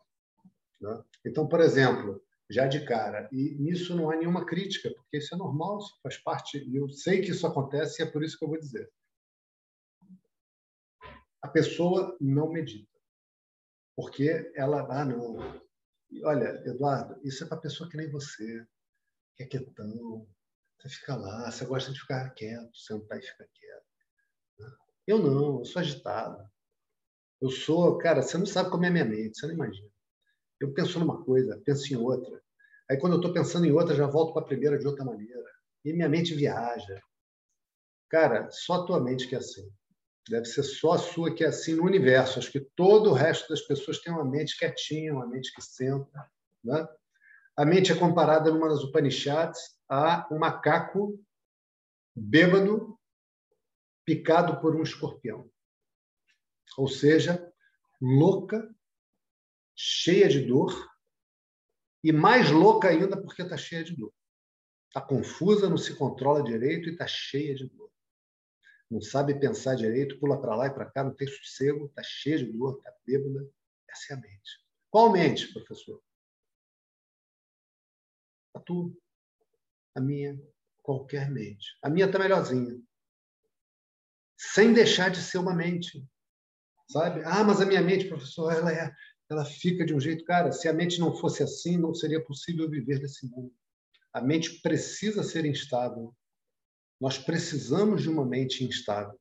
Né? 0.78 1.03
Então, 1.24 1.49
por 1.49 1.61
exemplo, 1.61 2.22
já 2.51 2.66
de 2.66 2.85
cara, 2.85 3.26
e 3.33 3.55
nisso 3.55 3.97
não 3.97 4.11
há 4.11 4.16
nenhuma 4.16 4.45
crítica, 4.45 4.93
porque 4.95 5.16
isso 5.16 5.35
é 5.35 5.39
normal, 5.39 5.78
isso 5.78 5.99
faz 6.03 6.18
parte, 6.18 6.59
e 6.59 6.76
eu 6.76 6.87
sei 6.91 7.22
que 7.22 7.30
isso 7.30 7.47
acontece 7.47 8.03
e 8.03 8.07
é 8.07 8.11
por 8.11 8.22
isso 8.22 8.37
que 8.37 8.45
eu 8.45 8.51
vou 8.51 8.59
dizer. 8.59 8.87
A 11.41 11.49
pessoa 11.49 12.14
não 12.20 12.53
medita, 12.53 13.01
porque 13.97 14.53
ela, 14.55 14.87
ah, 14.91 15.05
não. 15.07 15.39
olha, 16.24 16.62
Eduardo, 16.66 17.18
isso 17.24 17.45
é 17.45 17.49
para 17.49 17.57
pessoa 17.57 17.89
que 17.89 17.97
nem 17.97 18.11
você, 18.11 18.66
que 19.39 19.45
é 19.45 19.47
quietão, 19.47 20.28
você 20.78 20.91
fica 20.91 21.16
lá, 21.16 21.51
você 21.51 21.64
gosta 21.64 21.91
de 21.91 21.99
ficar 21.99 22.28
quieto, 22.35 22.76
sentar 22.76 23.18
e 23.18 23.22
ficar 23.22 23.47
quieto. 23.55 24.76
Eu 25.07 25.18
não, 25.18 25.61
eu 25.61 25.64
sou 25.64 25.80
agitado. 25.80 26.51
Eu 27.43 27.51
sou, 27.51 27.99
cara, 27.99 28.22
você 28.22 28.38
não 28.38 28.47
sabe 28.47 28.70
como 28.70 28.84
é 28.84 28.90
minha 28.90 29.05
mente, 29.05 29.36
você 29.36 29.49
não 29.49 29.55
imagina. 29.55 29.88
Eu 30.61 30.72
penso 30.72 31.01
numa 31.01 31.24
coisa, 31.24 31.61
penso 31.64 31.93
em 31.93 31.97
outra. 31.97 32.40
Aí 32.88 32.97
quando 32.97 33.14
eu 33.14 33.18
estou 33.18 33.32
pensando 33.32 33.66
em 33.66 33.72
outra, 33.72 33.97
já 33.97 34.07
volto 34.07 34.32
para 34.32 34.43
a 34.43 34.47
primeira 34.47 34.78
de 34.78 34.86
outra 34.86 35.05
maneira. 35.05 35.45
E 35.84 35.93
minha 35.93 36.09
mente 36.09 36.34
viaja. 36.34 37.03
Cara, 38.09 38.49
só 38.53 38.74
a 38.74 38.86
tua 38.86 39.01
mente 39.01 39.26
que 39.26 39.34
é 39.34 39.38
assim. 39.38 39.68
Deve 40.28 40.45
ser 40.45 40.62
só 40.62 40.93
a 40.93 40.99
sua 40.99 41.34
que 41.34 41.43
é 41.43 41.49
assim 41.49 41.74
no 41.74 41.82
universo. 41.84 42.38
Acho 42.38 42.53
que 42.53 42.61
todo 42.76 43.11
o 43.11 43.12
resto 43.12 43.49
das 43.49 43.62
pessoas 43.62 43.99
tem 43.99 44.12
uma 44.12 44.24
mente 44.24 44.57
quietinha, 44.57 45.12
uma 45.12 45.26
mente 45.26 45.53
que 45.53 45.61
senta. 45.61 46.30
Né? 46.62 46.86
A 47.57 47.64
mente 47.64 47.90
é 47.90 47.97
comparada 47.97 48.53
numa 48.53 48.68
das 48.68 48.84
Upanishads 48.84 49.59
a 49.88 50.28
um 50.30 50.38
macaco 50.38 51.20
bêbado 52.14 52.97
picado 54.05 54.61
por 54.61 54.76
um 54.76 54.82
escorpião. 54.82 55.51
Ou 56.76 56.88
seja, 56.88 57.52
louca, 58.00 58.74
cheia 59.74 60.28
de 60.28 60.46
dor 60.46 60.72
e 62.02 62.12
mais 62.12 62.50
louca 62.50 62.88
ainda 62.88 63.20
porque 63.20 63.42
está 63.42 63.56
cheia 63.56 63.84
de 63.84 63.96
dor. 63.96 64.12
Está 64.88 65.00
confusa, 65.00 65.68
não 65.68 65.78
se 65.78 65.94
controla 65.96 66.42
direito 66.42 66.88
e 66.88 66.92
está 66.92 67.06
cheia 67.06 67.54
de 67.54 67.68
dor. 67.68 67.90
Não 68.90 69.00
sabe 69.00 69.38
pensar 69.38 69.74
direito, 69.74 70.18
pula 70.18 70.40
para 70.40 70.54
lá 70.54 70.66
e 70.66 70.74
para 70.74 70.90
cá, 70.90 71.02
não 71.02 71.14
tem 71.14 71.26
sossego, 71.26 71.86
está 71.86 72.02
cheia 72.02 72.38
de 72.38 72.52
dor, 72.52 72.76
está 72.76 72.94
bêbada. 73.06 73.50
Essa 73.88 74.12
é 74.12 74.16
a 74.16 74.20
mente. 74.20 74.50
Qual 74.90 75.10
mente, 75.10 75.52
professor? 75.52 76.02
A 78.54 78.60
tua. 78.60 78.92
A 79.94 80.00
minha. 80.00 80.38
Qualquer 80.82 81.30
mente. 81.30 81.78
A 81.80 81.88
minha 81.88 82.06
está 82.06 82.18
melhorzinha 82.18 82.82
sem 84.42 84.72
deixar 84.72 85.08
de 85.08 85.22
ser 85.22 85.38
uma 85.38 85.54
mente. 85.54 86.04
Sabe? 86.93 87.22
Ah, 87.24 87.43
mas 87.43 87.61
a 87.61 87.66
minha 87.66 87.80
mente, 87.80 88.07
professor, 88.07 88.53
ela 88.53 88.72
é 88.72 88.93
ela 89.32 89.45
fica 89.47 89.84
de 89.84 89.95
um 89.95 90.01
jeito, 90.01 90.24
cara, 90.24 90.53
se 90.53 90.68
a 90.68 90.74
mente 90.74 91.01
não 91.01 91.16
fosse 91.16 91.43
assim, 91.43 91.78
não 91.78 91.95
seria 91.95 92.22
possível 92.22 92.68
viver 92.68 93.01
nesse 93.01 93.26
mundo. 93.26 93.53
A 94.12 94.20
mente 94.20 94.61
precisa 94.61 95.22
ser 95.22 95.47
instável. 95.47 96.14
Nós 97.01 97.18
precisamos 97.18 98.03
de 98.03 98.11
uma 98.11 98.26
mente 98.26 98.62
instável. 98.62 99.18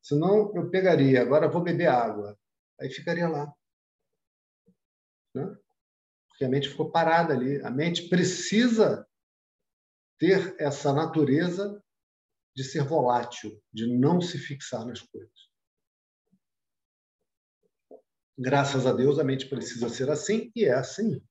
Senão 0.00 0.56
eu 0.56 0.70
pegaria, 0.70 1.20
agora 1.20 1.50
vou 1.50 1.62
beber 1.62 1.88
água, 1.88 2.38
aí 2.80 2.88
ficaria 2.88 3.28
lá. 3.28 3.52
Né? 5.34 5.54
Porque 6.28 6.44
a 6.44 6.48
mente 6.48 6.70
ficou 6.70 6.90
parada 6.90 7.34
ali. 7.34 7.60
A 7.62 7.70
mente 7.70 8.08
precisa 8.08 9.06
ter 10.18 10.56
essa 10.58 10.94
natureza 10.94 11.82
de 12.54 12.64
ser 12.64 12.84
volátil, 12.84 13.62
de 13.70 13.86
não 13.86 14.18
se 14.18 14.38
fixar 14.38 14.86
nas 14.86 15.02
coisas. 15.02 15.55
Graças 18.38 18.86
a 18.86 18.92
Deus, 18.92 19.18
a 19.18 19.24
mente 19.24 19.48
precisa 19.48 19.88
ser 19.88 20.10
assim 20.10 20.50
e 20.54 20.64
é 20.64 20.74
assim. 20.74 21.22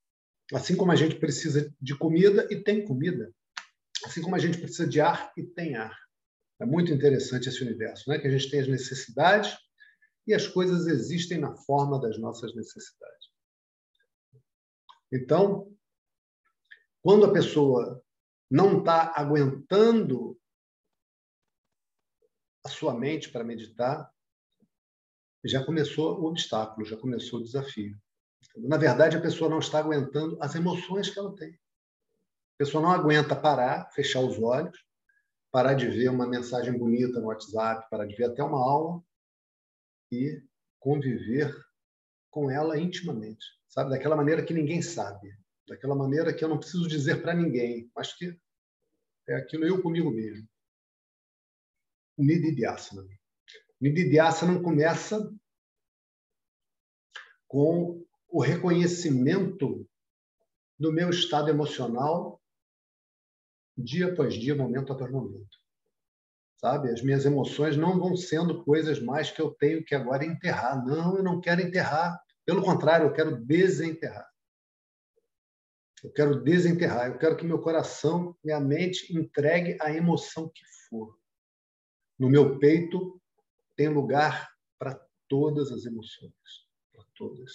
Assim 0.54 0.76
como 0.76 0.92
a 0.92 0.96
gente 0.96 1.16
precisa 1.16 1.74
de 1.80 1.96
comida 1.98 2.48
e 2.50 2.64
tem 2.64 2.86
comida. 2.86 3.32
Assim 4.04 4.22
como 4.22 4.36
a 4.36 4.40
gente 4.40 4.58
precisa 4.58 4.88
de 4.88 5.00
ar 5.00 5.32
e 5.38 5.44
tem 5.44 5.76
ar. 5.76 5.96
É 6.60 6.66
muito 6.66 6.92
interessante 6.92 7.50
esse 7.50 7.62
universo, 7.64 8.10
né? 8.10 8.18
que 8.18 8.28
a 8.28 8.32
gente 8.32 8.50
tem 8.50 8.60
as 8.60 8.68
necessidades 8.68 9.56
e 10.26 10.34
as 10.34 10.48
coisas 10.48 10.88
existem 10.88 11.38
na 11.38 11.56
forma 11.56 12.00
das 12.00 12.18
nossas 12.18 12.56
necessidades. 12.56 13.30
Então, 15.12 15.72
quando 17.04 17.26
a 17.26 17.34
pessoa 17.34 18.04
não 18.50 18.80
está 18.80 19.14
aguentando 19.16 20.40
a 22.66 22.70
sua 22.70 22.98
mente 22.98 23.30
para 23.30 23.44
meditar, 23.44 24.12
já 25.48 25.64
começou 25.64 26.20
o 26.20 26.26
obstáculo, 26.26 26.86
já 26.86 26.98
começou 26.98 27.40
o 27.40 27.44
desafio. 27.44 27.96
Na 28.58 28.78
verdade, 28.78 29.18
a 29.18 29.22
pessoa 29.22 29.50
não 29.50 29.60
está 29.60 29.80
aguentando 29.80 30.38
as 30.42 30.56
emoções 30.56 31.10
que 31.10 31.20
ela 31.20 31.36
tem. 31.36 31.52
A 31.52 32.58
pessoa 32.58 32.82
não 32.82 32.92
aguenta 32.92 33.36
parar, 33.36 33.92
fechar 33.92 34.22
os 34.22 34.42
olhos, 34.42 34.78
parar 35.52 35.74
de 35.74 35.88
ver 35.88 36.10
uma 36.10 36.28
mensagem 36.28 36.78
bonita 36.78 37.20
no 37.20 37.28
WhatsApp, 37.28 37.88
parar 37.90 38.06
de 38.06 38.16
ver 38.16 38.26
até 38.26 38.44
uma 38.44 38.60
aula 38.60 39.04
e 40.12 40.42
conviver 40.80 41.54
com 42.30 42.50
ela 42.50 42.78
intimamente, 42.78 43.46
sabe? 43.68 43.90
Daquela 43.90 44.16
maneira 44.16 44.44
que 44.44 44.54
ninguém 44.54 44.82
sabe, 44.82 45.34
daquela 45.68 45.96
maneira 45.96 46.34
que 46.34 46.44
eu 46.44 46.50
não 46.50 46.58
preciso 46.58 46.88
dizer 46.88 47.22
para 47.22 47.34
ninguém, 47.34 47.90
mas 47.96 48.14
que 48.14 48.38
é 49.28 49.36
aquilo 49.36 49.66
eu 49.66 49.82
comigo 49.82 50.12
mesmo. 50.12 50.48
Nididhyasana. 52.18 53.08
Nididhyasana 53.80 54.62
começa 54.62 55.34
com 57.48 58.06
o 58.28 58.42
reconhecimento 58.42 59.88
do 60.78 60.92
meu 60.92 61.10
estado 61.10 61.50
emocional 61.50 62.42
dia 63.78 64.12
após 64.12 64.34
dia, 64.34 64.56
momento 64.56 64.94
após 64.94 65.12
momento. 65.12 65.58
Sabe? 66.58 66.90
As 66.90 67.02
minhas 67.02 67.26
emoções 67.26 67.76
não 67.76 68.00
vão 68.00 68.16
sendo 68.16 68.64
coisas 68.64 69.00
mais 69.00 69.30
que 69.30 69.42
eu 69.42 69.52
tenho 69.52 69.84
que 69.84 69.94
agora 69.94 70.26
enterrar. 70.26 70.84
Não, 70.86 71.18
eu 71.18 71.24
não 71.24 71.42
quero 71.42 71.62
enterrar. 71.62 72.22
Pelo 72.46 72.64
contrário, 72.64 73.08
eu 73.08 73.14
quero 73.14 73.44
desenterrar. 73.46 74.30
Eu 76.04 76.12
quero 76.12 76.42
desenterrar. 76.44 77.08
Eu 77.08 77.18
quero 77.18 77.36
que 77.36 77.46
meu 77.46 77.62
coração, 77.62 78.36
minha 78.44 78.60
mente 78.60 79.16
entregue 79.16 79.78
a 79.82 79.92
emoção 79.92 80.50
que 80.54 80.64
for. 80.88 81.18
No 82.18 82.30
meu 82.30 82.58
peito 82.58 83.22
tem 83.76 83.88
lugar 83.88 84.50
para 84.78 84.96
todas 85.28 85.72
as 85.72 85.86
emoções, 85.86 86.34
para 86.94 87.04
todas. 87.16 87.52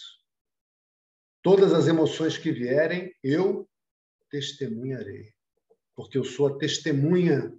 Todas 1.42 1.72
as 1.72 1.86
emoções 1.86 2.36
que 2.36 2.52
vierem, 2.52 3.14
eu 3.22 3.68
testemunharei, 4.30 5.32
porque 5.96 6.18
eu 6.18 6.24
sou 6.24 6.48
a 6.48 6.58
testemunha 6.58 7.52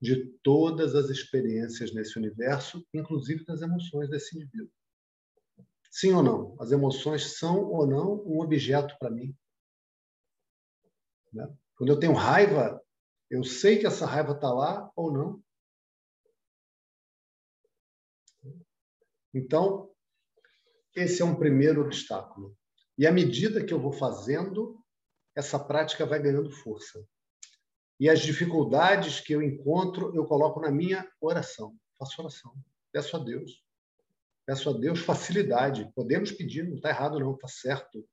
de 0.00 0.26
todas 0.42 0.94
as 0.94 1.10
experiências 1.10 1.92
nesse 1.94 2.18
universo, 2.18 2.84
inclusive 2.92 3.44
das 3.44 3.62
emoções 3.62 4.08
desse 4.10 4.36
indivíduo. 4.36 4.72
Sim 5.90 6.12
ou 6.14 6.22
não? 6.22 6.56
As 6.58 6.72
emoções 6.72 7.38
são 7.38 7.64
ou 7.64 7.86
não 7.86 8.24
um 8.24 8.40
objeto 8.40 8.96
para 8.98 9.10
mim. 9.10 9.36
Né? 11.32 11.46
Quando 11.76 11.90
eu 11.90 12.00
tenho 12.00 12.14
raiva, 12.14 12.82
eu 13.30 13.44
sei 13.44 13.78
que 13.78 13.86
essa 13.86 14.06
raiva 14.06 14.32
está 14.32 14.52
lá 14.52 14.90
ou 14.96 15.12
não. 15.12 15.42
Então, 19.34 19.90
esse 20.94 21.22
é 21.22 21.24
um 21.24 21.34
primeiro 21.34 21.80
obstáculo. 21.82 22.56
E 22.98 23.06
à 23.06 23.12
medida 23.12 23.64
que 23.64 23.72
eu 23.72 23.80
vou 23.80 23.92
fazendo, 23.92 24.78
essa 25.34 25.58
prática 25.58 26.04
vai 26.04 26.20
ganhando 26.20 26.50
força. 26.50 27.04
E 27.98 28.08
as 28.08 28.20
dificuldades 28.20 29.20
que 29.20 29.32
eu 29.32 29.42
encontro, 29.42 30.14
eu 30.14 30.26
coloco 30.26 30.60
na 30.60 30.70
minha 30.70 31.08
oração. 31.20 31.74
Faço 31.98 32.20
oração. 32.20 32.52
Peço 32.92 33.16
a 33.16 33.20
Deus. 33.20 33.64
Peço 34.44 34.70
a 34.70 34.72
Deus 34.72 35.00
facilidade. 35.00 35.90
Podemos 35.94 36.32
pedir, 36.32 36.64
não 36.68 36.76
está 36.76 36.90
errado, 36.90 37.18
não, 37.18 37.34
está 37.34 37.48
certo. 37.48 38.06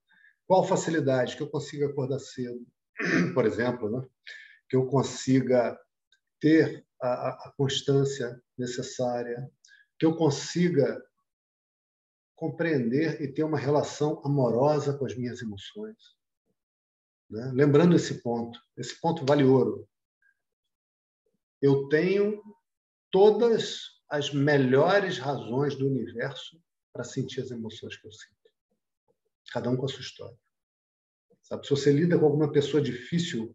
Qual 0.47 0.63
facilidade? 0.63 1.35
Que 1.35 1.43
eu 1.43 1.49
consiga 1.49 1.87
acordar 1.87 2.19
cedo, 2.19 2.65
por 3.33 3.45
exemplo, 3.45 3.89
né? 3.89 4.07
que 4.69 4.75
eu 4.75 4.85
consiga 4.85 5.77
ter 6.39 6.85
a, 7.01 7.47
a 7.47 7.53
constância 7.57 8.39
necessária, 8.57 9.49
que 9.97 10.05
eu 10.05 10.15
consiga 10.15 11.03
compreender 12.39 13.21
e 13.21 13.27
ter 13.27 13.43
uma 13.43 13.59
relação 13.59 14.21
amorosa 14.23 14.97
com 14.97 15.05
as 15.05 15.13
minhas 15.13 15.41
emoções. 15.41 15.97
Né? 17.29 17.51
Lembrando 17.53 17.97
esse 17.97 18.23
ponto, 18.23 18.57
esse 18.77 18.97
ponto 19.01 19.25
vale 19.25 19.43
ouro. 19.43 19.85
Eu 21.61 21.89
tenho 21.89 22.41
todas 23.11 23.81
as 24.09 24.33
melhores 24.33 25.17
razões 25.17 25.75
do 25.75 25.85
universo 25.85 26.57
para 26.93 27.03
sentir 27.03 27.41
as 27.41 27.51
emoções 27.51 27.97
que 27.97 28.07
eu 28.07 28.11
sinto. 28.13 28.35
Cada 29.51 29.69
um 29.69 29.75
com 29.75 29.85
a 29.85 29.89
sua 29.89 29.99
história. 29.99 30.37
Sabe? 31.43 31.67
Se 31.67 31.71
você 31.71 31.91
lida 31.91 32.17
com 32.17 32.25
alguma 32.25 32.49
pessoa 32.49 32.81
difícil 32.81 33.53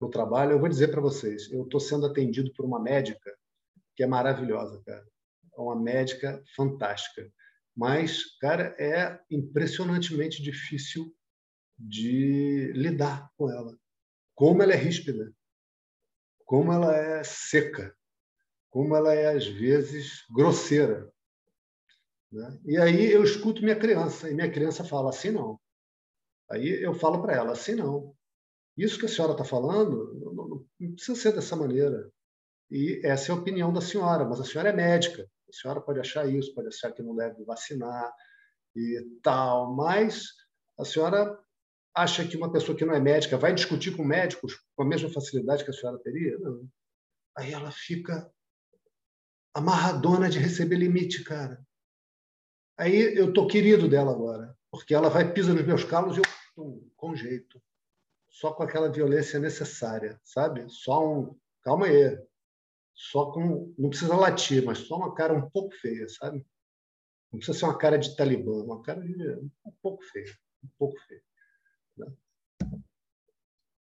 no 0.00 0.10
trabalho, 0.10 0.52
eu 0.52 0.58
vou 0.58 0.68
dizer 0.68 0.88
para 0.88 1.00
vocês, 1.00 1.48
eu 1.52 1.62
estou 1.62 1.78
sendo 1.78 2.06
atendido 2.06 2.52
por 2.54 2.66
uma 2.66 2.82
médica 2.82 3.32
que 3.94 4.02
é 4.02 4.08
maravilhosa, 4.08 4.82
cara. 4.84 5.06
É 5.56 5.60
uma 5.60 5.80
médica 5.80 6.42
fantástica. 6.56 7.32
Mas, 7.76 8.36
cara, 8.38 8.76
é 8.78 9.18
impressionantemente 9.30 10.42
difícil 10.42 11.14
de 11.78 12.72
lidar 12.74 13.30
com 13.36 13.50
ela. 13.50 13.76
Como 14.34 14.62
ela 14.62 14.72
é 14.72 14.76
ríspida, 14.76 15.32
como 16.44 16.72
ela 16.72 16.94
é 16.94 17.24
seca, 17.24 17.96
como 18.70 18.94
ela 18.94 19.14
é, 19.14 19.34
às 19.34 19.46
vezes, 19.46 20.24
grosseira. 20.30 21.10
Né? 22.30 22.60
E 22.64 22.78
aí 22.78 23.10
eu 23.10 23.22
escuto 23.22 23.62
minha 23.62 23.78
criança, 23.78 24.30
e 24.30 24.34
minha 24.34 24.50
criança 24.50 24.84
fala 24.84 25.10
assim 25.10 25.30
não. 25.30 25.60
Aí 26.50 26.82
eu 26.82 26.94
falo 26.94 27.20
para 27.20 27.34
ela 27.34 27.52
assim 27.52 27.74
não. 27.74 28.14
Isso 28.76 28.98
que 28.98 29.06
a 29.06 29.08
senhora 29.08 29.32
está 29.32 29.44
falando 29.44 30.14
não, 30.34 30.66
não 30.80 30.92
precisa 30.94 31.18
ser 31.18 31.32
dessa 31.32 31.54
maneira. 31.54 32.10
E 32.70 33.00
essa 33.04 33.30
é 33.30 33.34
a 33.34 33.38
opinião 33.38 33.72
da 33.72 33.82
senhora, 33.82 34.24
mas 34.24 34.40
a 34.40 34.44
senhora 34.44 34.70
é 34.70 34.72
médica. 34.72 35.28
A 35.52 35.60
senhora 35.60 35.80
pode 35.80 36.00
achar 36.00 36.26
isso, 36.26 36.54
pode 36.54 36.68
achar 36.68 36.92
que 36.92 37.02
não 37.02 37.14
deve 37.14 37.44
vacinar 37.44 38.12
e 38.74 39.18
tal, 39.22 39.74
mas 39.74 40.24
a 40.78 40.84
senhora 40.84 41.38
acha 41.94 42.26
que 42.26 42.38
uma 42.38 42.50
pessoa 42.50 42.76
que 42.76 42.86
não 42.86 42.94
é 42.94 43.00
médica 43.00 43.36
vai 43.36 43.54
discutir 43.54 43.94
com 43.94 44.02
médicos 44.02 44.58
com 44.74 44.82
a 44.82 44.86
mesma 44.86 45.10
facilidade 45.10 45.62
que 45.62 45.70
a 45.70 45.74
senhora 45.74 45.98
teria? 45.98 46.38
Não. 46.38 46.66
Aí 47.36 47.52
ela 47.52 47.70
fica 47.70 48.32
amarradona 49.54 50.30
de 50.30 50.38
receber 50.38 50.76
limite, 50.76 51.22
cara. 51.22 51.62
Aí 52.78 53.14
eu 53.14 53.32
tô 53.32 53.46
querido 53.46 53.88
dela 53.88 54.10
agora, 54.10 54.56
porque 54.70 54.94
ela 54.94 55.10
vai 55.10 55.30
pisar 55.30 55.54
nos 55.54 55.66
meus 55.66 55.84
calos 55.84 56.16
e 56.16 56.20
eu 56.20 56.24
pum, 56.54 56.90
com 56.96 57.14
jeito. 57.14 57.62
Só 58.30 58.52
com 58.52 58.62
aquela 58.62 58.90
violência 58.90 59.38
necessária, 59.38 60.18
sabe? 60.24 60.64
Só 60.70 61.06
um, 61.06 61.38
calma 61.62 61.86
aí. 61.86 62.18
Só 62.94 63.30
com, 63.32 63.74
não 63.78 63.88
precisa 63.88 64.16
latir, 64.16 64.64
mas 64.64 64.78
só 64.78 64.96
uma 64.96 65.14
cara 65.14 65.34
um 65.34 65.48
pouco 65.50 65.74
feia, 65.76 66.08
sabe? 66.08 66.46
Não 67.32 67.38
precisa 67.38 67.58
ser 67.58 67.64
uma 67.64 67.78
cara 67.78 67.98
de 67.98 68.14
talibã, 68.14 68.62
uma 68.62 68.82
cara 68.82 69.00
de 69.00 69.14
um 69.64 69.72
pouco 69.80 70.02
feia, 70.04 70.38
um 70.62 70.68
pouco 70.78 70.98
feia. 71.00 71.22
Né? 71.96 72.12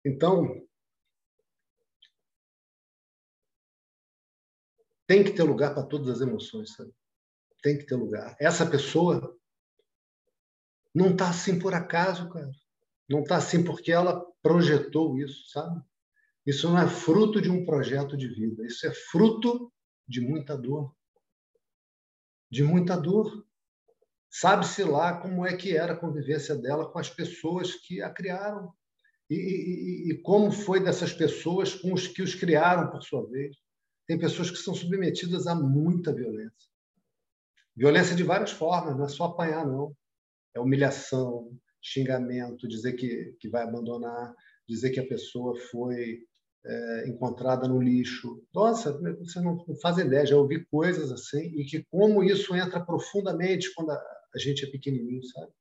Então, 0.04 0.66
tem 5.06 5.24
que 5.24 5.32
ter 5.32 5.42
lugar 5.42 5.74
para 5.74 5.86
todas 5.86 6.08
as 6.08 6.20
emoções, 6.20 6.74
sabe? 6.74 6.92
Tem 7.62 7.78
que 7.78 7.86
ter 7.86 7.94
lugar. 7.94 8.36
Essa 8.40 8.68
pessoa 8.68 9.36
não 10.94 11.12
está 11.12 11.30
assim 11.30 11.58
por 11.58 11.74
acaso, 11.74 12.28
cara. 12.28 12.50
Não 13.08 13.20
está 13.20 13.36
assim 13.36 13.64
porque 13.64 13.90
ela 13.90 14.24
projetou 14.42 15.16
isso, 15.16 15.48
sabe? 15.50 15.82
Isso 16.48 16.66
não 16.66 16.78
é 16.78 16.88
fruto 16.88 17.42
de 17.42 17.50
um 17.50 17.62
projeto 17.66 18.16
de 18.16 18.26
vida. 18.26 18.64
Isso 18.64 18.86
é 18.86 18.90
fruto 18.90 19.70
de 20.08 20.18
muita 20.18 20.56
dor. 20.56 20.96
De 22.50 22.64
muita 22.64 22.96
dor. 22.96 23.46
Sabe-se 24.30 24.82
lá 24.82 25.20
como 25.20 25.44
é 25.44 25.54
que 25.54 25.76
era 25.76 25.92
a 25.92 25.96
convivência 25.98 26.56
dela 26.56 26.90
com 26.90 26.98
as 26.98 27.10
pessoas 27.10 27.74
que 27.74 28.00
a 28.00 28.08
criaram. 28.08 28.72
E, 29.28 29.34
e, 29.34 30.10
e, 30.10 30.22
como 30.22 30.50
foi 30.50 30.82
dessas 30.82 31.12
pessoas 31.12 31.74
com 31.74 31.92
os 31.92 32.08
que 32.08 32.22
os 32.22 32.34
criaram, 32.34 32.90
por 32.90 33.02
sua 33.02 33.28
vez. 33.28 33.54
Tem 34.06 34.18
pessoas 34.18 34.50
que 34.50 34.56
são 34.56 34.74
submetidas 34.74 35.46
a 35.46 35.54
muita 35.54 36.14
violência. 36.14 36.70
Violência 37.76 38.16
de 38.16 38.22
várias 38.22 38.52
formas, 38.52 38.96
não 38.96 39.04
é 39.04 39.08
só 39.10 39.24
apanhar, 39.24 39.66
não. 39.66 39.94
É 40.56 40.60
humilhação, 40.60 41.54
xingamento, 41.78 42.66
dizer 42.66 42.94
que, 42.94 43.36
que 43.38 43.50
vai 43.50 43.64
abandonar, 43.64 44.34
dizer 44.66 44.88
que 44.92 45.00
a 45.00 45.06
pessoa 45.06 45.54
foi 45.70 46.26
é, 46.64 47.08
encontrada 47.08 47.66
no 47.68 47.80
lixo. 47.80 48.42
Nossa, 48.54 48.92
você 49.18 49.40
não 49.40 49.64
faz 49.80 49.98
ideia, 49.98 50.26
já 50.26 50.36
ouvi 50.36 50.64
coisas 50.66 51.10
assim, 51.12 51.46
e 51.58 51.64
que 51.64 51.84
como 51.90 52.22
isso 52.22 52.54
entra 52.54 52.84
profundamente 52.84 53.72
quando 53.74 53.90
a, 53.90 54.18
a 54.34 54.38
gente 54.38 54.64
é 54.64 54.70
pequenininho, 54.70 55.24
sabe? 55.24 55.52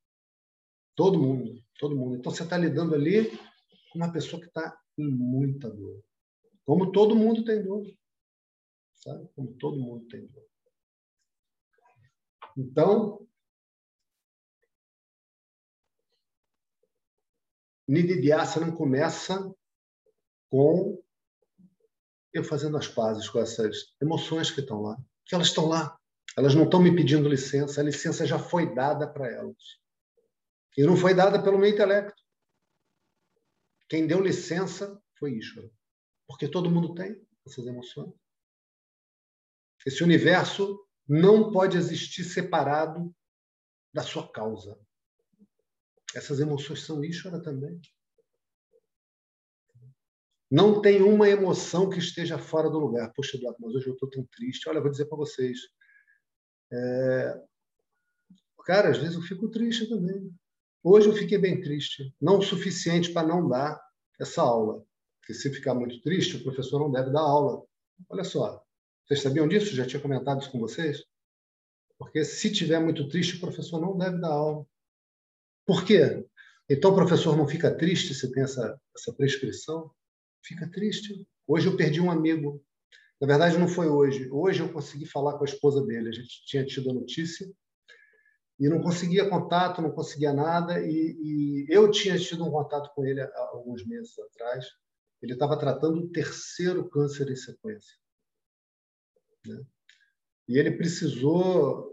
Todo 0.96 1.20
mundo, 1.20 1.62
todo 1.80 1.96
mundo. 1.96 2.16
Então 2.16 2.32
você 2.32 2.44
está 2.44 2.58
lidando 2.58 2.96
ali 2.96 3.30
com 3.92 4.00
uma 4.00 4.12
pessoa 4.12 4.42
que 4.42 4.48
está 4.48 4.78
em 4.98 5.08
muita 5.08 5.70
dor. 5.70 6.04
Como 6.66 6.92
todo 6.92 7.16
mundo 7.16 7.46
tem 7.46 7.64
dor. 7.64 7.86
Sabe? 8.96 9.30
Como 9.36 9.54
todo 9.54 9.80
mundo 9.80 10.08
tem 10.08 10.26
dor. 10.26 10.46
Então, 12.58 13.28
Nididiasa 17.88 18.60
não 18.60 18.76
começa 18.76 19.56
com 20.50 21.02
eu 22.34 22.44
fazendo 22.44 22.78
as 22.78 22.88
pazes 22.88 23.30
com 23.30 23.40
essas 23.40 23.96
emoções 24.02 24.52
que 24.52 24.62
estão 24.62 24.82
lá. 24.82 24.98
Que 25.26 25.36
elas 25.36 25.48
estão 25.48 25.68
lá. 25.68 25.98
Elas 26.38 26.54
não 26.54 26.66
estão 26.66 26.80
me 26.80 26.96
pedindo 26.96 27.28
licença, 27.28 27.82
a 27.82 27.84
licença 27.84 28.26
já 28.26 28.38
foi 28.38 28.74
dada 28.76 29.08
para 29.08 29.28
elas. 29.28 29.80
E 30.78 30.84
não 30.84 30.96
foi 30.96 31.14
dada 31.14 31.42
pelo 31.42 31.58
meu 31.58 31.68
intelecto. 31.68 32.22
Quem 33.90 34.06
deu 34.06 34.22
licença 34.22 35.02
foi 35.18 35.34
Ishvara. 35.34 35.72
Porque 36.28 36.48
todo 36.48 36.70
mundo 36.70 36.94
tem 36.94 37.20
essas 37.46 37.66
emoções. 37.66 38.14
Esse 39.86 40.04
universo 40.04 40.86
não 41.08 41.52
pode 41.52 41.78
existir 41.78 42.24
separado 42.24 43.16
da 43.92 44.04
sua 44.04 44.32
causa. 44.32 44.78
Essas 46.14 46.40
emoções 46.40 46.84
são 46.84 47.04
Ishvara 47.04 47.42
também. 47.42 47.82
Não 50.50 50.82
tem 50.82 51.02
uma 51.02 51.30
emoção 51.30 51.90
que 51.90 52.00
esteja 52.00 52.38
fora 52.38 52.70
do 52.70 52.80
lugar. 52.80 53.12
Poxa, 53.14 53.36
Eduardo, 53.36 53.60
mas 53.62 53.76
hoje 53.76 53.88
eu 53.88 53.94
estou 53.94 54.10
tão 54.10 54.26
triste. 54.32 54.70
Olha, 54.70 54.82
vou 54.82 54.90
dizer 54.90 55.06
para 55.06 55.18
vocês. 55.18 55.60
É... 56.72 57.42
Cara, 58.66 58.90
às 58.90 58.98
vezes 58.98 59.16
eu 59.16 59.22
fico 59.22 59.50
triste 59.50 59.88
também. 59.88 60.32
Hoje 60.84 61.10
eu 61.10 61.14
fiquei 61.14 61.38
bem 61.38 61.60
triste. 61.62 62.14
Não 62.22 62.40
o 62.40 62.42
suficiente 62.42 63.12
para 63.12 63.28
não 63.28 63.48
dar 63.48 63.80
essa 64.20 64.42
aula. 64.42 64.86
Porque 65.20 65.34
se 65.34 65.54
ficar 65.54 65.74
muito 65.74 66.02
triste, 66.02 66.38
o 66.38 66.44
professor 66.44 66.80
não 66.80 66.92
deve 66.92 67.12
dar 67.12 67.22
aula. 67.22 67.66
Olha 68.10 68.24
só. 68.24 68.64
Vocês 69.06 69.22
sabiam 69.22 69.48
disso? 69.48 69.76
Já 69.76 69.86
tinha 69.86 70.02
comentado 70.02 70.42
isso 70.42 70.52
com 70.52 70.60
vocês? 70.60 71.04
Porque 71.98 72.24
se 72.24 72.52
tiver 72.52 72.80
muito 72.80 73.08
triste, 73.10 73.36
o 73.36 73.40
professor 73.40 73.82
não 73.82 73.98
deve 73.98 74.20
dar 74.20 74.32
aula. 74.32 74.66
Por 75.66 75.84
quê? 75.84 76.26
Então 76.70 76.92
o 76.92 76.96
professor 76.96 77.36
não 77.36 77.48
fica 77.48 77.76
triste 77.76 78.14
se 78.14 78.32
tem 78.32 78.44
essa, 78.44 78.80
essa 78.96 79.14
prescrição? 79.14 79.92
Fica 80.48 80.70
triste. 80.70 81.28
Hoje 81.46 81.68
eu 81.68 81.76
perdi 81.76 82.00
um 82.00 82.10
amigo. 82.10 82.64
Na 83.20 83.28
verdade, 83.28 83.58
não 83.58 83.68
foi 83.68 83.88
hoje. 83.88 84.30
Hoje 84.32 84.62
eu 84.62 84.72
consegui 84.72 85.06
falar 85.06 85.38
com 85.38 85.44
a 85.44 85.48
esposa 85.48 85.86
dele. 85.86 86.10
A 86.10 86.12
gente 86.12 86.46
tinha 86.46 86.66
tido 86.66 86.90
a 86.90 86.94
notícia 86.94 87.52
e 88.60 88.70
não 88.70 88.82
conseguia 88.82 89.30
contato, 89.30 89.82
não 89.82 89.92
conseguia 89.92 90.34
nada. 90.34 90.80
E, 90.82 91.18
e 91.22 91.66
eu 91.70 91.90
tinha 91.92 92.18
tido 92.18 92.46
um 92.46 92.52
contato 92.52 92.94
com 92.94 93.06
ele 93.06 93.22
há 93.22 93.50
alguns 93.52 93.86
meses 93.86 94.18
atrás. 94.20 94.66
Ele 95.22 95.34
estava 95.34 95.58
tratando 95.58 96.00
o 96.00 96.10
terceiro 96.10 96.88
câncer 96.90 97.30
em 97.30 97.36
sequência. 97.36 97.96
Né? 99.46 99.62
E 100.48 100.58
ele 100.58 100.78
precisou 100.78 101.92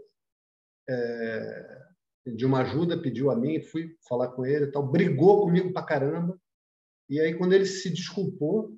é, 0.87 1.81
de 2.25 2.45
uma 2.45 2.61
ajuda, 2.61 3.01
pediu 3.01 3.29
a 3.29 3.35
mim, 3.35 3.61
fui 3.61 3.97
falar 4.07 4.29
com 4.29 4.45
ele, 4.45 4.71
tal, 4.71 4.87
brigou 4.87 5.41
comigo 5.41 5.73
pra 5.73 5.83
caramba. 5.83 6.39
E 7.09 7.19
aí, 7.19 7.35
quando 7.35 7.53
ele 7.53 7.65
se 7.65 7.89
desculpou, 7.89 8.77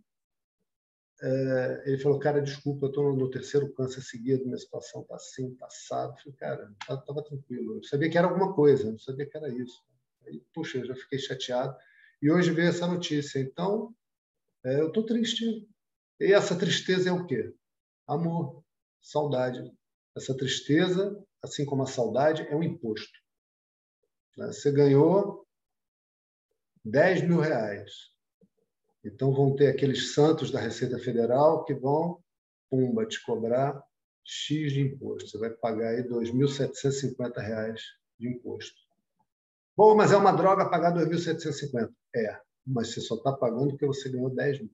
é, 1.22 1.84
ele 1.88 1.98
falou, 1.98 2.20
cara, 2.20 2.42
desculpa, 2.42 2.86
eu 2.86 2.90
estou 2.90 3.16
no 3.16 3.30
terceiro 3.30 3.74
câncer 3.74 4.02
seguido, 4.02 4.46
minha 4.46 4.58
situação 4.58 5.02
está 5.02 5.16
assim, 5.16 5.56
passado. 5.56 6.14
Tá 6.14 6.20
eu 6.20 6.24
falei, 6.24 6.38
cara, 6.38 6.76
estava 6.82 7.24
tranquilo. 7.24 7.78
Eu 7.78 7.84
sabia 7.84 8.10
que 8.10 8.18
era 8.18 8.28
alguma 8.28 8.54
coisa, 8.54 8.92
não 8.92 9.00
sabia 9.00 9.28
que 9.28 9.36
era 9.36 9.50
isso. 9.50 9.84
Aí, 10.26 10.44
puxa, 10.54 10.78
eu 10.78 10.86
já 10.86 10.96
fiquei 10.96 11.18
chateado. 11.18 11.76
E 12.22 12.32
hoje 12.32 12.52
veio 12.52 12.70
essa 12.70 12.86
notícia. 12.86 13.40
Então, 13.40 13.96
é, 14.64 14.80
eu 14.80 14.88
estou 14.88 15.06
triste. 15.06 15.68
E 16.20 16.34
essa 16.34 16.58
tristeza 16.58 17.10
é 17.10 17.12
o 17.12 17.26
quê? 17.26 17.54
Amor, 18.06 18.64
saudade. 19.02 19.72
Essa 20.16 20.36
tristeza, 20.36 21.24
assim 21.42 21.66
como 21.66 21.84
a 21.84 21.88
saudade, 21.88 22.44
é 22.44 22.56
um 22.56 22.64
imposto. 22.64 23.20
Né? 24.36 24.48
Você 24.48 24.72
ganhou 24.72 25.48
10 26.86 27.24
mil 27.24 27.40
reais. 27.40 28.17
Então 29.08 29.34
vão 29.34 29.56
ter 29.56 29.68
aqueles 29.68 30.14
santos 30.14 30.52
da 30.52 30.60
Receita 30.60 31.00
Federal 31.00 31.64
que 31.64 31.74
vão, 31.74 32.22
pumba, 32.70 33.06
te 33.06 33.24
cobrar 33.24 33.82
X 34.24 34.74
de 34.74 34.82
imposto. 34.82 35.30
Você 35.30 35.38
vai 35.38 35.50
pagar 35.50 35.92
aí 35.92 36.02
R$ 36.02 36.10
2.750 36.10 37.76
de 38.20 38.28
imposto. 38.28 38.76
Bom, 39.76 39.96
mas 39.96 40.12
é 40.12 40.18
uma 40.18 40.34
droga 40.34 40.70
pagar 40.70 40.94
2.750. 40.94 41.90
É, 42.14 42.42
mas 42.66 42.94
você 42.94 43.00
só 43.00 43.16
está 43.16 43.32
pagando 43.32 43.70
porque 43.70 43.86
você 43.86 44.10
ganhou 44.10 44.30
10 44.30 44.60
mil. 44.60 44.72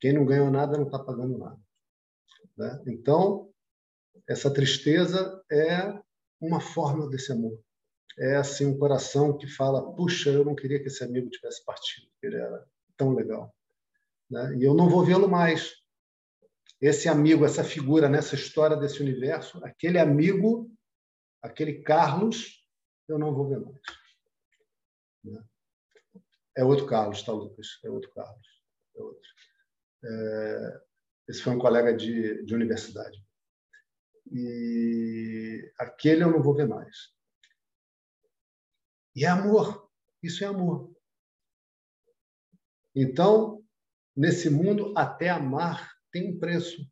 Quem 0.00 0.12
não 0.12 0.24
ganhou 0.24 0.50
nada 0.50 0.76
não 0.76 0.86
está 0.86 0.98
pagando 0.98 1.36
nada. 1.38 1.58
Né? 2.56 2.82
Então, 2.86 3.50
essa 4.28 4.52
tristeza 4.52 5.42
é 5.50 5.98
uma 6.40 6.60
forma 6.60 7.08
desse 7.08 7.32
amor. 7.32 7.58
É 8.18 8.36
assim 8.36 8.66
um 8.66 8.78
coração 8.78 9.36
que 9.36 9.46
fala: 9.48 9.94
puxa, 9.94 10.30
eu 10.30 10.44
não 10.44 10.54
queria 10.54 10.78
que 10.80 10.86
esse 10.86 11.02
amigo 11.02 11.30
tivesse 11.30 11.64
partido, 11.64 12.06
ele 12.22 12.36
era 12.36 12.64
tão 13.02 13.12
legal. 13.12 13.52
Né? 14.30 14.56
E 14.58 14.62
eu 14.62 14.74
não 14.74 14.88
vou 14.88 15.04
vê-lo 15.04 15.28
mais. 15.28 15.74
Esse 16.80 17.08
amigo, 17.08 17.44
essa 17.44 17.64
figura 17.64 18.08
nessa 18.08 18.36
história 18.36 18.76
desse 18.76 19.02
universo, 19.02 19.62
aquele 19.64 19.98
amigo, 19.98 20.70
aquele 21.42 21.82
Carlos, 21.82 22.64
eu 23.08 23.18
não 23.18 23.34
vou 23.34 23.48
ver 23.48 23.60
mais. 23.60 23.80
Né? 25.24 25.44
É 26.56 26.64
outro 26.64 26.86
Carlos, 26.86 27.22
tá, 27.22 27.32
Lucas? 27.32 27.78
É 27.84 27.90
outro 27.90 28.12
Carlos. 28.12 28.48
É 28.96 29.02
outro. 29.02 29.28
É... 30.04 30.82
Esse 31.28 31.42
foi 31.42 31.54
um 31.54 31.58
colega 31.58 31.94
de, 31.94 32.44
de 32.44 32.54
universidade. 32.54 33.24
E 34.30 35.72
aquele 35.78 36.24
eu 36.24 36.30
não 36.30 36.42
vou 36.42 36.54
ver 36.54 36.66
mais. 36.66 37.12
E 39.14 39.24
é 39.24 39.28
amor. 39.28 39.90
Isso 40.22 40.44
é 40.44 40.46
amor. 40.46 40.91
Então, 42.94 43.62
nesse 44.14 44.50
mundo, 44.50 44.92
até 44.96 45.30
amar 45.30 45.92
tem 46.10 46.30
um 46.30 46.38
preço. 46.38 46.86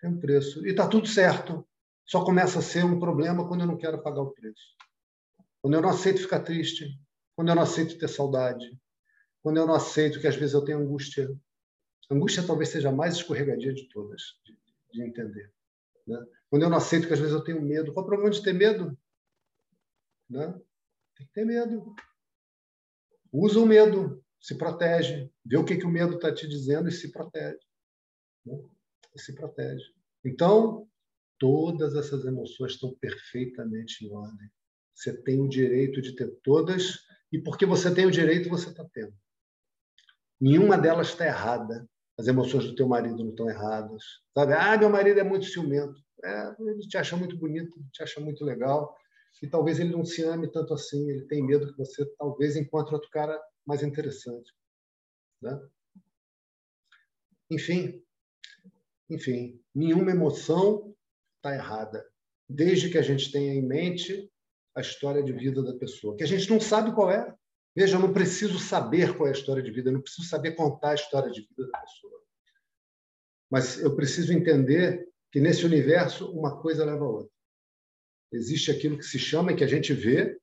Tem 0.00 0.10
um 0.10 0.18
preço. 0.18 0.66
E 0.66 0.70
está 0.70 0.88
tudo 0.88 1.06
certo. 1.06 1.66
Só 2.06 2.24
começa 2.24 2.58
a 2.58 2.62
ser 2.62 2.84
um 2.84 2.98
problema 2.98 3.46
quando 3.46 3.60
eu 3.62 3.66
não 3.66 3.76
quero 3.76 4.02
pagar 4.02 4.22
o 4.22 4.32
preço. 4.32 4.76
Quando 5.60 5.74
eu 5.74 5.82
não 5.82 5.90
aceito 5.90 6.20
ficar 6.20 6.40
triste. 6.40 6.98
Quando 7.36 7.48
eu 7.48 7.54
não 7.54 7.62
aceito 7.62 7.98
ter 7.98 8.08
saudade. 8.08 8.78
Quando 9.42 9.58
eu 9.58 9.66
não 9.66 9.74
aceito 9.74 10.20
que 10.20 10.26
às 10.26 10.36
vezes 10.36 10.54
eu 10.54 10.64
tenho 10.64 10.78
angústia. 10.78 11.28
angústia 12.10 12.46
talvez 12.46 12.70
seja 12.70 12.88
a 12.88 12.92
mais 12.92 13.16
escorregadia 13.16 13.74
de 13.74 13.88
todas, 13.90 14.22
de, 14.44 14.58
de 14.92 15.02
entender. 15.02 15.52
Né? 16.06 16.18
Quando 16.48 16.62
eu 16.62 16.70
não 16.70 16.78
aceito 16.78 17.06
que 17.06 17.12
às 17.12 17.18
vezes 17.18 17.34
eu 17.34 17.44
tenho 17.44 17.60
medo. 17.60 17.92
Qual 17.92 18.04
é 18.04 18.06
o 18.06 18.08
problema 18.08 18.30
de 18.30 18.42
ter 18.42 18.54
medo? 18.54 18.96
Né? 20.30 20.52
Tem 21.16 21.26
que 21.26 21.32
ter 21.32 21.44
medo. 21.44 21.94
Usa 23.32 23.60
o 23.60 23.66
medo 23.66 24.23
se 24.44 24.58
protege, 24.58 25.30
vê 25.42 25.56
o 25.56 25.64
que, 25.64 25.78
que 25.78 25.86
o 25.86 25.90
medo 25.90 26.16
está 26.16 26.30
te 26.30 26.46
dizendo 26.46 26.86
e 26.86 26.92
se 26.92 27.10
protege. 27.10 27.58
Né? 28.44 28.62
E 29.14 29.18
se 29.18 29.34
protege. 29.34 29.82
Então, 30.22 30.86
todas 31.38 31.94
essas 31.94 32.26
emoções 32.26 32.72
estão 32.72 32.94
perfeitamente 32.96 34.04
em 34.04 34.12
ordem. 34.12 34.50
Você 34.94 35.16
tem 35.22 35.40
o 35.40 35.48
direito 35.48 36.02
de 36.02 36.14
ter 36.14 36.28
todas, 36.42 36.98
e 37.32 37.38
porque 37.38 37.64
você 37.64 37.92
tem 37.94 38.04
o 38.04 38.10
direito, 38.10 38.50
você 38.50 38.68
está 38.68 38.84
tendo. 38.92 39.14
Nenhuma 40.38 40.76
delas 40.76 41.08
está 41.08 41.24
errada. 41.24 41.88
As 42.18 42.28
emoções 42.28 42.66
do 42.66 42.74
teu 42.74 42.86
marido 42.86 43.24
não 43.24 43.30
estão 43.30 43.48
erradas. 43.48 44.04
Sabe? 44.36 44.52
Ah, 44.52 44.76
meu 44.76 44.90
marido 44.90 45.20
é 45.20 45.24
muito 45.24 45.46
ciumento. 45.46 45.98
É, 46.22 46.54
ele 46.60 46.80
te 46.80 46.98
acha 46.98 47.16
muito 47.16 47.38
bonito, 47.38 47.82
te 47.90 48.02
acha 48.02 48.20
muito 48.20 48.44
legal. 48.44 48.94
E 49.42 49.48
talvez 49.48 49.78
ele 49.78 49.90
não 49.90 50.04
se 50.04 50.22
ame 50.22 50.50
tanto 50.50 50.74
assim. 50.74 51.10
Ele 51.10 51.26
tem 51.26 51.44
medo 51.44 51.70
que 51.70 51.78
você 51.78 52.04
talvez 52.16 52.56
encontre 52.56 52.94
outro 52.94 53.10
cara 53.10 53.40
mais 53.66 53.82
interessante. 53.82 54.52
Né? 55.42 55.60
Enfim, 57.50 58.02
enfim, 59.10 59.60
nenhuma 59.74 60.10
emoção 60.10 60.94
está 61.36 61.54
errada, 61.54 62.04
desde 62.48 62.90
que 62.90 62.98
a 62.98 63.02
gente 63.02 63.30
tenha 63.30 63.52
em 63.52 63.62
mente 63.62 64.30
a 64.74 64.80
história 64.80 65.22
de 65.22 65.32
vida 65.32 65.62
da 65.62 65.74
pessoa, 65.74 66.16
que 66.16 66.24
a 66.24 66.26
gente 66.26 66.48
não 66.50 66.58
sabe 66.58 66.92
qual 66.94 67.10
é. 67.10 67.34
Veja, 67.76 67.96
eu 67.96 68.00
não 68.00 68.12
preciso 68.12 68.58
saber 68.58 69.16
qual 69.16 69.26
é 69.26 69.30
a 69.30 69.34
história 69.34 69.62
de 69.62 69.70
vida, 69.70 69.88
eu 69.88 69.94
não 69.94 70.00
preciso 70.00 70.28
saber 70.28 70.52
contar 70.52 70.90
a 70.90 70.94
história 70.94 71.30
de 71.30 71.40
vida 71.40 71.70
da 71.70 71.78
pessoa. 71.78 72.20
Mas 73.50 73.80
eu 73.80 73.94
preciso 73.94 74.32
entender 74.32 75.08
que 75.30 75.40
nesse 75.40 75.66
universo 75.66 76.30
uma 76.32 76.60
coisa 76.60 76.84
leva 76.84 77.04
a 77.04 77.08
outra. 77.08 77.33
Existe 78.34 78.72
aquilo 78.72 78.98
que 78.98 79.04
se 79.04 79.16
chama 79.16 79.52
e 79.52 79.56
que 79.56 79.62
a 79.62 79.66
gente 79.68 79.94
vê 79.94 80.36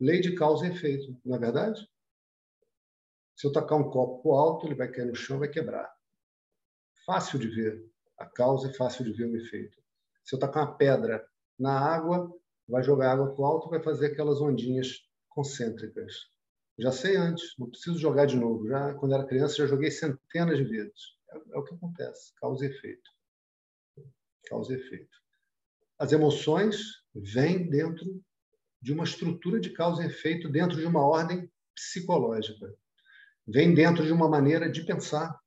lei 0.00 0.20
de 0.20 0.34
causa 0.34 0.66
e 0.66 0.70
efeito, 0.70 1.16
não 1.24 1.36
é 1.36 1.38
verdade? 1.38 1.88
Se 3.36 3.46
eu 3.46 3.52
tacar 3.52 3.78
um 3.78 3.88
copo 3.88 4.20
para 4.20 4.40
alto, 4.40 4.66
ele 4.66 4.74
vai 4.74 4.90
cair 4.90 5.06
no 5.06 5.14
chão, 5.14 5.38
vai 5.38 5.48
quebrar. 5.48 5.88
Fácil 7.06 7.38
de 7.38 7.46
ver 7.46 7.88
a 8.18 8.26
causa 8.26 8.68
e 8.68 8.74
fácil 8.74 9.04
de 9.04 9.12
ver 9.12 9.26
o 9.26 9.36
efeito. 9.36 9.80
Se 10.24 10.34
eu 10.34 10.40
tacar 10.40 10.64
uma 10.64 10.76
pedra 10.76 11.24
na 11.56 11.78
água, 11.78 12.28
vai 12.68 12.82
jogar 12.82 13.12
água 13.12 13.32
para 13.32 13.42
o 13.42 13.46
alto, 13.46 13.70
vai 13.70 13.80
fazer 13.80 14.06
aquelas 14.06 14.40
ondinhas 14.40 15.08
concêntricas. 15.28 16.12
Já 16.76 16.90
sei 16.90 17.14
antes, 17.14 17.54
não 17.56 17.70
preciso 17.70 17.96
jogar 17.96 18.26
de 18.26 18.36
novo. 18.36 18.66
Já 18.66 18.92
quando 18.94 19.14
era 19.14 19.24
criança 19.24 19.54
já 19.54 19.66
joguei 19.66 19.92
centenas 19.92 20.58
de 20.58 20.64
vezes. 20.64 21.16
É, 21.30 21.36
é 21.36 21.58
o 21.58 21.62
que 21.62 21.74
acontece, 21.76 22.34
causa 22.40 22.66
e 22.66 22.68
efeito. 22.68 23.08
Causa 24.48 24.72
e 24.72 24.76
efeito. 24.76 25.20
As 26.00 26.12
emoções 26.12 27.04
vêm 27.14 27.68
dentro 27.68 28.24
de 28.80 28.90
uma 28.90 29.04
estrutura 29.04 29.60
de 29.60 29.68
causa 29.68 30.02
e 30.02 30.06
efeito 30.06 30.48
dentro 30.48 30.78
de 30.78 30.86
uma 30.86 31.06
ordem 31.06 31.52
psicológica. 31.74 32.74
Vem 33.46 33.74
dentro 33.74 34.02
de 34.02 34.10
uma 34.10 34.26
maneira 34.26 34.72
de 34.72 34.82
pensar 34.82 35.38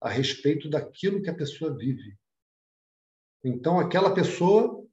a 0.00 0.08
respeito 0.08 0.70
daquilo 0.70 1.20
que 1.20 1.28
a 1.28 1.34
pessoa 1.34 1.76
vive. 1.76 2.16
Então, 3.42 3.80
aquela 3.80 4.14
pessoa, 4.14 4.86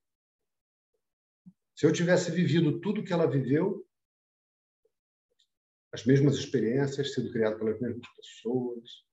se 1.75 1.85
eu 1.85 1.93
tivesse 1.93 2.31
vivido 2.31 2.81
tudo 2.81 3.03
que 3.03 3.13
ela 3.13 3.29
viveu, 3.29 3.87
as 5.91 6.03
mesmas 6.03 6.35
experiências, 6.35 7.13
sido 7.13 7.31
criado 7.31 7.59
pelas 7.59 7.79
mesmas 7.79 8.07
pessoas, 8.15 9.05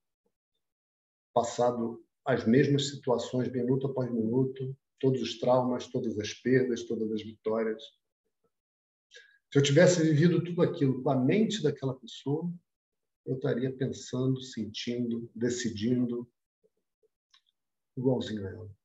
passado 1.34 2.02
as 2.24 2.46
mesmas 2.46 2.88
situações 2.88 3.52
minuto 3.52 3.88
após 3.88 4.10
minuto, 4.10 4.74
todos 5.02 5.20
os 5.20 5.38
traumas, 5.40 5.88
todas 5.88 6.16
as 6.16 6.32
perdas, 6.32 6.84
todas 6.84 7.10
as 7.10 7.22
vitórias, 7.22 7.82
se 9.52 9.58
eu 9.58 9.62
tivesse 9.62 10.00
vivido 10.02 10.42
tudo 10.42 10.62
aquilo 10.62 11.02
com 11.02 11.10
a 11.10 11.16
mente 11.16 11.60
daquela 11.60 11.94
pessoa, 11.98 12.50
eu 13.26 13.34
estaria 13.34 13.70
pensando, 13.76 14.40
sentindo, 14.40 15.30
decidindo 15.34 16.30
igualzinho 17.96 18.46
a 18.46 18.50
ela. 18.50 18.76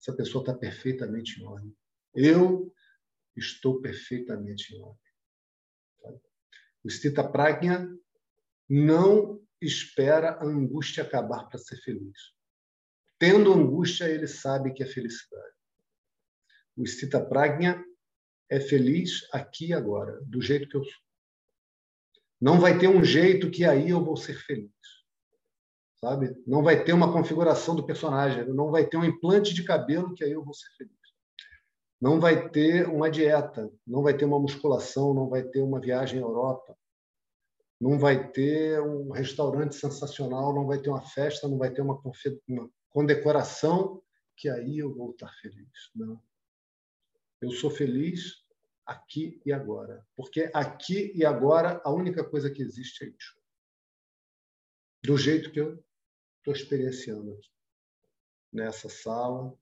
Essa 0.00 0.14
pessoa 0.14 0.42
está 0.42 0.54
perfeitamente 0.54 1.40
em 1.40 1.44
ordem. 1.44 1.76
Eu 2.14 2.72
estou 3.34 3.80
perfeitamente 3.80 4.74
em 4.74 4.80
ordem. 4.80 5.12
O 6.84 6.90
Stita 6.90 7.28
Prajna 7.28 7.98
não 8.68 9.44
espera 9.60 10.32
a 10.32 10.44
angústia 10.44 11.02
acabar 11.02 11.48
para 11.48 11.58
ser 11.58 11.76
feliz. 11.78 12.37
Tendo 13.18 13.52
angústia, 13.52 14.04
ele 14.04 14.26
sabe 14.26 14.72
que 14.72 14.82
é 14.82 14.86
felicidade. 14.86 15.54
O 16.76 16.86
Stita 16.86 17.20
Prajna 17.20 17.84
é 18.48 18.60
feliz 18.60 19.26
aqui 19.32 19.68
e 19.68 19.72
agora, 19.72 20.20
do 20.22 20.40
jeito 20.40 20.68
que 20.68 20.76
eu 20.76 20.84
sou. 20.84 21.02
Não 22.40 22.60
vai 22.60 22.78
ter 22.78 22.88
um 22.88 23.02
jeito 23.02 23.50
que 23.50 23.64
aí 23.64 23.90
eu 23.90 24.04
vou 24.04 24.16
ser 24.16 24.34
feliz. 24.34 24.70
Sabe? 26.00 26.40
Não 26.46 26.62
vai 26.62 26.84
ter 26.84 26.92
uma 26.92 27.12
configuração 27.12 27.74
do 27.74 27.84
personagem, 27.84 28.46
não 28.46 28.70
vai 28.70 28.86
ter 28.86 28.96
um 28.96 29.04
implante 29.04 29.52
de 29.52 29.64
cabelo 29.64 30.14
que 30.14 30.22
aí 30.22 30.30
eu 30.30 30.44
vou 30.44 30.54
ser 30.54 30.68
feliz. 30.76 30.94
Não 32.00 32.20
vai 32.20 32.48
ter 32.48 32.88
uma 32.88 33.10
dieta, 33.10 33.68
não 33.84 34.04
vai 34.04 34.16
ter 34.16 34.24
uma 34.24 34.38
musculação, 34.38 35.12
não 35.12 35.28
vai 35.28 35.42
ter 35.42 35.60
uma 35.60 35.80
viagem 35.80 36.20
à 36.20 36.22
Europa. 36.22 36.78
Não 37.80 37.98
vai 37.98 38.30
ter 38.30 38.80
um 38.80 39.10
restaurante 39.10 39.74
sensacional, 39.74 40.54
não 40.54 40.66
vai 40.66 40.78
ter 40.78 40.90
uma 40.90 41.02
festa, 41.02 41.48
não 41.48 41.58
vai 41.58 41.72
ter 41.72 41.80
uma, 41.80 42.00
uma 42.48 42.70
condecoração 42.90 44.02
que 44.36 44.48
aí 44.48 44.78
eu 44.78 44.94
vou 44.94 45.10
estar 45.10 45.32
feliz. 45.40 45.90
Não. 45.94 46.22
Eu 47.40 47.50
sou 47.50 47.70
feliz 47.70 48.44
aqui 48.86 49.40
e 49.44 49.52
agora. 49.52 50.06
Porque 50.16 50.50
aqui 50.54 51.12
e 51.14 51.24
agora 51.24 51.80
a 51.84 51.92
única 51.92 52.24
coisa 52.24 52.50
que 52.50 52.62
existe 52.62 53.04
é 53.04 53.08
isso. 53.08 53.36
Do 55.04 55.16
jeito 55.16 55.52
que 55.52 55.60
eu 55.60 55.84
estou 56.38 56.54
experienciando 56.54 57.32
aqui. 57.34 57.50
Nessa 58.52 58.88
sala, 58.88 59.56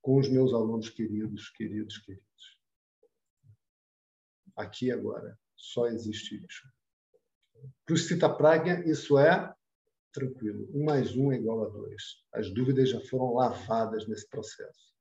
com 0.00 0.18
os 0.18 0.28
meus 0.28 0.52
alunos 0.52 0.90
queridos, 0.90 1.50
queridos, 1.50 1.98
queridos. 1.98 2.58
Aqui 4.56 4.86
e 4.86 4.92
agora. 4.92 5.38
Só 5.54 5.86
existe 5.86 6.44
isso. 6.44 6.68
Para 7.86 7.94
o 7.94 7.96
Cita 7.96 8.28
Pragna, 8.28 8.84
isso 8.84 9.16
é 9.16 9.54
tranquilo. 10.12 10.68
Um 10.72 10.84
mais 10.84 11.16
um 11.16 11.32
é 11.32 11.36
igual 11.36 11.64
a 11.64 11.68
dois. 11.68 12.22
As 12.32 12.52
dúvidas 12.52 12.90
já 12.90 13.00
foram 13.00 13.34
lavadas 13.34 14.06
nesse 14.06 14.28
processo 14.28 14.92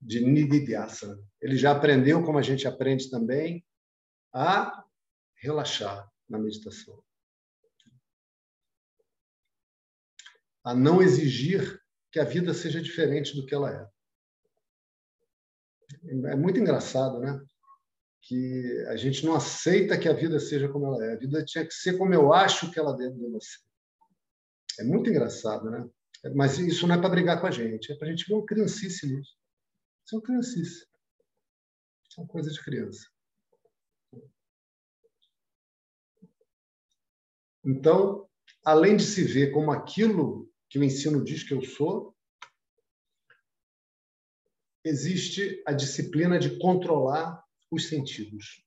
de 0.00 0.20
Nididhyasana. 0.20 1.22
Ele 1.40 1.56
já 1.56 1.72
aprendeu, 1.72 2.22
como 2.22 2.38
a 2.38 2.42
gente 2.42 2.68
aprende 2.68 3.10
também, 3.10 3.64
a 4.32 4.84
relaxar 5.36 6.10
na 6.28 6.38
meditação. 6.38 7.02
A 10.64 10.74
não 10.74 11.00
exigir 11.00 11.80
que 12.10 12.18
a 12.18 12.24
vida 12.24 12.52
seja 12.52 12.82
diferente 12.82 13.34
do 13.34 13.46
que 13.46 13.54
ela 13.54 13.72
é. 13.72 13.88
É 16.30 16.36
muito 16.36 16.58
engraçado, 16.58 17.20
né? 17.20 17.40
Que 18.20 18.84
a 18.88 18.96
gente 18.96 19.24
não 19.24 19.34
aceita 19.34 19.98
que 19.98 20.08
a 20.08 20.12
vida 20.12 20.40
seja 20.40 20.68
como 20.68 20.86
ela 20.86 21.04
é. 21.04 21.12
A 21.12 21.16
vida 21.16 21.44
tinha 21.44 21.64
que 21.64 21.72
ser 21.72 21.96
como 21.96 22.12
eu 22.12 22.32
acho 22.32 22.70
que 22.72 22.78
ela 22.78 22.96
deve 22.96 23.16
ser. 23.40 23.65
É 24.78 24.84
muito 24.84 25.10
engraçado, 25.10 25.70
né? 25.70 25.88
Mas 26.34 26.58
isso 26.58 26.86
não 26.86 26.94
é 26.94 26.98
para 26.98 27.08
brigar 27.08 27.40
com 27.40 27.46
a 27.46 27.50
gente, 27.50 27.92
é 27.92 27.96
para 27.96 28.08
a 28.08 28.10
gente 28.10 28.26
ver 28.26 28.34
uma 28.34 28.46
criancice 28.46 29.06
nisso. 29.06 29.36
Isso 30.04 30.14
é 30.14 30.18
uma 30.18 30.22
criancice. 30.22 30.86
Isso 32.08 32.18
é 32.18 32.20
uma 32.20 32.28
coisa 32.28 32.50
de 32.50 32.62
criança. 32.62 33.08
Então, 37.64 38.28
além 38.64 38.96
de 38.96 39.04
se 39.04 39.24
ver 39.24 39.50
como 39.50 39.72
aquilo 39.72 40.48
que 40.68 40.78
o 40.78 40.84
ensino 40.84 41.24
diz 41.24 41.42
que 41.42 41.52
eu 41.52 41.62
sou, 41.62 42.16
existe 44.84 45.62
a 45.66 45.72
disciplina 45.72 46.38
de 46.38 46.58
controlar 46.58 47.44
os 47.70 47.88
sentidos. 47.88 48.64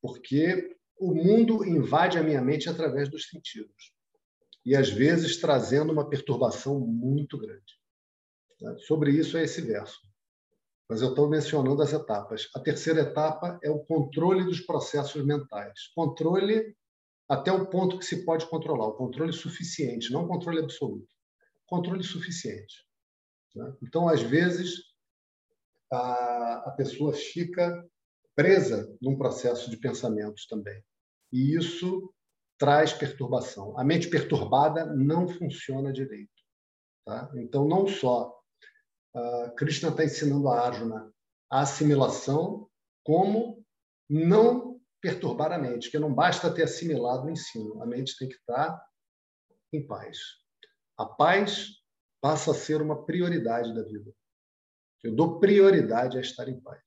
Porque 0.00 0.76
o 0.98 1.14
mundo 1.14 1.64
invade 1.64 2.16
a 2.16 2.22
minha 2.22 2.40
mente 2.40 2.70
através 2.70 3.10
dos 3.10 3.28
sentidos. 3.28 3.95
E, 4.66 4.74
às 4.74 4.90
vezes, 4.90 5.36
trazendo 5.40 5.92
uma 5.92 6.10
perturbação 6.10 6.80
muito 6.80 7.38
grande. 7.38 7.78
Sobre 8.86 9.12
isso 9.12 9.38
é 9.38 9.44
esse 9.44 9.60
verso. 9.60 10.00
Mas 10.88 11.02
eu 11.02 11.10
estou 11.10 11.28
mencionando 11.28 11.80
as 11.80 11.92
etapas. 11.92 12.48
A 12.52 12.60
terceira 12.60 13.00
etapa 13.00 13.60
é 13.62 13.70
o 13.70 13.84
controle 13.84 14.44
dos 14.44 14.60
processos 14.60 15.24
mentais. 15.24 15.88
Controle 15.94 16.76
até 17.28 17.52
o 17.52 17.66
ponto 17.66 17.98
que 17.98 18.04
se 18.04 18.24
pode 18.24 18.48
controlar, 18.48 18.86
o 18.88 18.96
controle 18.96 19.32
suficiente, 19.32 20.12
não 20.12 20.26
controle 20.26 20.60
absoluto. 20.60 21.08
Controle 21.66 22.02
suficiente. 22.02 22.84
Né? 23.54 23.72
Então, 23.82 24.08
às 24.08 24.22
vezes, 24.22 24.82
a 25.92 26.74
pessoa 26.76 27.12
fica 27.12 27.84
presa 28.34 28.92
num 29.00 29.16
processo 29.16 29.70
de 29.70 29.76
pensamentos 29.76 30.46
também. 30.46 30.82
E 31.32 31.56
isso 31.56 32.12
traz 32.58 32.92
perturbação. 32.92 33.78
A 33.78 33.84
mente 33.84 34.08
perturbada 34.08 34.86
não 34.86 35.28
funciona 35.28 35.92
direito. 35.92 36.30
Tá? 37.04 37.30
Então, 37.36 37.66
não 37.66 37.86
só 37.86 38.36
uh, 39.14 39.54
Krishna 39.56 39.90
está 39.90 40.04
ensinando 40.04 40.48
a 40.48 40.60
Arjuna 40.60 41.12
a 41.50 41.60
assimilação, 41.60 42.68
como 43.04 43.64
não 44.08 44.80
perturbar 45.00 45.52
a 45.52 45.58
mente, 45.58 45.90
que 45.90 45.98
não 45.98 46.12
basta 46.12 46.52
ter 46.52 46.64
assimilado 46.64 47.26
o 47.26 47.30
ensino, 47.30 47.80
a 47.82 47.86
mente 47.86 48.16
tem 48.18 48.28
que 48.28 48.34
estar 48.34 48.84
em 49.72 49.86
paz. 49.86 50.18
A 50.98 51.06
paz 51.06 51.68
passa 52.20 52.50
a 52.50 52.54
ser 52.54 52.82
uma 52.82 53.04
prioridade 53.04 53.72
da 53.74 53.82
vida. 53.82 54.12
Eu 55.02 55.14
dou 55.14 55.38
prioridade 55.38 56.18
a 56.18 56.20
estar 56.20 56.48
em 56.48 56.60
paz. 56.60 56.82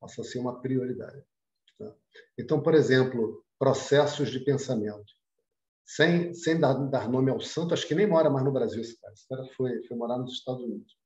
Passa 0.00 0.22
a 0.22 0.24
ser 0.24 0.38
uma 0.38 0.60
prioridade. 0.60 1.24
Tá? 1.78 1.94
Então, 2.36 2.60
por 2.60 2.74
exemplo, 2.74 3.43
processos 3.58 4.30
de 4.30 4.40
pensamento. 4.40 5.12
Sem, 5.86 6.32
sem 6.32 6.58
dar, 6.58 6.74
dar, 6.74 7.08
nome 7.08 7.30
ao 7.30 7.40
santo, 7.40 7.74
acho 7.74 7.86
que 7.86 7.94
nem 7.94 8.06
mora 8.06 8.30
mais 8.30 8.44
no 8.44 8.52
Brasil 8.52 8.80
esse 8.80 8.98
cara. 9.00 9.12
Esse 9.12 9.28
cara 9.28 9.44
foi, 9.56 9.82
foi 9.86 9.96
morar 9.96 10.18
nos 10.18 10.32
Estados 10.32 10.62
Unidos. 10.62 10.96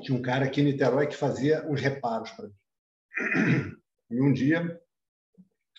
tinha 0.00 0.16
um 0.16 0.22
cara 0.22 0.46
aqui 0.46 0.60
em 0.60 0.64
Niterói 0.64 1.06
que 1.06 1.16
fazia 1.16 1.68
uns 1.68 1.80
reparos 1.80 2.30
para 2.32 2.48
mim. 2.48 2.54
E 4.10 4.20
um 4.20 4.32
dia 4.32 4.80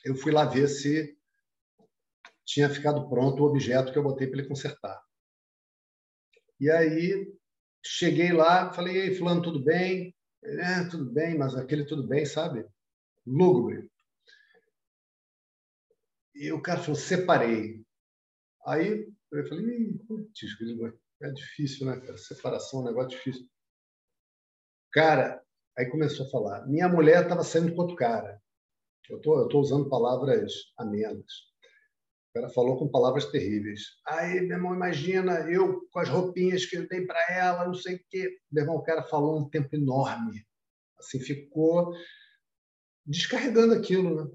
eu 0.06 0.16
fui 0.16 0.32
lá 0.32 0.46
ver 0.46 0.68
se 0.68 1.18
tinha 2.46 2.70
ficado 2.70 3.10
pronto 3.10 3.42
o 3.42 3.46
objeto 3.46 3.92
que 3.92 3.98
eu 3.98 4.04
botei 4.04 4.28
para 4.28 4.40
ele 4.40 4.48
consertar. 4.48 5.02
E 6.60 6.70
aí 6.70 7.34
cheguei 7.84 8.32
lá, 8.32 8.72
falei: 8.74 8.98
"Ei, 8.98 9.16
fulano, 9.16 9.42
tudo 9.42 9.64
bem?" 9.64 10.16
É, 10.44 10.84
tudo 10.90 11.06
bem, 11.12 11.38
mas 11.38 11.56
aquele 11.56 11.86
tudo 11.86 12.08
bem, 12.08 12.26
sabe? 12.26 12.66
Lúgubre. 13.26 13.90
E 16.36 16.52
o 16.52 16.62
cara 16.62 16.80
falou: 16.80 16.96
"Separei." 16.96 17.84
Aí 18.66 19.08
eu 19.32 19.48
falei: 19.48 19.94
"Putz, 20.08 20.42
é 21.22 21.32
difícil, 21.32 21.86
né, 21.88 22.00
cara? 22.00 22.18
Separação 22.18 22.80
é 22.80 22.84
um 22.84 22.86
negócio 22.88 23.10
difícil." 23.12 23.48
Cara, 24.92 25.42
aí 25.78 25.90
começou 25.90 26.26
a 26.26 26.30
falar. 26.30 26.68
Minha 26.68 26.90
mulher 26.90 27.24
estava 27.24 27.44
saindo 27.44 27.74
com 27.74 27.82
outro 27.82 27.96
cara. 27.96 28.42
Eu 29.10 29.20
tô, 29.22 29.40
eu 29.40 29.48
tô 29.48 29.60
usando 29.60 29.90
palavras 29.90 30.54
amenas. 30.78 31.51
O 32.32 32.40
cara 32.40 32.50
falou 32.50 32.78
com 32.78 32.88
palavras 32.88 33.26
terríveis. 33.26 33.82
Aí, 34.08 34.40
meu 34.40 34.56
irmão, 34.56 34.74
imagina 34.74 35.52
eu 35.52 35.86
com 35.92 36.00
as 36.00 36.08
roupinhas 36.08 36.66
que 36.66 36.78
eu 36.78 36.88
dei 36.88 37.06
para 37.06 37.20
ela, 37.30 37.66
não 37.66 37.74
sei 37.74 37.96
o 37.96 38.06
quê. 38.10 38.40
Meu 38.50 38.64
irmão, 38.64 38.78
o 38.78 38.84
cara 38.84 39.04
falou 39.04 39.38
um 39.38 39.50
tempo 39.50 39.76
enorme. 39.76 40.46
Assim, 40.98 41.20
ficou 41.20 41.94
descarregando 43.06 43.74
aquilo, 43.74 44.16
né? 44.16 44.32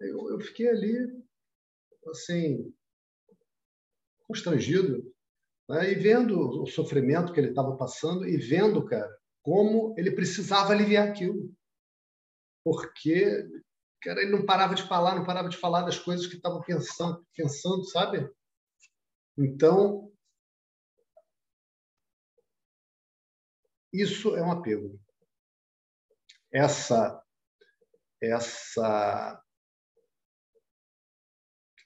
Eu, 0.00 0.30
eu 0.30 0.40
fiquei 0.40 0.68
ali, 0.68 0.96
assim, 2.08 2.72
constrangido, 4.28 5.12
né? 5.68 5.90
e 5.90 5.96
vendo 5.96 6.62
o 6.62 6.66
sofrimento 6.66 7.32
que 7.32 7.40
ele 7.40 7.48
estava 7.48 7.76
passando, 7.76 8.24
e 8.24 8.36
vendo, 8.36 8.84
cara, 8.84 9.10
como 9.42 9.94
ele 9.98 10.12
precisava 10.12 10.72
aliviar 10.72 11.08
aquilo. 11.08 11.52
Porque 12.62 13.44
cara, 14.04 14.20
ele 14.20 14.30
não 14.30 14.44
parava 14.44 14.74
de 14.74 14.82
falar, 14.82 15.14
não 15.14 15.24
parava 15.24 15.48
de 15.48 15.56
falar 15.56 15.82
das 15.82 15.98
coisas 15.98 16.26
que 16.26 16.36
estava 16.36 16.60
pensando, 16.62 17.26
pensando, 17.34 17.84
sabe? 17.86 18.30
Então, 19.36 20.12
isso 23.92 24.36
é 24.36 24.42
um 24.42 24.52
apego. 24.52 25.00
Essa 26.52 27.20
essa 28.22 29.42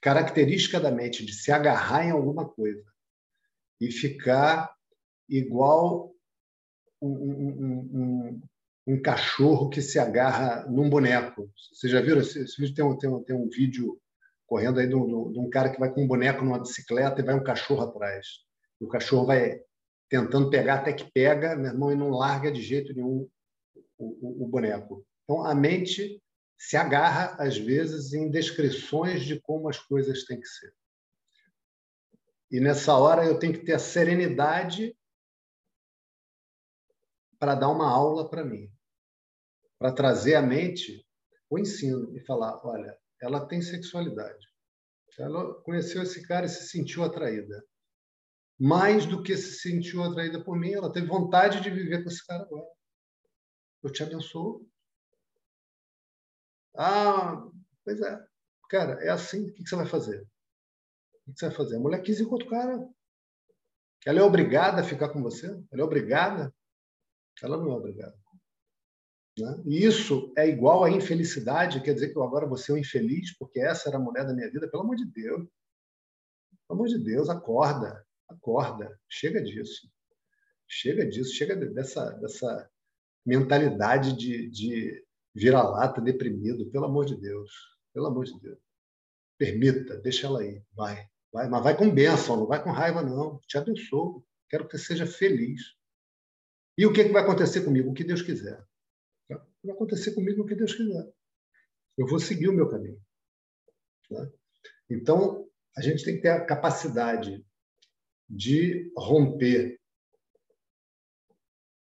característica 0.01 0.79
da 0.79 0.91
mente 0.91 1.25
de 1.25 1.33
se 1.33 1.51
agarrar 1.51 2.05
em 2.05 2.11
alguma 2.11 2.47
coisa 2.47 2.85
e 3.81 3.91
ficar 3.91 4.73
igual 5.27 6.13
um, 7.01 7.09
um, 7.09 7.79
um, 8.29 8.41
um, 8.93 9.01
cachorro 9.01 9.69
que 9.69 9.81
se 9.81 9.99
agarra 9.99 10.65
num 10.69 10.89
boneco. 10.89 11.51
Vocês 11.73 11.91
já 11.91 12.01
viram? 12.01 12.21
Esse, 12.21 12.39
esse 12.41 12.59
vídeo 12.59 12.75
tem 12.75 12.85
um, 12.85 12.97
tem, 12.97 13.09
um, 13.09 13.23
tem 13.23 13.35
um 13.35 13.49
vídeo 13.49 13.99
correndo 14.45 14.79
aí 14.79 14.87
de 14.87 14.95
um, 14.95 15.31
de 15.31 15.39
um 15.39 15.49
cara 15.49 15.69
que 15.69 15.79
vai 15.79 15.91
com 15.91 16.03
um 16.03 16.07
boneco 16.07 16.43
numa 16.43 16.59
bicicleta 16.59 17.21
e 17.21 17.23
vai 17.23 17.35
um 17.35 17.43
cachorro 17.43 17.81
atrás. 17.81 18.25
E 18.81 18.85
o 18.85 18.87
cachorro 18.87 19.27
vai 19.27 19.61
tentando 20.09 20.49
pegar 20.49 20.75
até 20.75 20.91
que 20.91 21.09
pega, 21.11 21.55
meu 21.55 21.71
irmão, 21.71 21.91
e 21.91 21.95
não 21.95 22.09
larga 22.09 22.51
de 22.51 22.61
jeito 22.61 22.93
nenhum 22.93 23.29
o, 23.97 24.43
o, 24.43 24.45
o 24.45 24.47
boneco. 24.47 25.05
Então, 25.23 25.45
a 25.45 25.53
mente 25.53 26.21
se 26.57 26.75
agarra, 26.75 27.35
às 27.39 27.57
vezes, 27.57 28.13
em 28.13 28.29
descrições 28.29 29.23
de 29.23 29.39
como 29.39 29.69
as 29.69 29.77
coisas 29.77 30.25
têm 30.25 30.39
que 30.39 30.47
ser. 30.47 30.73
E 32.51 32.59
nessa 32.59 32.95
hora 32.95 33.23
eu 33.23 33.37
tenho 33.37 33.53
que 33.53 33.63
ter 33.63 33.73
a 33.73 33.79
serenidade 33.79 34.97
para 37.37 37.55
dar 37.55 37.69
uma 37.69 37.89
aula 37.89 38.27
para 38.27 38.43
mim, 38.43 38.69
para 39.79 39.93
trazer 39.93 40.35
à 40.35 40.41
mente 40.41 41.03
o 41.49 41.57
ensino 41.57 42.15
e 42.15 42.19
falar: 42.25 42.59
olha, 42.65 42.95
ela 43.21 43.47
tem 43.47 43.61
sexualidade. 43.61 44.47
Ela 45.17 45.53
conheceu 45.63 46.01
esse 46.03 46.25
cara 46.25 46.45
e 46.45 46.49
se 46.49 46.69
sentiu 46.69 47.03
atraída. 47.03 47.61
Mais 48.57 49.05
do 49.05 49.23
que 49.23 49.35
se 49.35 49.59
sentiu 49.59 50.03
atraída 50.03 50.43
por 50.43 50.57
mim, 50.57 50.73
ela 50.73 50.91
teve 50.91 51.07
vontade 51.07 51.61
de 51.61 51.69
viver 51.69 52.03
com 52.03 52.09
esse 52.09 52.25
cara 52.25 52.43
agora. 52.43 52.67
Eu 53.81 53.91
te 53.91 54.03
abençoo. 54.03 54.65
Ah, 56.77 57.45
pois 57.83 58.01
é. 58.01 58.25
Cara, 58.69 59.03
é 59.03 59.09
assim. 59.09 59.49
O 59.49 59.53
que 59.53 59.67
você 59.67 59.75
vai 59.75 59.85
fazer? 59.85 60.21
O 61.27 61.33
que 61.33 61.39
você 61.39 61.47
vai 61.47 61.55
fazer? 61.55 61.77
A 61.77 61.79
mulher 61.79 62.01
quis 62.01 62.19
ir 62.19 62.25
com 62.25 62.33
outro 62.33 62.49
cara. 62.49 62.87
Ela 64.05 64.19
é 64.19 64.23
obrigada 64.23 64.81
a 64.81 64.85
ficar 64.85 65.09
com 65.09 65.21
você? 65.21 65.47
Ela 65.71 65.81
é 65.81 65.83
obrigada? 65.83 66.53
Ela 67.41 67.57
não 67.57 67.71
é 67.71 67.75
obrigada. 67.75 68.17
Né? 69.39 69.61
E 69.65 69.83
isso 69.85 70.31
é 70.37 70.47
igual 70.47 70.83
à 70.83 70.91
infelicidade, 70.91 71.81
quer 71.81 71.93
dizer 71.93 72.13
que 72.13 72.19
agora 72.19 72.47
vou 72.47 72.57
ser 72.57 72.73
um 72.73 72.77
infeliz 72.77 73.35
porque 73.37 73.59
essa 73.59 73.89
era 73.89 73.97
a 73.97 74.01
mulher 74.01 74.25
da 74.25 74.33
minha 74.33 74.49
vida? 74.51 74.67
Pelo 74.67 74.83
amor 74.83 74.95
de 74.95 75.05
Deus. 75.05 75.47
Pelo 76.67 76.79
amor 76.79 76.87
de 76.87 76.99
Deus, 76.99 77.29
acorda, 77.29 78.05
acorda. 78.27 78.99
Chega 79.07 79.41
disso. 79.41 79.89
Chega 80.67 81.05
disso, 81.05 81.33
chega 81.33 81.55
dessa, 81.55 82.11
dessa 82.11 82.69
mentalidade 83.25 84.15
de, 84.15 84.49
de 84.49 85.03
vira-lata, 85.33 85.99
deprimido, 85.99 86.69
pelo 86.69 86.85
amor 86.85 87.05
de 87.05 87.15
Deus, 87.15 87.51
pelo 87.91 88.05
amor 88.05 88.25
de 88.25 88.39
Deus. 88.39 88.59
Permita, 89.37 89.97
deixa 89.97 90.27
ela 90.27 90.41
aí, 90.41 90.61
vai, 90.75 91.07
vai, 91.31 91.49
mas 91.49 91.63
vai 91.63 91.75
com 91.75 91.89
bênção, 91.89 92.37
não 92.37 92.45
vai 92.45 92.61
com 92.61 92.71
raiva, 92.71 93.01
não. 93.01 93.39
Te 93.47 93.57
abençoo, 93.57 94.23
quero 94.47 94.67
que 94.67 94.77
você 94.77 94.85
seja 94.85 95.07
feliz. 95.07 95.75
E 96.77 96.85
o 96.85 96.93
que, 96.93 97.03
que 97.03 97.11
vai 97.11 97.23
acontecer 97.23 97.61
comigo? 97.61 97.89
O 97.89 97.93
que 97.93 98.03
Deus 98.03 98.21
quiser. 98.21 98.63
Vai 99.63 99.73
acontecer 99.73 100.13
comigo 100.13 100.41
o 100.41 100.45
que 100.45 100.55
Deus 100.55 100.73
quiser. 100.73 101.11
Eu 101.97 102.07
vou 102.07 102.19
seguir 102.19 102.47
o 102.47 102.53
meu 102.53 102.69
caminho. 102.69 103.01
Né? 104.09 104.31
Então, 104.89 105.47
a 105.77 105.81
gente 105.81 106.03
tem 106.03 106.15
que 106.15 106.21
ter 106.21 106.29
a 106.29 106.45
capacidade 106.45 107.45
de 108.29 108.91
romper 108.95 109.79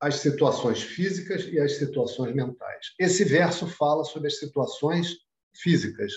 as 0.00 0.16
situações 0.16 0.82
físicas 0.82 1.44
e 1.46 1.58
as 1.58 1.72
situações 1.76 2.34
mentais. 2.34 2.94
Esse 2.98 3.24
verso 3.24 3.66
fala 3.66 4.04
sobre 4.04 4.28
as 4.28 4.38
situações 4.38 5.16
físicas. 5.54 6.12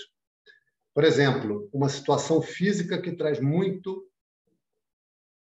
Por 0.94 1.04
exemplo, 1.04 1.68
uma 1.72 1.88
situação 1.88 2.42
física 2.42 3.00
que 3.00 3.16
traz 3.16 3.40
muito 3.40 4.06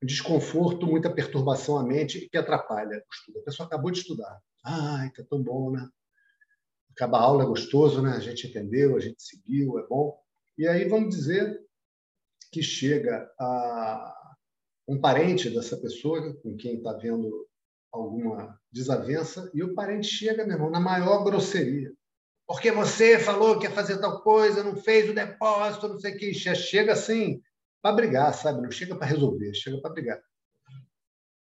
desconforto, 0.03 0.86
muita 0.86 1.12
perturbação 1.12 1.78
à 1.78 1.84
mente 1.84 2.18
e 2.18 2.28
que 2.28 2.36
atrapalha 2.36 2.98
o 2.98 3.14
estudo. 3.14 3.38
A 3.40 3.44
pessoa 3.44 3.66
acabou 3.66 3.90
de 3.90 3.98
estudar. 3.98 4.40
Ai, 4.64 5.11
tá 5.11 5.22
tão 5.28 5.42
bom, 5.42 5.70
né? 5.70 5.88
Acaba 6.92 7.18
a 7.18 7.22
aula 7.22 7.44
é 7.44 7.46
gostoso, 7.46 8.02
né? 8.02 8.12
A 8.12 8.20
gente 8.20 8.46
entendeu, 8.46 8.96
a 8.96 9.00
gente 9.00 9.22
seguiu, 9.22 9.78
é 9.78 9.86
bom. 9.86 10.18
E 10.58 10.66
aí 10.66 10.88
vamos 10.88 11.14
dizer 11.14 11.58
que 12.52 12.62
chega 12.62 13.30
a 13.38 14.14
um 14.86 15.00
parente 15.00 15.48
dessa 15.48 15.76
pessoa 15.76 16.34
com 16.42 16.56
quem 16.56 16.78
está 16.78 16.92
vendo 16.92 17.48
alguma 17.92 18.61
desavença 18.70 19.50
e 19.54 19.62
o 19.62 19.74
parente 19.74 20.08
chega, 20.08 20.44
meu 20.44 20.56
irmão, 20.56 20.70
na 20.70 20.80
maior 20.80 21.24
grosseria. 21.24 21.92
Porque 22.46 22.72
você 22.72 23.18
falou 23.18 23.58
que 23.58 23.66
ia 23.66 23.70
fazer 23.70 23.98
tal 23.98 24.22
coisa, 24.22 24.64
não 24.64 24.74
fez 24.74 25.08
o 25.08 25.14
depósito, 25.14 25.88
não 25.88 25.98
sei 26.00 26.14
o 26.14 26.18
que. 26.18 26.34
Chega 26.34 26.92
assim 26.92 27.40
para 27.80 27.94
brigar, 27.94 28.34
sabe? 28.34 28.61
Não 28.61 28.70
chega 28.70 28.96
para 28.96 29.06
resolver, 29.06 29.54
chega 29.54 29.80
para 29.80 29.92
brigar. 29.92 30.20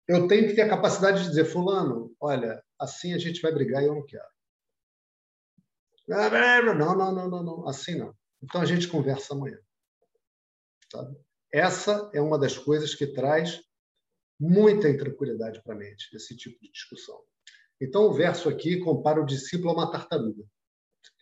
Eu 0.08 0.26
tenho 0.26 0.48
que 0.48 0.54
ter 0.54 0.62
a 0.62 0.68
capacidade 0.68 1.22
de 1.22 1.28
dizer, 1.28 1.44
fulano, 1.44 2.16
olha, 2.18 2.64
assim 2.78 3.12
a 3.12 3.18
gente 3.18 3.42
vai 3.42 3.52
brigar 3.52 3.82
e 3.82 3.86
eu 3.86 3.94
não 3.94 4.06
quero. 4.06 4.24
Não, 6.08 6.96
não, 6.96 7.12
não, 7.12 7.28
não, 7.28 7.42
não, 7.42 7.68
assim 7.68 7.94
não. 7.94 8.16
Então 8.42 8.62
a 8.62 8.64
gente 8.64 8.88
conversa 8.88 9.34
amanhã. 9.34 9.58
Sabe? 10.90 11.14
Essa 11.52 12.10
é 12.14 12.20
uma 12.20 12.38
das 12.38 12.56
coisas 12.56 12.94
que 12.94 13.06
traz 13.06 13.62
muita 14.40 14.88
intranquilidade 14.88 15.62
para 15.62 15.74
a 15.74 15.78
mente, 15.78 16.08
esse 16.14 16.34
tipo 16.34 16.58
de 16.62 16.70
discussão. 16.70 17.20
Então, 17.80 18.04
o 18.04 18.12
verso 18.12 18.48
aqui 18.48 18.78
compara 18.78 19.20
o 19.20 19.26
discípulo 19.26 19.70
a 19.70 19.74
uma 19.74 19.90
tartaruga. 19.90 20.44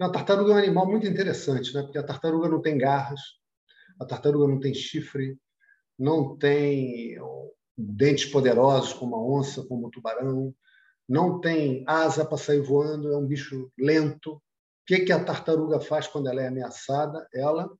A 0.00 0.10
tartaruga 0.10 0.52
é 0.52 0.54
um 0.54 0.58
animal 0.58 0.86
muito 0.86 1.06
interessante, 1.06 1.74
né? 1.74 1.82
porque 1.82 1.98
a 1.98 2.02
tartaruga 2.02 2.48
não 2.48 2.60
tem 2.60 2.78
garras, 2.78 3.20
a 4.00 4.04
tartaruga 4.04 4.46
não 4.46 4.60
tem 4.60 4.74
chifre, 4.74 5.38
não 5.98 6.36
tem 6.36 7.18
dentes 7.76 8.24
poderosos 8.26 8.92
como 8.92 9.14
a 9.16 9.22
onça, 9.22 9.64
como 9.64 9.86
o 9.86 9.90
tubarão, 9.90 10.54
não 11.08 11.40
tem 11.40 11.84
asa 11.86 12.24
para 12.24 12.38
sair 12.38 12.60
voando, 12.60 13.12
é 13.12 13.16
um 13.16 13.26
bicho 13.26 13.70
lento. 13.78 14.34
O 14.34 14.42
que, 14.86 15.00
que 15.00 15.12
a 15.12 15.24
tartaruga 15.24 15.80
faz 15.80 16.06
quando 16.06 16.28
ela 16.28 16.42
é 16.42 16.48
ameaçada? 16.48 17.28
Ela 17.32 17.70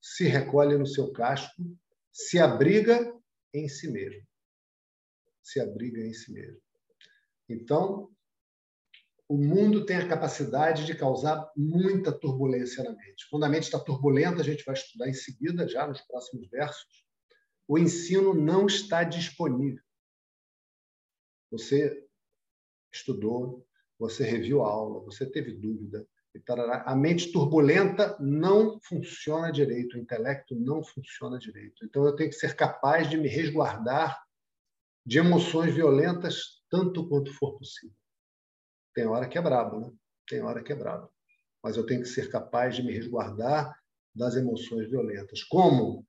se 0.00 0.24
recolhe 0.24 0.76
no 0.76 0.86
seu 0.86 1.12
casco, 1.12 1.62
se 2.12 2.38
abriga 2.38 3.14
em 3.52 3.68
si 3.68 3.90
mesmo. 3.90 4.26
Se 5.42 5.60
abriga 5.60 6.00
em 6.00 6.12
si 6.12 6.32
mesmo. 6.32 6.60
Então, 7.48 8.10
o 9.28 9.36
mundo 9.36 9.84
tem 9.84 9.96
a 9.96 10.08
capacidade 10.08 10.86
de 10.86 10.94
causar 10.94 11.50
muita 11.54 12.10
turbulência 12.10 12.82
na 12.82 12.92
mente. 12.92 13.28
Quando 13.30 13.44
a 13.44 13.48
mente 13.48 13.64
está 13.64 13.78
turbulenta, 13.78 14.40
a 14.40 14.44
gente 14.44 14.64
vai 14.64 14.74
estudar 14.74 15.08
em 15.08 15.14
seguida, 15.14 15.68
já 15.68 15.86
nos 15.86 16.00
próximos 16.02 16.48
versos, 16.48 17.07
o 17.68 17.78
ensino 17.78 18.32
não 18.32 18.66
está 18.66 19.04
disponível. 19.04 19.84
Você 21.50 22.08
estudou, 22.90 23.66
você 23.98 24.24
reviu 24.24 24.64
a 24.64 24.68
aula, 24.68 25.04
você 25.04 25.30
teve 25.30 25.52
dúvida, 25.52 26.08
a 26.84 26.94
mente 26.94 27.32
turbulenta 27.32 28.16
não 28.20 28.78
funciona 28.80 29.50
direito, 29.50 29.96
o 29.96 29.98
intelecto 29.98 30.54
não 30.54 30.82
funciona 30.82 31.38
direito. 31.38 31.84
Então 31.84 32.04
eu 32.06 32.14
tenho 32.16 32.30
que 32.30 32.36
ser 32.36 32.54
capaz 32.54 33.10
de 33.10 33.16
me 33.16 33.28
resguardar 33.28 34.22
de 35.04 35.18
emoções 35.18 35.74
violentas 35.74 36.62
tanto 36.70 37.08
quanto 37.08 37.32
for 37.34 37.58
possível. 37.58 37.96
Tem 38.94 39.06
hora 39.06 39.28
que 39.28 39.38
é 39.38 39.42
brabo, 39.42 39.80
né? 39.80 39.92
Tem 40.26 40.42
hora 40.42 40.62
que 40.62 40.72
é 40.72 40.76
brabo. 40.76 41.10
Mas 41.62 41.76
eu 41.76 41.84
tenho 41.84 42.02
que 42.02 42.08
ser 42.08 42.30
capaz 42.30 42.76
de 42.76 42.82
me 42.82 42.92
resguardar 42.92 43.74
das 44.14 44.36
emoções 44.36 44.88
violentas. 44.88 45.42
Como? 45.44 46.06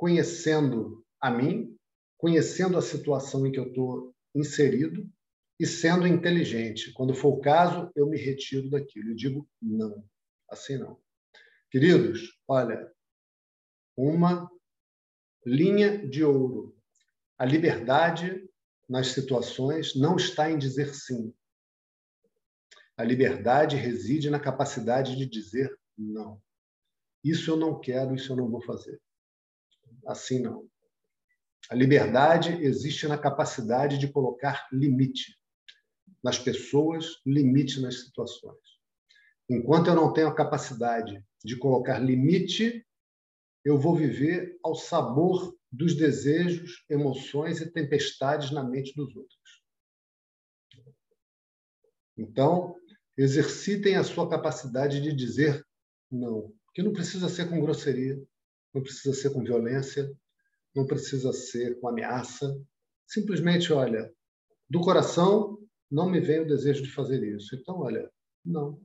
Conhecendo 0.00 1.04
a 1.20 1.30
mim, 1.30 1.76
conhecendo 2.16 2.78
a 2.78 2.80
situação 2.80 3.46
em 3.46 3.52
que 3.52 3.58
eu 3.58 3.66
estou 3.66 4.14
inserido 4.34 5.06
e 5.58 5.66
sendo 5.66 6.06
inteligente. 6.06 6.90
Quando 6.94 7.12
for 7.12 7.34
o 7.34 7.40
caso, 7.42 7.92
eu 7.94 8.08
me 8.08 8.16
retiro 8.16 8.70
daquilo 8.70 9.10
e 9.10 9.14
digo 9.14 9.46
não. 9.60 10.02
Assim 10.48 10.78
não. 10.78 10.98
Queridos, 11.70 12.40
olha, 12.48 12.90
uma 13.94 14.50
linha 15.44 16.08
de 16.08 16.24
ouro. 16.24 16.74
A 17.36 17.44
liberdade 17.44 18.48
nas 18.88 19.08
situações 19.08 19.94
não 19.94 20.16
está 20.16 20.50
em 20.50 20.56
dizer 20.56 20.94
sim. 20.94 21.30
A 22.96 23.04
liberdade 23.04 23.76
reside 23.76 24.30
na 24.30 24.40
capacidade 24.40 25.14
de 25.14 25.26
dizer 25.26 25.78
não. 25.94 26.40
Isso 27.22 27.50
eu 27.50 27.58
não 27.58 27.78
quero, 27.78 28.14
isso 28.14 28.32
eu 28.32 28.36
não 28.36 28.48
vou 28.48 28.62
fazer. 28.62 28.98
Assim 30.06 30.40
não. 30.40 30.68
A 31.70 31.74
liberdade 31.74 32.52
existe 32.64 33.06
na 33.06 33.16
capacidade 33.16 33.98
de 33.98 34.08
colocar 34.08 34.68
limite 34.72 35.36
nas 36.22 36.38
pessoas, 36.38 37.20
limite 37.24 37.80
nas 37.80 38.00
situações. 38.00 38.58
Enquanto 39.48 39.88
eu 39.88 39.94
não 39.94 40.12
tenho 40.12 40.28
a 40.28 40.34
capacidade 40.34 41.24
de 41.44 41.56
colocar 41.56 41.98
limite, 41.98 42.86
eu 43.64 43.78
vou 43.78 43.96
viver 43.96 44.58
ao 44.62 44.74
sabor 44.74 45.56
dos 45.70 45.94
desejos, 45.94 46.84
emoções 46.88 47.60
e 47.60 47.70
tempestades 47.70 48.50
na 48.50 48.62
mente 48.62 48.94
dos 48.94 49.14
outros. 49.14 49.62
Então, 52.16 52.76
exercitem 53.16 53.96
a 53.96 54.04
sua 54.04 54.28
capacidade 54.28 55.00
de 55.00 55.14
dizer 55.14 55.64
não, 56.10 56.52
que 56.74 56.82
não 56.82 56.92
precisa 56.92 57.28
ser 57.28 57.48
com 57.48 57.60
grosseria, 57.60 58.20
não 58.74 58.82
precisa 58.82 59.14
ser 59.14 59.30
com 59.30 59.42
violência, 59.42 60.10
não 60.74 60.86
precisa 60.86 61.32
ser 61.32 61.78
com 61.80 61.88
ameaça. 61.88 62.46
Simplesmente, 63.06 63.72
olha, 63.72 64.12
do 64.68 64.80
coração 64.80 65.58
não 65.90 66.08
me 66.08 66.20
vem 66.20 66.40
o 66.40 66.46
desejo 66.46 66.82
de 66.82 66.92
fazer 66.92 67.22
isso. 67.22 67.56
Então, 67.56 67.80
olha, 67.80 68.10
não. 68.44 68.80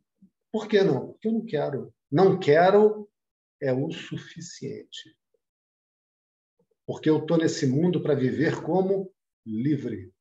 Por 0.52 0.68
que 0.68 0.82
não? 0.84 1.12
Porque 1.14 1.28
eu 1.28 1.34
não 1.34 1.46
quero. 1.46 1.94
Não 2.12 2.40
quero 2.40 3.10
é 3.62 3.72
o 3.72 3.92
suficiente. 3.92 5.16
Porque 6.86 7.10
eu 7.10 7.20
estou 7.20 7.38
nesse 7.38 7.66
mundo 7.68 8.02
para 8.02 8.16
viver 8.16 8.62
como 8.62 9.12
livre. 9.46 10.12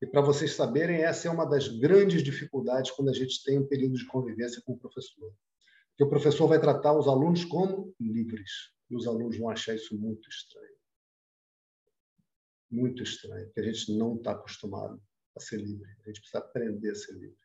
E 0.00 0.06
para 0.06 0.20
vocês 0.20 0.54
saberem, 0.54 1.02
essa 1.02 1.28
é 1.28 1.30
uma 1.30 1.44
das 1.44 1.68
grandes 1.68 2.22
dificuldades 2.22 2.90
quando 2.92 3.08
a 3.08 3.12
gente 3.12 3.42
tem 3.42 3.58
um 3.58 3.66
período 3.66 3.94
de 3.94 4.06
convivência 4.06 4.62
com 4.64 4.72
o 4.72 4.78
professor. 4.78 5.34
Que 5.98 6.04
o 6.04 6.08
professor 6.08 6.46
vai 6.46 6.58
tratar 6.58 6.96
os 6.96 7.06
alunos 7.06 7.44
como 7.44 7.94
livres. 8.00 8.72
E 8.88 8.96
os 8.96 9.06
alunos 9.06 9.36
vão 9.36 9.50
achar 9.50 9.74
isso 9.74 9.98
muito 9.98 10.26
estranho. 10.30 10.78
Muito 12.70 13.02
estranho, 13.02 13.44
porque 13.46 13.60
a 13.60 13.64
gente 13.64 13.98
não 13.98 14.16
está 14.16 14.32
acostumado 14.32 15.02
a 15.36 15.40
ser 15.40 15.58
livre. 15.58 15.90
A 16.04 16.08
gente 16.08 16.20
precisa 16.20 16.38
aprender 16.38 16.90
a 16.90 16.94
ser 16.94 17.12
livre. 17.12 17.38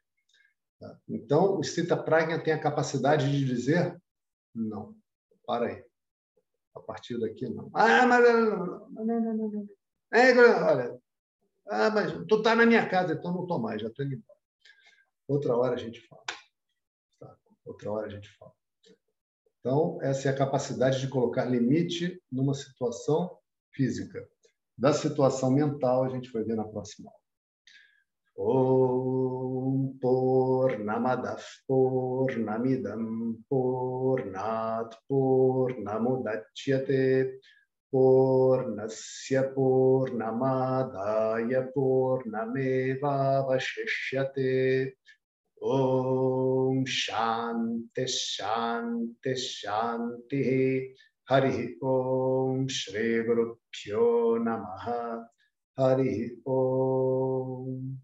Tá? 0.80 1.00
Então, 1.10 1.60
o 1.60 1.64
Sita 1.64 1.98
Pragna 1.98 2.42
tem 2.42 2.54
a 2.54 2.62
capacidade 2.62 3.30
de 3.30 3.46
dizer 3.46 4.02
não. 4.54 4.96
Para 5.46 5.68
aí. 5.68 5.86
A 6.76 6.80
partir 6.80 7.20
daqui, 7.20 7.50
não. 7.50 7.70
Ah, 7.74 8.06
mas 8.06 8.24
não, 8.24 8.90
não, 8.90 9.06
não, 9.06 9.50
não. 9.50 9.70
É, 10.12 10.32
olha, 10.38 11.02
ah, 11.68 11.90
mas 11.90 12.12
tu 12.28 12.38
está 12.38 12.56
na 12.56 12.66
minha 12.66 12.88
casa, 12.88 13.14
então 13.14 13.34
não 13.34 13.44
estou 13.44 13.60
mais, 13.60 13.82
já 13.82 13.88
estou 13.88 14.06
indo 14.06 14.16
embora. 14.16 14.40
Outra 15.28 15.56
hora 15.56 15.74
a 15.76 15.78
gente 15.78 16.02
fala 16.08 16.23
outra 17.66 17.92
hora 17.92 18.08
a 18.08 18.10
gente 18.10 18.30
fala. 18.38 18.54
Então, 19.60 20.00
essa 20.02 20.28
é 20.28 20.32
a 20.32 20.38
capacidade 20.38 21.00
de 21.00 21.08
colocar 21.08 21.46
limite 21.46 22.22
numa 22.32 22.54
situação 22.54 23.38
física. 23.72 24.28
Da 24.78 24.92
situação 24.92 25.52
mental, 25.52 26.04
a 26.04 26.10
gente 26.10 26.30
vai 26.32 26.44
ver 26.44 26.56
na 26.56 26.66
próxima 26.66 27.10
aula. 27.10 27.24
Om 28.36 29.96
Purnamadav 30.02 31.44
Purnamidam 31.68 33.38
Purnat 33.48 34.98
Purnamudachyate 35.08 37.40
Purnasya 37.92 39.54
Purnamadaya 39.54 41.72
Purnameva 41.74 43.46
Vashishyate 43.48 44.98
Om 45.64 46.86
Shanti 46.86 48.06
Shanti 48.06 49.36
Shanti 49.36 50.94
Hari 51.30 51.78
Om 51.82 52.68
Shri 52.68 53.24
Guru 53.24 53.58
Pyo 53.72 54.40
Namaha 54.44 55.24
Hari 55.78 56.42
Om 56.46 57.98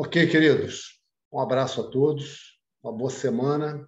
Ok, 0.00 0.28
queridos. 0.30 1.02
Um 1.32 1.40
abraço 1.40 1.80
a 1.80 1.90
todos. 1.90 2.60
Uma 2.80 2.92
boa 2.92 3.10
semana. 3.10 3.84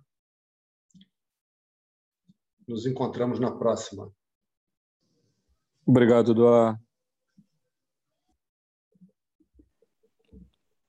Nos 2.66 2.84
encontramos 2.84 3.38
na 3.38 3.56
próxima. 3.56 4.12
Obrigado, 5.86 6.34
Doa. 6.34 6.76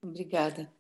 Obrigada. 0.04 0.72